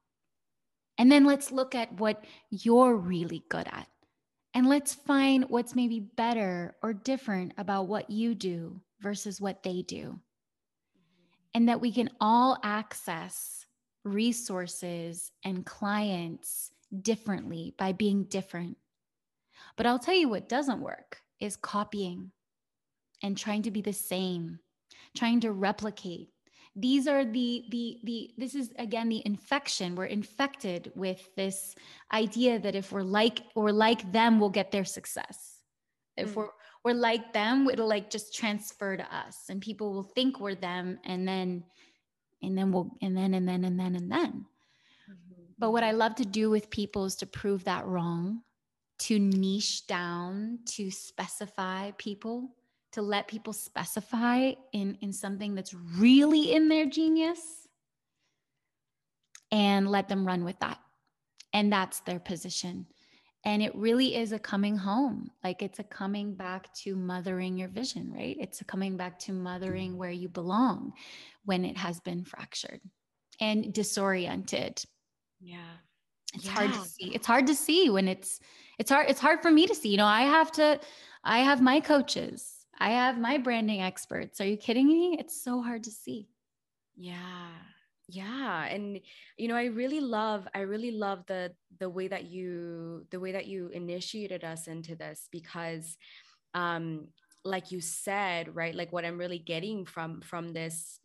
And 0.99 1.11
then 1.11 1.25
let's 1.25 1.53
look 1.53 1.75
at 1.75 1.93
what 2.01 2.25
you're 2.51 2.97
really 2.97 3.45
good 3.49 3.69
at. 3.69 3.87
And 4.59 4.67
let's 4.69 4.93
find 4.93 5.45
what's 5.51 5.77
maybe 5.77 6.01
better 6.01 6.75
or 6.83 6.93
different 6.93 7.53
about 7.59 7.87
what 7.87 8.11
you 8.11 8.35
do 8.35 8.81
versus 8.99 9.41
what 9.41 9.63
they 9.63 9.83
do. 9.83 10.19
And 11.55 11.69
that 11.69 11.81
we 11.81 11.93
can 11.93 12.11
all 12.21 12.59
access 12.65 13.67
resources 14.03 15.31
and 15.45 15.65
clients 15.65 16.73
differently 17.03 17.77
by 17.79 17.93
being 17.93 18.25
different. 18.25 18.77
But 19.77 19.87
I'll 19.87 20.01
tell 20.01 20.17
you 20.17 20.29
what 20.29 20.49
doesn't 20.49 20.81
work 20.81 21.19
is 21.39 21.55
copying 21.55 22.33
and 23.23 23.39
trying 23.39 23.63
to 23.63 23.71
be 23.71 23.81
the 23.81 23.93
same, 23.93 24.59
trying 25.17 25.39
to 25.43 25.53
replicate. 25.53 26.31
These 26.81 27.09
are 27.09 27.25
the 27.25 27.65
the 27.71 27.99
the 28.05 28.31
this 28.39 28.55
is 28.55 28.71
again 28.79 29.09
the 29.09 29.23
infection. 29.25 29.97
We're 29.97 30.05
infected 30.05 30.93
with 30.95 31.29
this 31.35 31.75
idea 32.13 32.61
that 32.61 32.77
if 32.77 32.93
we're 32.93 33.03
like 33.03 33.41
or 33.55 33.73
like 33.73 34.13
them, 34.13 34.39
we'll 34.39 34.51
get 34.51 34.71
their 34.71 34.85
success. 34.85 35.59
If 36.17 36.33
mm. 36.33 36.37
we're 36.37 36.49
we're 36.85 36.95
like 36.95 37.33
them, 37.33 37.69
it'll 37.69 37.89
like 37.89 38.11
just 38.11 38.35
transfer 38.35 38.97
to 38.97 39.15
us 39.15 39.37
and 39.49 39.61
people 39.61 39.93
will 39.93 40.05
think 40.05 40.39
we're 40.39 40.55
them 40.55 40.99
and 41.05 41.27
then 41.27 41.65
and 42.43 42.57
then 42.57 42.71
we'll 42.71 42.91
and 43.03 43.17
then 43.17 43.35
and 43.35 43.49
then 43.49 43.65
and 43.65 43.79
then 43.79 43.97
and 43.97 44.11
then. 44.13 44.47
Mm-hmm. 45.11 45.43
But 45.59 45.73
what 45.73 45.83
I 45.83 45.91
love 45.91 46.15
to 46.17 46.25
do 46.25 46.51
with 46.51 46.71
people 46.71 47.05
is 47.07 47.17
to 47.17 47.27
prove 47.27 47.65
that 47.65 47.87
wrong, 47.87 48.43
to 49.01 49.19
niche 49.19 49.87
down, 49.87 50.61
to 50.77 50.91
specify 50.91 51.91
people, 51.99 52.55
to 52.93 53.03
let 53.03 53.29
people 53.29 53.53
specify 53.53 54.53
in 54.73 54.97
in 55.01 55.13
something 55.13 55.55
that's 55.55 55.75
really 55.75 56.53
in 56.53 56.69
their 56.69 56.87
genius 56.87 57.69
and 59.51 59.89
let 59.89 60.09
them 60.09 60.27
run 60.27 60.45
with 60.45 60.59
that. 60.61 60.79
And 61.53 61.73
that's 61.73 62.01
their 62.01 62.21
position. 62.21 62.87
And 63.45 63.63
it 63.63 63.75
really 63.75 64.17
is 64.17 64.33
a 64.33 64.39
coming 64.39 64.77
home. 64.77 65.31
Like 65.43 65.63
it's 65.63 65.79
a 65.79 65.85
coming 65.85 66.35
back 66.35 66.73
to 66.83 66.97
mothering 66.97 67.57
your 67.57 67.69
vision, 67.69 68.13
right? 68.13 68.37
It's 68.39 68.61
a 68.61 68.65
coming 68.65 68.97
back 68.97 69.19
to 69.21 69.33
mothering 69.33 69.97
where 69.97 70.11
you 70.11 70.29
belong 70.29 70.93
when 71.45 71.65
it 71.65 71.77
has 71.77 72.01
been 72.01 72.25
fractured 72.25 72.81
and 73.41 73.73
disoriented. 73.73 74.83
Yeah. 75.41 75.77
It's 76.35 76.45
yeah. 76.45 76.51
hard 76.51 76.73
to 76.75 76.81
see. 76.81 77.15
It's 77.15 77.27
hard 77.27 77.47
to 77.47 77.55
see 77.55 77.89
when 77.89 78.09
it's 78.09 78.41
it's 78.79 78.91
hard 78.91 79.09
it's 79.09 79.21
hard 79.21 79.41
for 79.41 79.51
me 79.51 79.67
to 79.67 79.75
see. 79.75 79.89
You 79.89 79.97
know, 79.97 80.07
I 80.07 80.23
have 80.23 80.53
to 80.53 80.81
I 81.25 81.39
have 81.39 81.63
my 81.63 81.81
coaches. 81.81 82.58
I 82.79 82.91
have 82.91 83.19
my 83.19 83.39
branding 83.39 83.83
experts. 83.83 84.41
Are 84.41 84.47
you 84.47 84.57
kidding 84.57 84.87
me? 84.87 85.17
It's 85.19 85.43
so 85.43 85.61
hard 85.63 85.85
to 85.85 85.91
see. 85.91 86.29
Yeah 86.97 87.51
yeah 88.09 88.65
and 88.65 88.99
you 89.37 89.49
know 89.49 89.55
i 89.55 89.67
really 89.67 90.01
love 90.01 90.49
i 90.55 90.61
really 90.61 90.91
love 90.91 91.25
the 91.27 91.53
the 91.79 91.89
way 91.89 92.09
that 92.09 92.25
you 92.25 93.07
the 93.11 93.21
way 93.21 93.33
that 93.33 93.47
you 93.47 93.69
initiated 93.69 94.45
us 94.45 94.67
into 94.67 94.97
this 94.97 95.29
because 95.31 95.97
um 96.55 97.07
like 97.45 97.71
you 97.71 97.81
said 97.81 98.55
right 98.57 98.75
like 98.75 98.93
what 98.93 99.05
i'm 99.05 99.19
really 99.19 99.39
getting 99.39 99.85
from 99.85 100.23
from 100.23 100.49
this 100.55 101.01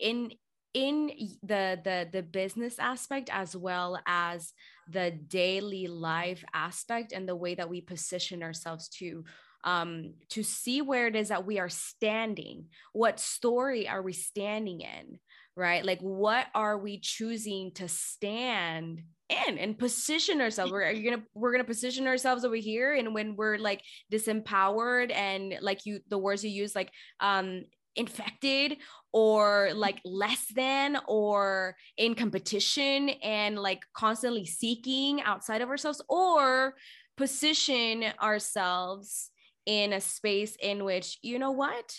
in 0.00 0.30
in 0.72 1.10
the 1.42 1.78
the 1.84 2.08
the 2.10 2.22
business 2.22 2.78
aspect 2.78 3.28
as 3.30 3.54
well 3.54 3.98
as 4.06 4.54
the 4.88 5.10
daily 5.10 5.86
life 5.86 6.42
aspect 6.54 7.12
and 7.12 7.28
the 7.28 7.36
way 7.36 7.54
that 7.54 7.68
we 7.68 7.80
position 7.80 8.42
ourselves 8.42 8.88
to 8.88 9.22
um 9.64 10.14
to 10.30 10.42
see 10.42 10.80
where 10.82 11.06
it 11.06 11.16
is 11.16 11.28
that 11.28 11.46
we 11.46 11.58
are 11.58 11.68
standing 11.68 12.66
what 12.92 13.20
story 13.20 13.88
are 13.88 14.02
we 14.02 14.12
standing 14.12 14.80
in 14.80 15.18
right? 15.56 15.84
Like, 15.84 16.00
what 16.00 16.46
are 16.54 16.78
we 16.78 16.98
choosing 16.98 17.72
to 17.72 17.86
stand 17.88 19.02
in 19.28 19.58
and 19.58 19.78
position 19.78 20.40
ourselves? 20.40 20.72
We're 20.72 20.94
gonna 20.94 21.22
we're 21.34 21.52
gonna 21.52 21.64
position 21.64 22.06
ourselves 22.06 22.44
over 22.44 22.56
here, 22.56 22.94
and 22.94 23.14
when 23.14 23.36
we're 23.36 23.58
like 23.58 23.82
disempowered 24.12 25.12
and 25.14 25.56
like 25.60 25.86
you, 25.86 26.00
the 26.08 26.18
words 26.18 26.44
you 26.44 26.50
use, 26.50 26.74
like 26.74 26.90
um 27.20 27.64
infected 27.96 28.78
or 29.12 29.70
like 29.74 30.00
less 30.04 30.46
than 30.54 30.96
or 31.08 31.76
in 31.96 32.14
competition 32.14 33.08
and 33.22 33.58
like 33.58 33.82
constantly 33.92 34.46
seeking 34.46 35.20
outside 35.22 35.60
of 35.60 35.68
ourselves 35.68 36.00
or 36.08 36.74
position 37.16 38.04
ourselves 38.22 39.30
in 39.66 39.92
a 39.92 40.00
space 40.00 40.56
in 40.62 40.84
which 40.84 41.18
you 41.22 41.38
know 41.38 41.50
what 41.50 41.94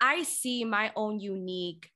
i 0.00 0.22
see 0.22 0.64
my 0.64 0.90
own 0.96 1.20
unique 1.20 1.90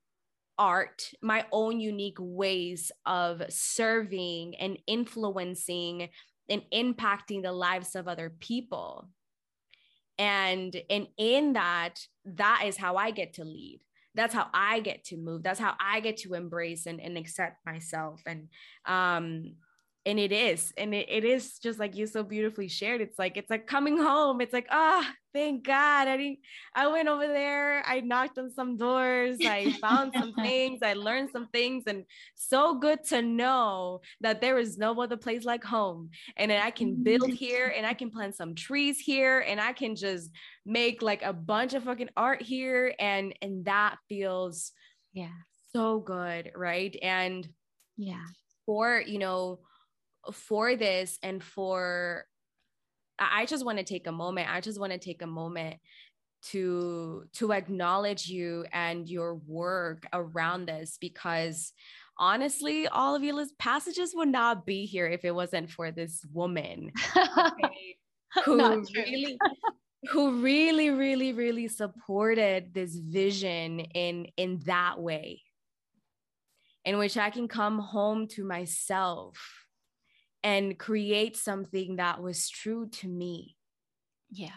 art, 0.60 1.10
my 1.22 1.46
own 1.50 1.80
unique 1.80 2.18
ways 2.20 2.92
of 3.06 3.42
serving 3.48 4.54
and 4.56 4.78
influencing 4.86 6.10
and 6.50 6.62
impacting 6.72 7.42
the 7.42 7.50
lives 7.50 7.96
of 7.96 8.06
other 8.06 8.30
people. 8.40 9.08
And, 10.18 10.76
and 10.90 11.06
in 11.16 11.54
that, 11.54 12.00
that 12.26 12.64
is 12.66 12.76
how 12.76 12.96
I 12.96 13.10
get 13.10 13.32
to 13.34 13.44
lead. 13.44 13.80
That's 14.14 14.34
how 14.34 14.48
I 14.52 14.80
get 14.80 15.04
to 15.04 15.16
move. 15.16 15.42
That's 15.42 15.60
how 15.60 15.74
I 15.80 16.00
get 16.00 16.18
to 16.18 16.34
embrace 16.34 16.84
and, 16.84 17.00
and 17.00 17.16
accept 17.16 17.64
myself. 17.64 18.20
And 18.26 18.48
um, 18.84 19.54
and 20.06 20.18
it 20.18 20.32
is 20.32 20.72
and 20.78 20.94
it, 20.94 21.06
it 21.10 21.24
is 21.24 21.58
just 21.58 21.78
like 21.78 21.94
you 21.94 22.06
so 22.06 22.22
beautifully 22.22 22.68
shared. 22.68 23.00
It's 23.00 23.18
like 23.18 23.36
it's 23.36 23.50
like 23.50 23.66
coming 23.66 23.98
home. 23.98 24.40
It's 24.40 24.52
like 24.52 24.66
ah 24.70 25.04
oh, 25.04 25.12
thank 25.32 25.64
god. 25.64 26.08
I 26.08 26.16
didn't 26.16 26.38
i 26.74 26.86
went 26.86 27.08
over 27.08 27.26
there. 27.26 27.82
I 27.86 28.00
knocked 28.00 28.38
on 28.38 28.50
some 28.50 28.76
doors. 28.76 29.38
I 29.44 29.72
found 29.80 30.12
some 30.14 30.32
things. 30.34 30.80
I 30.82 30.94
learned 30.94 31.30
some 31.32 31.48
things. 31.48 31.84
And 31.86 32.04
so 32.34 32.78
good 32.78 33.04
to 33.08 33.20
know 33.20 34.00
that 34.20 34.40
there 34.40 34.58
is 34.58 34.78
no 34.78 35.00
other 35.00 35.16
place 35.16 35.44
like 35.44 35.64
home. 35.64 36.10
And 36.36 36.50
i 36.52 36.70
can 36.70 37.02
build 37.02 37.22
mm-hmm. 37.22 37.32
here 37.32 37.72
and 37.76 37.86
i 37.86 37.94
can 37.94 38.10
plant 38.10 38.36
some 38.36 38.54
trees 38.54 38.98
here 38.98 39.40
and 39.40 39.60
i 39.60 39.72
can 39.72 39.94
just 39.96 40.30
make 40.66 41.02
like 41.02 41.22
a 41.22 41.32
bunch 41.32 41.74
of 41.74 41.84
fucking 41.84 42.10
art 42.16 42.42
here 42.42 42.94
and 42.98 43.34
and 43.42 43.64
that 43.64 43.96
feels 44.08 44.72
yeah 45.12 45.28
so 45.72 46.00
good 46.00 46.52
right? 46.54 46.96
And 47.02 47.48
yeah. 47.96 48.24
for 48.66 49.02
you 49.06 49.18
know 49.18 49.60
for 50.32 50.76
this 50.76 51.18
and 51.22 51.42
for 51.42 52.24
I 53.18 53.44
just 53.44 53.66
want 53.66 53.78
to 53.78 53.84
take 53.84 54.06
a 54.06 54.12
moment. 54.12 54.48
I 54.50 54.60
just 54.60 54.80
want 54.80 54.92
to 54.92 54.98
take 54.98 55.20
a 55.20 55.26
moment 55.26 55.76
to 56.42 57.24
to 57.34 57.52
acknowledge 57.52 58.28
you 58.28 58.64
and 58.72 59.08
your 59.08 59.34
work 59.46 60.06
around 60.12 60.66
this 60.66 60.96
because 60.98 61.72
honestly 62.18 62.88
all 62.88 63.14
of 63.14 63.22
your 63.22 63.44
passages 63.58 64.12
would 64.14 64.28
not 64.28 64.64
be 64.64 64.86
here 64.86 65.06
if 65.06 65.24
it 65.24 65.34
wasn't 65.34 65.70
for 65.70 65.90
this 65.90 66.24
woman 66.32 66.90
okay, 67.16 67.96
who 68.44 68.82
really 68.94 69.38
who 70.10 70.40
really 70.40 70.88
really 70.88 71.34
really 71.34 71.68
supported 71.68 72.72
this 72.72 72.96
vision 72.96 73.80
in 73.80 74.26
in 74.38 74.58
that 74.64 74.98
way 74.98 75.42
in 76.86 76.96
which 76.96 77.18
i 77.18 77.28
can 77.28 77.48
come 77.48 77.78
home 77.78 78.26
to 78.26 78.44
myself 78.44 79.36
and 80.42 80.78
create 80.78 81.36
something 81.36 81.96
that 81.96 82.22
was 82.22 82.48
true 82.48 82.88
to 82.88 83.08
me 83.08 83.56
yeah 84.30 84.50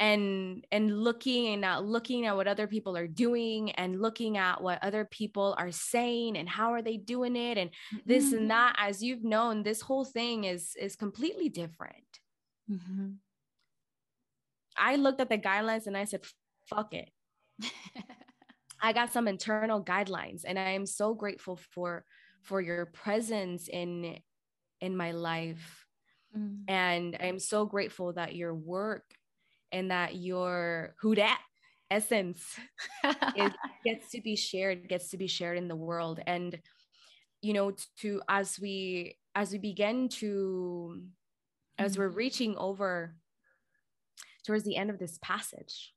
and 0.00 0.66
and 0.72 1.02
looking 1.02 1.48
and 1.48 1.60
not 1.60 1.84
looking 1.84 2.26
at 2.26 2.34
what 2.36 2.48
other 2.48 2.66
people 2.66 2.96
are 2.96 3.06
doing 3.06 3.70
and 3.72 4.02
looking 4.02 4.36
at 4.36 4.60
what 4.60 4.82
other 4.82 5.04
people 5.04 5.54
are 5.56 5.70
saying 5.70 6.36
and 6.36 6.48
how 6.48 6.72
are 6.72 6.82
they 6.82 6.96
doing 6.96 7.36
it 7.36 7.56
and 7.56 7.70
mm-hmm. 7.70 7.98
this 8.04 8.32
and 8.32 8.50
that 8.50 8.74
as 8.76 9.02
you've 9.02 9.24
known 9.24 9.62
this 9.62 9.80
whole 9.80 10.04
thing 10.04 10.44
is 10.44 10.74
is 10.80 10.96
completely 10.96 11.48
different 11.48 12.20
mm-hmm. 12.70 13.10
i 14.76 14.96
looked 14.96 15.20
at 15.20 15.28
the 15.28 15.38
guidelines 15.38 15.86
and 15.86 15.96
i 15.96 16.04
said 16.04 16.20
fuck 16.68 16.92
it 16.92 17.08
i 18.82 18.92
got 18.92 19.12
some 19.12 19.28
internal 19.28 19.82
guidelines 19.82 20.42
and 20.44 20.58
i 20.58 20.70
am 20.70 20.86
so 20.86 21.14
grateful 21.14 21.56
for 21.70 22.04
for 22.42 22.60
your 22.60 22.86
presence 22.86 23.68
in 23.68 24.18
in 24.80 24.96
my 24.96 25.12
life. 25.12 25.86
Mm. 26.36 26.62
And 26.68 27.16
I'm 27.20 27.38
so 27.38 27.66
grateful 27.66 28.12
that 28.14 28.34
your 28.34 28.54
work 28.54 29.04
and 29.72 29.90
that 29.90 30.16
your 30.16 30.94
who 31.00 31.14
that 31.14 31.40
essence 31.90 32.58
is, 33.36 33.50
gets 33.84 34.10
to 34.10 34.20
be 34.20 34.36
shared, 34.36 34.88
gets 34.88 35.10
to 35.10 35.16
be 35.16 35.26
shared 35.26 35.58
in 35.58 35.68
the 35.68 35.76
world. 35.76 36.20
And 36.26 36.58
you 37.42 37.52
know, 37.52 37.72
to 38.00 38.22
as 38.28 38.58
we 38.58 39.18
as 39.34 39.52
we 39.52 39.58
begin 39.58 40.08
to 40.08 41.02
as 41.78 41.98
we're 41.98 42.08
mm-hmm. 42.08 42.16
reaching 42.16 42.56
over 42.56 43.16
towards 44.46 44.64
the 44.64 44.76
end 44.76 44.90
of 44.90 44.98
this 44.98 45.18
passage, 45.22 45.92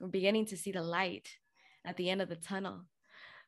we're 0.00 0.08
beginning 0.08 0.46
to 0.46 0.56
see 0.56 0.72
the 0.72 0.82
light 0.82 1.28
at 1.84 1.96
the 1.96 2.10
end 2.10 2.22
of 2.22 2.28
the 2.28 2.36
tunnel 2.36 2.82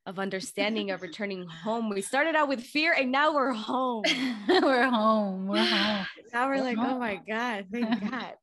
of 0.07 0.21
understanding 0.21 0.93
of 0.93 1.03
returning 1.03 1.47
home. 1.47 1.91
We 1.91 2.01
started 2.01 2.37
out 2.37 2.49
with 2.49 2.63
fear 2.63 2.93
and 2.93 3.11
now 3.11 3.35
we're 3.35 3.53
home. 3.53 4.05
we're 4.49 4.89
home. 4.89 5.49
We're 5.49 5.65
home. 5.65 6.07
Now 6.33 6.49
we're, 6.49 6.57
we're 6.57 6.65
like, 6.65 6.79
oh 6.79 6.83
home. 6.83 6.93
oh 6.95 6.99
my 6.99 7.21
God, 7.27 7.67
thank 7.73 8.11
God. 8.11 8.35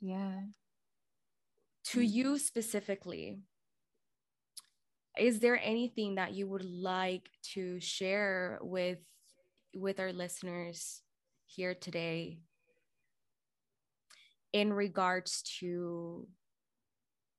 yeah. 0.00 0.40
To 1.86 1.98
mm. 1.98 2.08
you 2.08 2.38
specifically, 2.38 3.38
is 5.18 5.40
there 5.40 5.58
anything 5.60 6.16
that 6.16 6.34
you 6.34 6.46
would 6.46 6.64
like 6.64 7.28
to 7.54 7.80
share 7.80 8.58
with 8.62 8.98
with 9.74 9.98
our 9.98 10.12
listeners 10.12 11.02
here 11.46 11.74
today 11.74 12.38
in 14.52 14.72
regards 14.72 15.42
to 15.58 16.28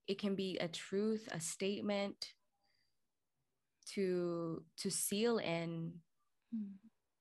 it 0.08 0.20
can 0.20 0.36
be 0.36 0.58
a 0.60 0.68
truth 0.68 1.28
a 1.32 1.40
statement 1.40 2.34
to 3.94 4.64
to 4.78 4.90
seal 4.92 5.38
in 5.38 5.94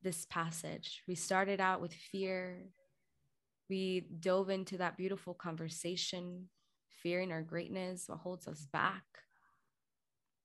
this 0.02 0.26
passage. 0.26 1.02
We 1.08 1.14
started 1.14 1.60
out 1.60 1.80
with 1.80 1.92
fear. 1.92 2.66
We 3.68 4.06
dove 4.20 4.50
into 4.50 4.78
that 4.78 4.96
beautiful 4.96 5.34
conversation 5.34 6.48
fearing 7.02 7.32
our 7.32 7.42
greatness 7.42 8.04
what 8.08 8.18
holds 8.18 8.48
us 8.48 8.66
back 8.72 9.02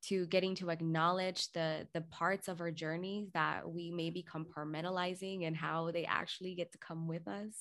to 0.03 0.26
getting 0.28 0.55
to 0.55 0.72
acknowledge 0.72 1.51
the 1.51 1.88
the 1.93 2.01
parts 2.01 2.47
of 2.47 2.59
our 2.59 2.72
journey 2.72 3.30
that 3.34 3.69
we 3.69 3.91
may 3.91 4.09
be 4.09 4.24
compartmentalizing 4.24 5.45
and 5.45 5.55
how 5.55 5.91
they 5.91 6.05
actually 6.05 6.55
get 6.55 6.72
to 6.72 6.78
come 6.80 7.07
with 7.07 7.28
us 7.28 7.53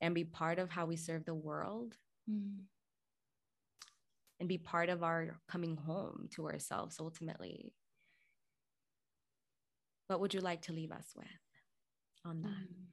and 0.00 0.14
be 0.14 0.24
part 0.24 0.58
of 0.58 0.70
how 0.70 0.86
we 0.86 0.96
serve 0.96 1.24
the 1.26 1.34
world. 1.34 1.94
Mm. 2.30 2.60
And 4.40 4.48
be 4.48 4.58
part 4.58 4.88
of 4.88 5.02
our 5.02 5.38
coming 5.48 5.76
home 5.76 6.28
to 6.34 6.46
ourselves 6.46 6.96
ultimately 6.98 7.72
what 10.08 10.20
would 10.20 10.34
you 10.34 10.40
like 10.40 10.62
to 10.62 10.72
leave 10.72 10.90
us 10.90 11.12
with 11.14 11.26
on 12.24 12.42
that 12.42 12.50
mm. 12.50 12.86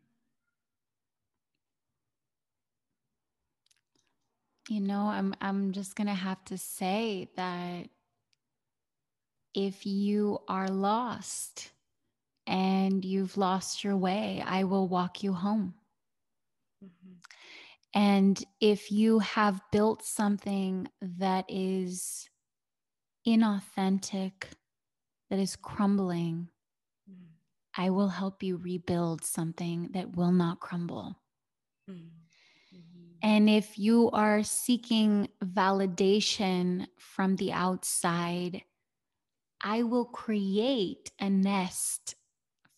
you 4.70 4.82
know 4.82 5.08
i'm 5.08 5.34
i'm 5.42 5.72
just 5.72 5.96
going 5.96 6.08
to 6.08 6.14
have 6.14 6.44
to 6.46 6.58
say 6.58 7.30
that 7.36 7.88
if 9.58 9.88
you 9.88 10.40
are 10.48 10.68
lost 10.68 11.72
and 12.46 13.04
you've 13.04 13.38
lost 13.38 13.84
your 13.84 13.98
way, 13.98 14.42
I 14.46 14.64
will 14.64 14.88
walk 14.88 15.24
you 15.24 15.34
home. 15.34 15.74
Mm-hmm. 16.84 17.14
And 17.94 18.44
if 18.60 18.92
you 18.92 19.20
have 19.20 19.62
built 19.72 20.04
something 20.04 20.88
that 21.02 21.46
is 21.48 22.30
inauthentic, 23.28 24.44
that 25.30 25.40
is 25.40 25.56
crumbling, 25.56 26.50
mm. 27.10 27.28
I 27.76 27.90
will 27.90 28.10
help 28.10 28.44
you 28.44 28.58
rebuild 28.58 29.24
something 29.24 29.90
that 29.94 30.16
will 30.16 30.32
not 30.32 30.60
crumble. 30.60 31.18
Mm. 31.90 32.10
Mm-hmm. 32.76 33.14
And 33.24 33.50
if 33.50 33.80
you 33.80 34.10
are 34.12 34.44
seeking 34.44 35.30
validation 35.44 36.88
from 36.98 37.36
the 37.36 37.54
outside, 37.54 38.64
I 39.62 39.84
will 39.84 40.06
create 40.06 41.12
a 41.20 41.30
nest 41.30 42.16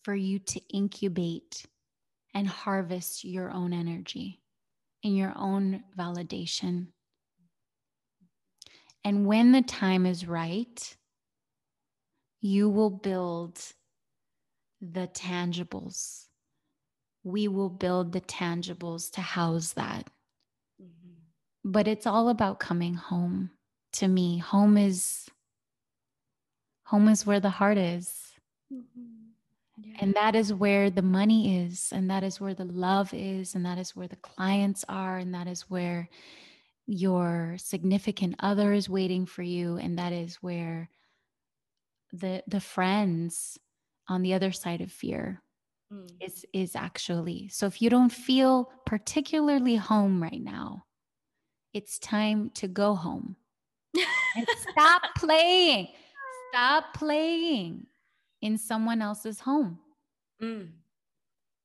for 0.02 0.14
you 0.14 0.38
to 0.38 0.60
incubate 0.72 1.66
and 2.32 2.48
harvest 2.48 3.24
your 3.24 3.50
own 3.50 3.72
energy 3.72 4.39
and 5.02 5.16
your 5.16 5.32
own 5.36 5.82
validation. 5.96 6.88
And 9.04 9.26
when 9.26 9.52
the 9.52 9.62
time 9.62 10.06
is 10.06 10.26
right, 10.26 10.96
you 12.40 12.68
will 12.68 12.90
build 12.90 13.60
the 14.80 15.08
tangibles. 15.08 16.26
We 17.22 17.48
will 17.48 17.70
build 17.70 18.12
the 18.12 18.20
tangibles 18.20 19.10
to 19.12 19.20
house 19.20 19.72
that. 19.72 20.08
Mm-hmm. 20.80 21.70
But 21.70 21.88
it's 21.88 22.06
all 22.06 22.28
about 22.28 22.60
coming 22.60 22.94
home 22.94 23.50
to 23.94 24.08
me. 24.08 24.38
Home 24.38 24.76
is 24.76 25.28
Home 26.90 27.08
is 27.08 27.24
where 27.24 27.38
the 27.38 27.50
heart 27.50 27.78
is. 27.78 28.32
Mm-hmm. 28.72 29.19
Yeah. 29.82 29.96
And 30.00 30.14
that 30.14 30.34
is 30.34 30.52
where 30.52 30.90
the 30.90 31.02
money 31.02 31.64
is, 31.64 31.92
and 31.92 32.10
that 32.10 32.22
is 32.22 32.40
where 32.40 32.54
the 32.54 32.64
love 32.64 33.14
is, 33.14 33.54
and 33.54 33.64
that 33.64 33.78
is 33.78 33.96
where 33.96 34.08
the 34.08 34.16
clients 34.16 34.84
are, 34.88 35.18
and 35.18 35.34
that 35.34 35.46
is 35.46 35.62
where 35.62 36.08
your 36.86 37.56
significant 37.58 38.36
other 38.40 38.72
is 38.72 38.88
waiting 38.88 39.26
for 39.26 39.42
you, 39.42 39.76
and 39.76 39.98
that 39.98 40.12
is 40.12 40.36
where 40.36 40.90
the 42.12 42.42
the 42.48 42.60
friends 42.60 43.58
on 44.08 44.22
the 44.22 44.34
other 44.34 44.50
side 44.50 44.80
of 44.80 44.90
fear 44.90 45.40
mm. 45.92 46.10
is 46.20 46.44
is 46.52 46.76
actually. 46.76 47.48
So 47.48 47.66
if 47.66 47.80
you 47.80 47.88
don't 47.88 48.12
feel 48.12 48.70
particularly 48.84 49.76
home 49.76 50.22
right 50.22 50.42
now, 50.42 50.84
it's 51.72 51.98
time 51.98 52.50
to 52.54 52.68
go 52.68 52.94
home. 52.94 53.36
and 54.36 54.46
stop 54.70 55.02
playing. 55.16 55.88
Stop 56.52 56.94
playing 56.94 57.86
in 58.42 58.58
someone 58.58 59.02
else's 59.02 59.40
home. 59.40 59.78
Mm. 60.42 60.68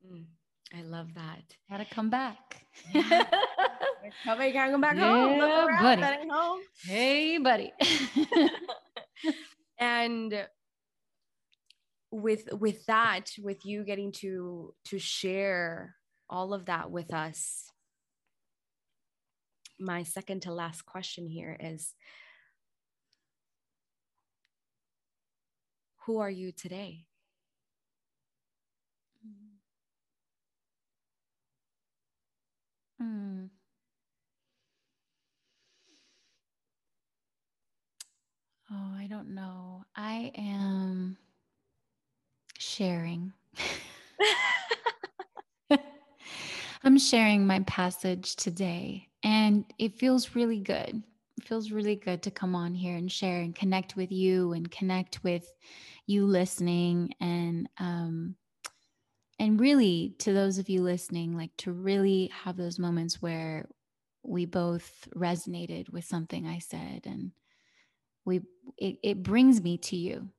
Mm. 0.06 0.26
I 0.74 0.82
love 0.82 1.14
that. 1.16 1.56
Gotta 1.70 1.86
come 1.86 2.10
back. 2.10 2.66
Probably 4.24 4.52
can't 4.52 4.72
come 4.72 4.82
back 4.82 4.98
home. 4.98 5.38
Yeah, 5.38 5.96
buddy. 5.96 6.30
home. 6.30 6.60
Hey, 6.84 7.38
buddy. 7.38 7.72
and 9.80 10.48
with 12.12 12.48
with 12.52 12.86
that, 12.88 13.32
with 13.42 13.66
you 13.66 13.84
getting 13.84 14.12
to 14.14 14.74
to 14.86 15.00
share 15.00 15.96
all 16.30 16.54
of 16.54 16.66
that 16.66 16.92
with 16.92 17.14
us, 17.14 17.72
my 19.80 20.04
second 20.04 20.42
to 20.44 20.54
last 20.54 20.86
question 20.86 21.28
here 21.28 21.56
is 21.60 21.94
Who 26.06 26.20
are 26.20 26.30
you 26.30 26.52
today? 26.52 27.08
Mm. 33.02 33.50
Oh, 38.72 38.94
I 38.98 39.08
don't 39.08 39.34
know. 39.36 39.86
I 39.96 40.32
am 40.36 41.18
sharing. 42.58 43.34
I'm 46.84 46.98
sharing 46.98 47.48
my 47.48 47.60
passage 47.62 48.36
today, 48.36 49.08
and 49.24 49.66
it 49.80 49.98
feels 49.98 50.36
really 50.36 50.60
good. 50.60 51.04
Feels 51.46 51.72
really 51.72 51.96
good 51.96 52.24
to 52.24 52.32
come 52.32 52.56
on 52.56 52.74
here 52.74 52.98
and 52.98 53.12
share 53.12 53.42
and 53.42 53.56
connect 53.56 53.96
with 53.96 54.12
you 54.12 54.54
and 54.54 54.70
connect 54.72 55.24
with 55.24 55.48
you 56.08 56.26
listening 56.26 57.14
and 57.20 57.70
um 57.78 58.36
and 59.40 59.60
really 59.60 60.16
to 60.20 60.34
those 60.34 60.58
of 60.58 60.70
you 60.70 60.82
listening 60.82 61.36
like 61.36 61.56
to 61.58 61.72
really 61.72 62.32
have 62.34 62.58
those 62.58 62.80
moments 62.80 63.22
where 63.22 63.68
we 64.24 64.46
both 64.46 65.08
resonated 65.16 65.90
with 65.92 66.04
something 66.04 66.48
i 66.48 66.58
said 66.58 67.02
and 67.06 67.32
we 68.26 68.42
it, 68.78 68.98
it 69.04 69.24
brings 69.24 69.62
me 69.62 69.78
to 69.78 69.96
you 69.96 70.30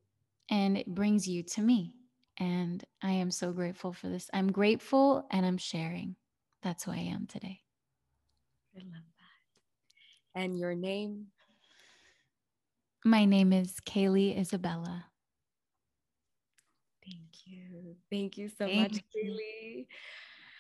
and 0.51 0.77
it 0.77 0.87
brings 0.87 1.27
you 1.27 1.43
to 1.43 1.63
me. 1.63 1.95
And 2.39 2.85
i 3.03 3.13
am 3.13 3.31
so 3.31 3.53
grateful 3.53 3.93
for 3.93 4.09
this. 4.09 4.29
I'm 4.33 4.53
grateful 4.53 5.27
and 5.31 5.47
i'm 5.47 5.59
sharing. 5.59 6.17
That's 6.63 6.85
who 6.85 6.91
i 6.91 6.97
am 6.97 7.27
today 7.27 7.61
and 10.37 10.57
your 10.57 10.75
name 10.75 11.27
my 13.05 13.25
name 13.25 13.53
is 13.53 13.75
kaley 13.85 14.39
isabella 14.39 15.07
Thank 17.07 17.47
you. 17.47 17.97
Thank 18.11 18.37
you 18.37 18.49
so 18.49 18.67
Thank 18.67 18.93
much, 18.93 19.05
you. 19.15 19.31
Kaley. 19.31 19.87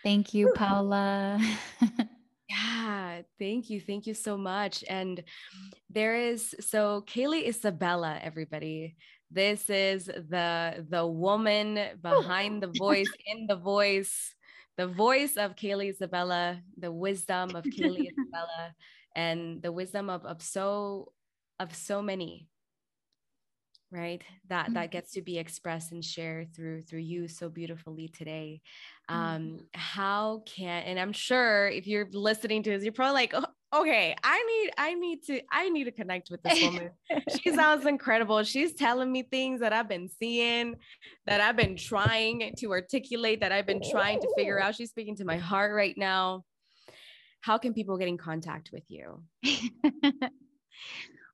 Thank 0.04 0.34
you, 0.34 0.52
Paula. 0.54 1.40
yeah, 2.48 3.22
thank 3.40 3.68
you. 3.68 3.80
Thank 3.80 4.06
you 4.06 4.14
so 4.14 4.36
much. 4.36 4.84
And 4.88 5.24
there 5.90 6.14
is 6.14 6.54
so 6.60 7.02
Kaley 7.06 7.48
Isabella, 7.48 8.20
everybody. 8.22 8.96
This 9.28 9.68
is 9.68 10.04
the 10.04 10.86
the 10.88 11.04
woman 11.04 11.80
behind 12.00 12.62
the 12.62 12.72
voice, 12.78 13.10
in 13.26 13.48
the 13.48 13.56
voice, 13.56 14.32
the 14.76 14.86
voice 14.86 15.36
of 15.36 15.56
Kaley 15.56 15.90
Isabella, 15.90 16.60
the 16.78 16.92
wisdom 16.92 17.56
of 17.56 17.64
Kaley 17.64 18.06
Isabella, 18.06 18.74
and 19.16 19.60
the 19.62 19.72
wisdom 19.72 20.08
of, 20.08 20.24
of 20.24 20.40
so 20.40 21.12
of 21.58 21.74
so 21.74 22.00
many 22.00 22.48
right? 23.92 24.22
That 24.48 24.66
mm-hmm. 24.66 24.74
that 24.74 24.90
gets 24.90 25.12
to 25.12 25.22
be 25.22 25.38
expressed 25.38 25.92
and 25.92 26.04
shared 26.04 26.54
through 26.54 26.82
through 26.82 27.00
you 27.00 27.28
so 27.28 27.48
beautifully 27.48 28.08
today. 28.08 28.60
Mm-hmm. 29.08 29.20
um 29.20 29.60
how 29.72 30.42
can 30.46 30.82
and 30.82 30.98
i'm 30.98 31.12
sure 31.12 31.68
if 31.68 31.86
you're 31.86 32.08
listening 32.10 32.64
to 32.64 32.70
this 32.70 32.82
you're 32.82 32.92
probably 32.92 33.14
like 33.14 33.34
oh, 33.34 33.46
okay 33.72 34.16
i 34.24 34.42
need 34.42 34.72
i 34.78 34.94
need 34.94 35.22
to 35.22 35.40
i 35.52 35.68
need 35.68 35.84
to 35.84 35.92
connect 35.92 36.28
with 36.28 36.42
this 36.42 36.60
woman. 36.60 36.90
She 37.40 37.50
sounds 37.54 37.86
incredible. 37.86 38.42
She's 38.42 38.74
telling 38.74 39.12
me 39.12 39.22
things 39.22 39.60
that 39.60 39.72
i've 39.72 39.88
been 39.88 40.08
seeing 40.08 40.74
that 41.26 41.40
i've 41.40 41.56
been 41.56 41.76
trying 41.76 42.52
to 42.58 42.72
articulate 42.72 43.38
that 43.42 43.52
i've 43.52 43.66
been 43.66 43.82
trying 43.92 44.20
to 44.20 44.28
figure 44.36 44.60
out. 44.60 44.74
She's 44.74 44.90
speaking 44.90 45.14
to 45.18 45.24
my 45.24 45.36
heart 45.36 45.72
right 45.72 45.94
now 45.96 46.42
how 47.46 47.56
can 47.56 47.72
people 47.72 47.96
get 47.96 48.08
in 48.08 48.18
contact 48.18 48.70
with 48.72 48.82
you 48.88 49.22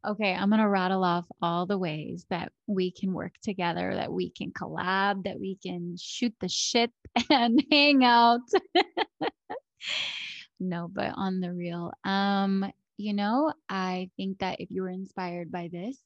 Okay, 0.05 0.35
I'm 0.35 0.49
going 0.49 0.61
to 0.61 0.69
rattle 0.69 1.05
off 1.05 1.27
all 1.41 1.65
the 1.65 1.79
ways 1.79 2.27
that 2.29 2.51
we 2.67 2.91
can 2.91 3.13
work 3.13 3.35
together, 3.41 3.95
that 3.95 4.13
we 4.13 4.31
can 4.31 4.51
collab, 4.51 5.23
that 5.23 5.39
we 5.39 5.59
can 5.63 5.97
shoot 5.97 6.35
the 6.41 6.49
shit 6.49 6.91
and 7.31 7.65
hang 7.71 8.05
out. 8.05 8.41
no, 10.61 10.89
but 10.93 11.13
on 11.15 11.39
the 11.39 11.53
real, 11.53 11.93
um, 12.03 12.69
you 12.97 13.15
know, 13.15 13.53
I 13.69 14.11
think 14.17 14.41
that 14.41 14.61
if 14.61 14.73
you 14.73 14.83
were 14.83 14.91
inspired 14.91 15.53
by 15.53 15.69
this, 15.71 15.99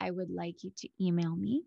I 0.00 0.10
would 0.10 0.30
like 0.30 0.64
you 0.64 0.72
to 0.78 0.88
email 1.00 1.36
me. 1.36 1.62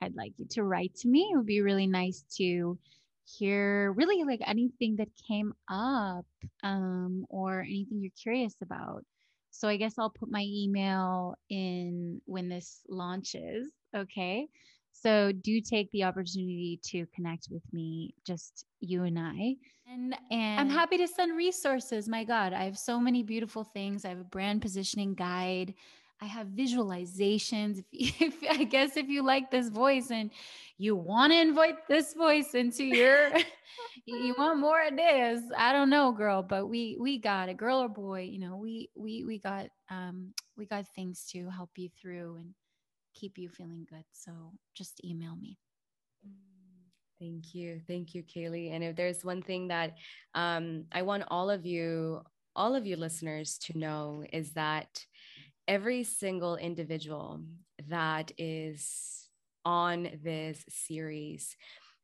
I'd 0.00 0.14
like 0.14 0.34
you 0.36 0.46
to 0.50 0.62
write 0.62 0.94
to 0.98 1.08
me. 1.08 1.30
It 1.32 1.36
would 1.36 1.46
be 1.46 1.60
really 1.60 1.88
nice 1.88 2.24
to 2.36 2.78
hear 3.24 3.92
really 3.92 4.24
like 4.24 4.40
anything 4.46 4.96
that 4.96 5.08
came 5.28 5.52
up 5.68 6.26
um, 6.62 7.26
or 7.28 7.60
anything 7.60 8.00
you're 8.00 8.10
curious 8.20 8.54
about. 8.62 9.04
So 9.50 9.68
I 9.68 9.76
guess 9.76 9.94
I'll 9.98 10.10
put 10.10 10.30
my 10.30 10.44
email 10.46 11.36
in 11.48 12.20
when 12.26 12.48
this 12.48 12.80
launches. 12.88 13.72
Okay. 13.96 14.48
So 14.92 15.32
do 15.32 15.60
take 15.60 15.90
the 15.90 16.04
opportunity 16.04 16.80
to 16.84 17.06
connect 17.14 17.48
with 17.50 17.62
me, 17.72 18.14
just 18.26 18.64
you 18.80 19.04
and 19.04 19.18
I. 19.18 19.56
And, 19.92 20.16
and 20.30 20.60
I'm 20.60 20.70
happy 20.70 20.96
to 20.98 21.06
send 21.06 21.36
resources. 21.36 22.08
My 22.08 22.24
God, 22.24 22.52
I 22.52 22.64
have 22.64 22.78
so 22.78 22.98
many 22.98 23.22
beautiful 23.22 23.64
things. 23.64 24.04
I 24.04 24.08
have 24.10 24.20
a 24.20 24.24
brand 24.24 24.62
positioning 24.62 25.14
guide. 25.14 25.74
I 26.20 26.26
have 26.26 26.48
visualizations. 26.48 27.84
If, 27.92 28.20
if 28.22 28.34
I 28.50 28.64
guess 28.64 28.96
if 28.96 29.08
you 29.08 29.22
like 29.22 29.50
this 29.50 29.68
voice 29.68 30.10
and 30.10 30.30
you 30.78 30.96
want 30.96 31.32
to 31.32 31.40
invite 31.40 31.86
this 31.88 32.14
voice 32.14 32.54
into 32.54 32.84
your, 32.84 33.30
you 34.06 34.34
want 34.38 34.58
more 34.58 34.86
of 34.86 34.96
this. 34.96 35.42
I 35.56 35.72
don't 35.72 35.90
know, 35.90 36.12
girl, 36.12 36.42
but 36.42 36.66
we 36.66 36.96
we 37.00 37.18
got 37.18 37.48
a 37.48 37.54
girl 37.54 37.80
or 37.82 37.88
boy. 37.88 38.22
You 38.30 38.40
know, 38.40 38.56
we 38.56 38.90
we 38.94 39.24
we 39.24 39.38
got 39.38 39.66
um 39.90 40.32
we 40.56 40.66
got 40.66 40.86
things 40.94 41.26
to 41.32 41.48
help 41.50 41.70
you 41.76 41.88
through 42.00 42.36
and 42.36 42.54
keep 43.14 43.38
you 43.38 43.48
feeling 43.48 43.86
good. 43.88 44.04
So 44.12 44.32
just 44.74 45.00
email 45.04 45.36
me. 45.36 45.58
Thank 47.20 47.54
you, 47.54 47.80
thank 47.86 48.14
you, 48.14 48.22
Kaley. 48.24 48.72
And 48.72 48.82
if 48.82 48.96
there's 48.96 49.24
one 49.24 49.40
thing 49.40 49.68
that 49.68 49.94
um, 50.34 50.84
I 50.92 51.02
want 51.02 51.24
all 51.28 51.48
of 51.48 51.64
you, 51.64 52.22
all 52.56 52.74
of 52.74 52.86
you 52.86 52.96
listeners, 52.96 53.56
to 53.58 53.78
know 53.78 54.24
is 54.32 54.52
that 54.52 55.04
every 55.66 56.04
single 56.04 56.56
individual 56.56 57.40
that 57.88 58.32
is 58.38 59.28
on 59.64 60.08
this 60.22 60.64
series, 60.68 61.56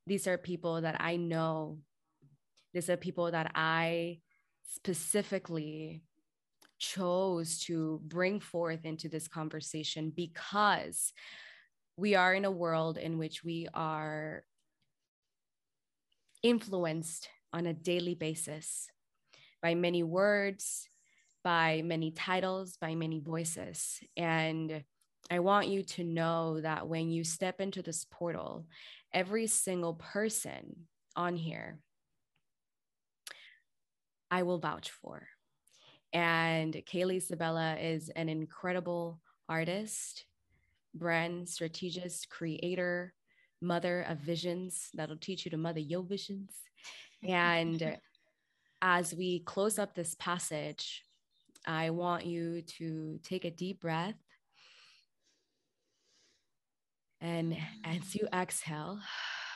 these 0.06 0.26
are 0.26 0.38
people 0.38 0.80
that 0.80 0.96
I 1.00 1.16
know. 1.16 1.78
These 2.72 2.88
are 2.88 2.96
people 2.96 3.30
that 3.30 3.52
I 3.54 4.20
specifically 4.64 6.02
chose 6.78 7.58
to 7.60 8.00
bring 8.04 8.40
forth 8.40 8.84
into 8.84 9.08
this 9.08 9.28
conversation 9.28 10.12
because 10.14 11.12
we 11.96 12.14
are 12.14 12.32
in 12.32 12.46
a 12.46 12.50
world 12.50 12.96
in 12.96 13.18
which 13.18 13.44
we 13.44 13.68
are 13.74 14.42
influenced 16.42 17.28
on 17.52 17.66
a 17.66 17.74
daily 17.74 18.14
basis 18.14 18.88
by 19.60 19.74
many 19.74 20.02
words, 20.02 20.88
by 21.42 21.82
many 21.84 22.10
titles, 22.10 22.76
by 22.80 22.94
many 22.94 23.20
voices. 23.20 24.00
And 24.16 24.84
I 25.30 25.38
want 25.38 25.68
you 25.68 25.82
to 25.82 26.04
know 26.04 26.60
that 26.60 26.88
when 26.88 27.10
you 27.10 27.24
step 27.24 27.60
into 27.60 27.82
this 27.82 28.06
portal, 28.10 28.66
every 29.12 29.46
single 29.46 29.94
person 29.94 30.86
on 31.16 31.36
here, 31.36 31.78
I 34.30 34.42
will 34.42 34.58
vouch 34.58 34.90
for. 34.90 35.28
And 36.12 36.74
Kaley 36.74 37.16
Isabella 37.16 37.76
is 37.76 38.08
an 38.10 38.28
incredible 38.28 39.20
artist, 39.48 40.24
brand 40.94 41.48
strategist, 41.48 42.28
creator, 42.28 43.14
mother 43.60 44.02
of 44.02 44.18
visions 44.18 44.90
that'll 44.94 45.16
teach 45.16 45.44
you 45.44 45.50
to 45.50 45.56
mother 45.56 45.80
your 45.80 46.02
visions. 46.02 46.52
And 47.22 47.98
as 48.80 49.14
we 49.14 49.40
close 49.40 49.78
up 49.78 49.94
this 49.94 50.14
passage, 50.14 51.04
I 51.66 51.90
want 51.90 52.26
you 52.26 52.62
to 52.78 53.18
take 53.22 53.44
a 53.44 53.50
deep 53.50 53.80
breath. 53.80 54.14
And 57.20 57.56
as 57.84 58.14
you 58.14 58.26
exhale, 58.32 58.98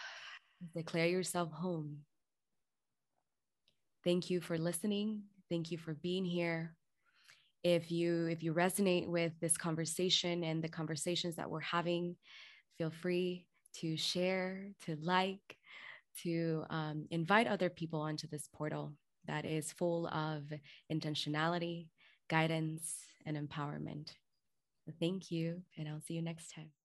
declare 0.74 1.06
yourself 1.06 1.50
home. 1.50 1.98
Thank 4.04 4.28
you 4.28 4.40
for 4.40 4.58
listening. 4.58 5.22
Thank 5.50 5.70
you 5.70 5.78
for 5.78 5.94
being 5.94 6.24
here. 6.24 6.74
If 7.62 7.90
you 7.90 8.26
if 8.26 8.42
you 8.42 8.52
resonate 8.52 9.06
with 9.06 9.32
this 9.40 9.56
conversation 9.56 10.44
and 10.44 10.62
the 10.62 10.68
conversations 10.68 11.36
that 11.36 11.50
we're 11.50 11.60
having, 11.60 12.16
feel 12.76 12.90
free 12.90 13.46
to 13.76 13.96
share, 13.96 14.68
to 14.84 14.96
like, 15.00 15.56
to 16.22 16.64
um, 16.68 17.06
invite 17.10 17.46
other 17.46 17.70
people 17.70 18.00
onto 18.00 18.28
this 18.28 18.48
portal 18.52 18.92
that 19.26 19.44
is 19.44 19.72
full 19.72 20.06
of 20.08 20.52
intentionality, 20.92 21.88
guidance, 22.28 22.94
and 23.26 23.36
empowerment. 23.36 24.10
Thank 25.00 25.30
you, 25.30 25.62
and 25.78 25.88
I'll 25.88 26.00
see 26.00 26.14
you 26.14 26.22
next 26.22 26.52
time. 26.54 26.70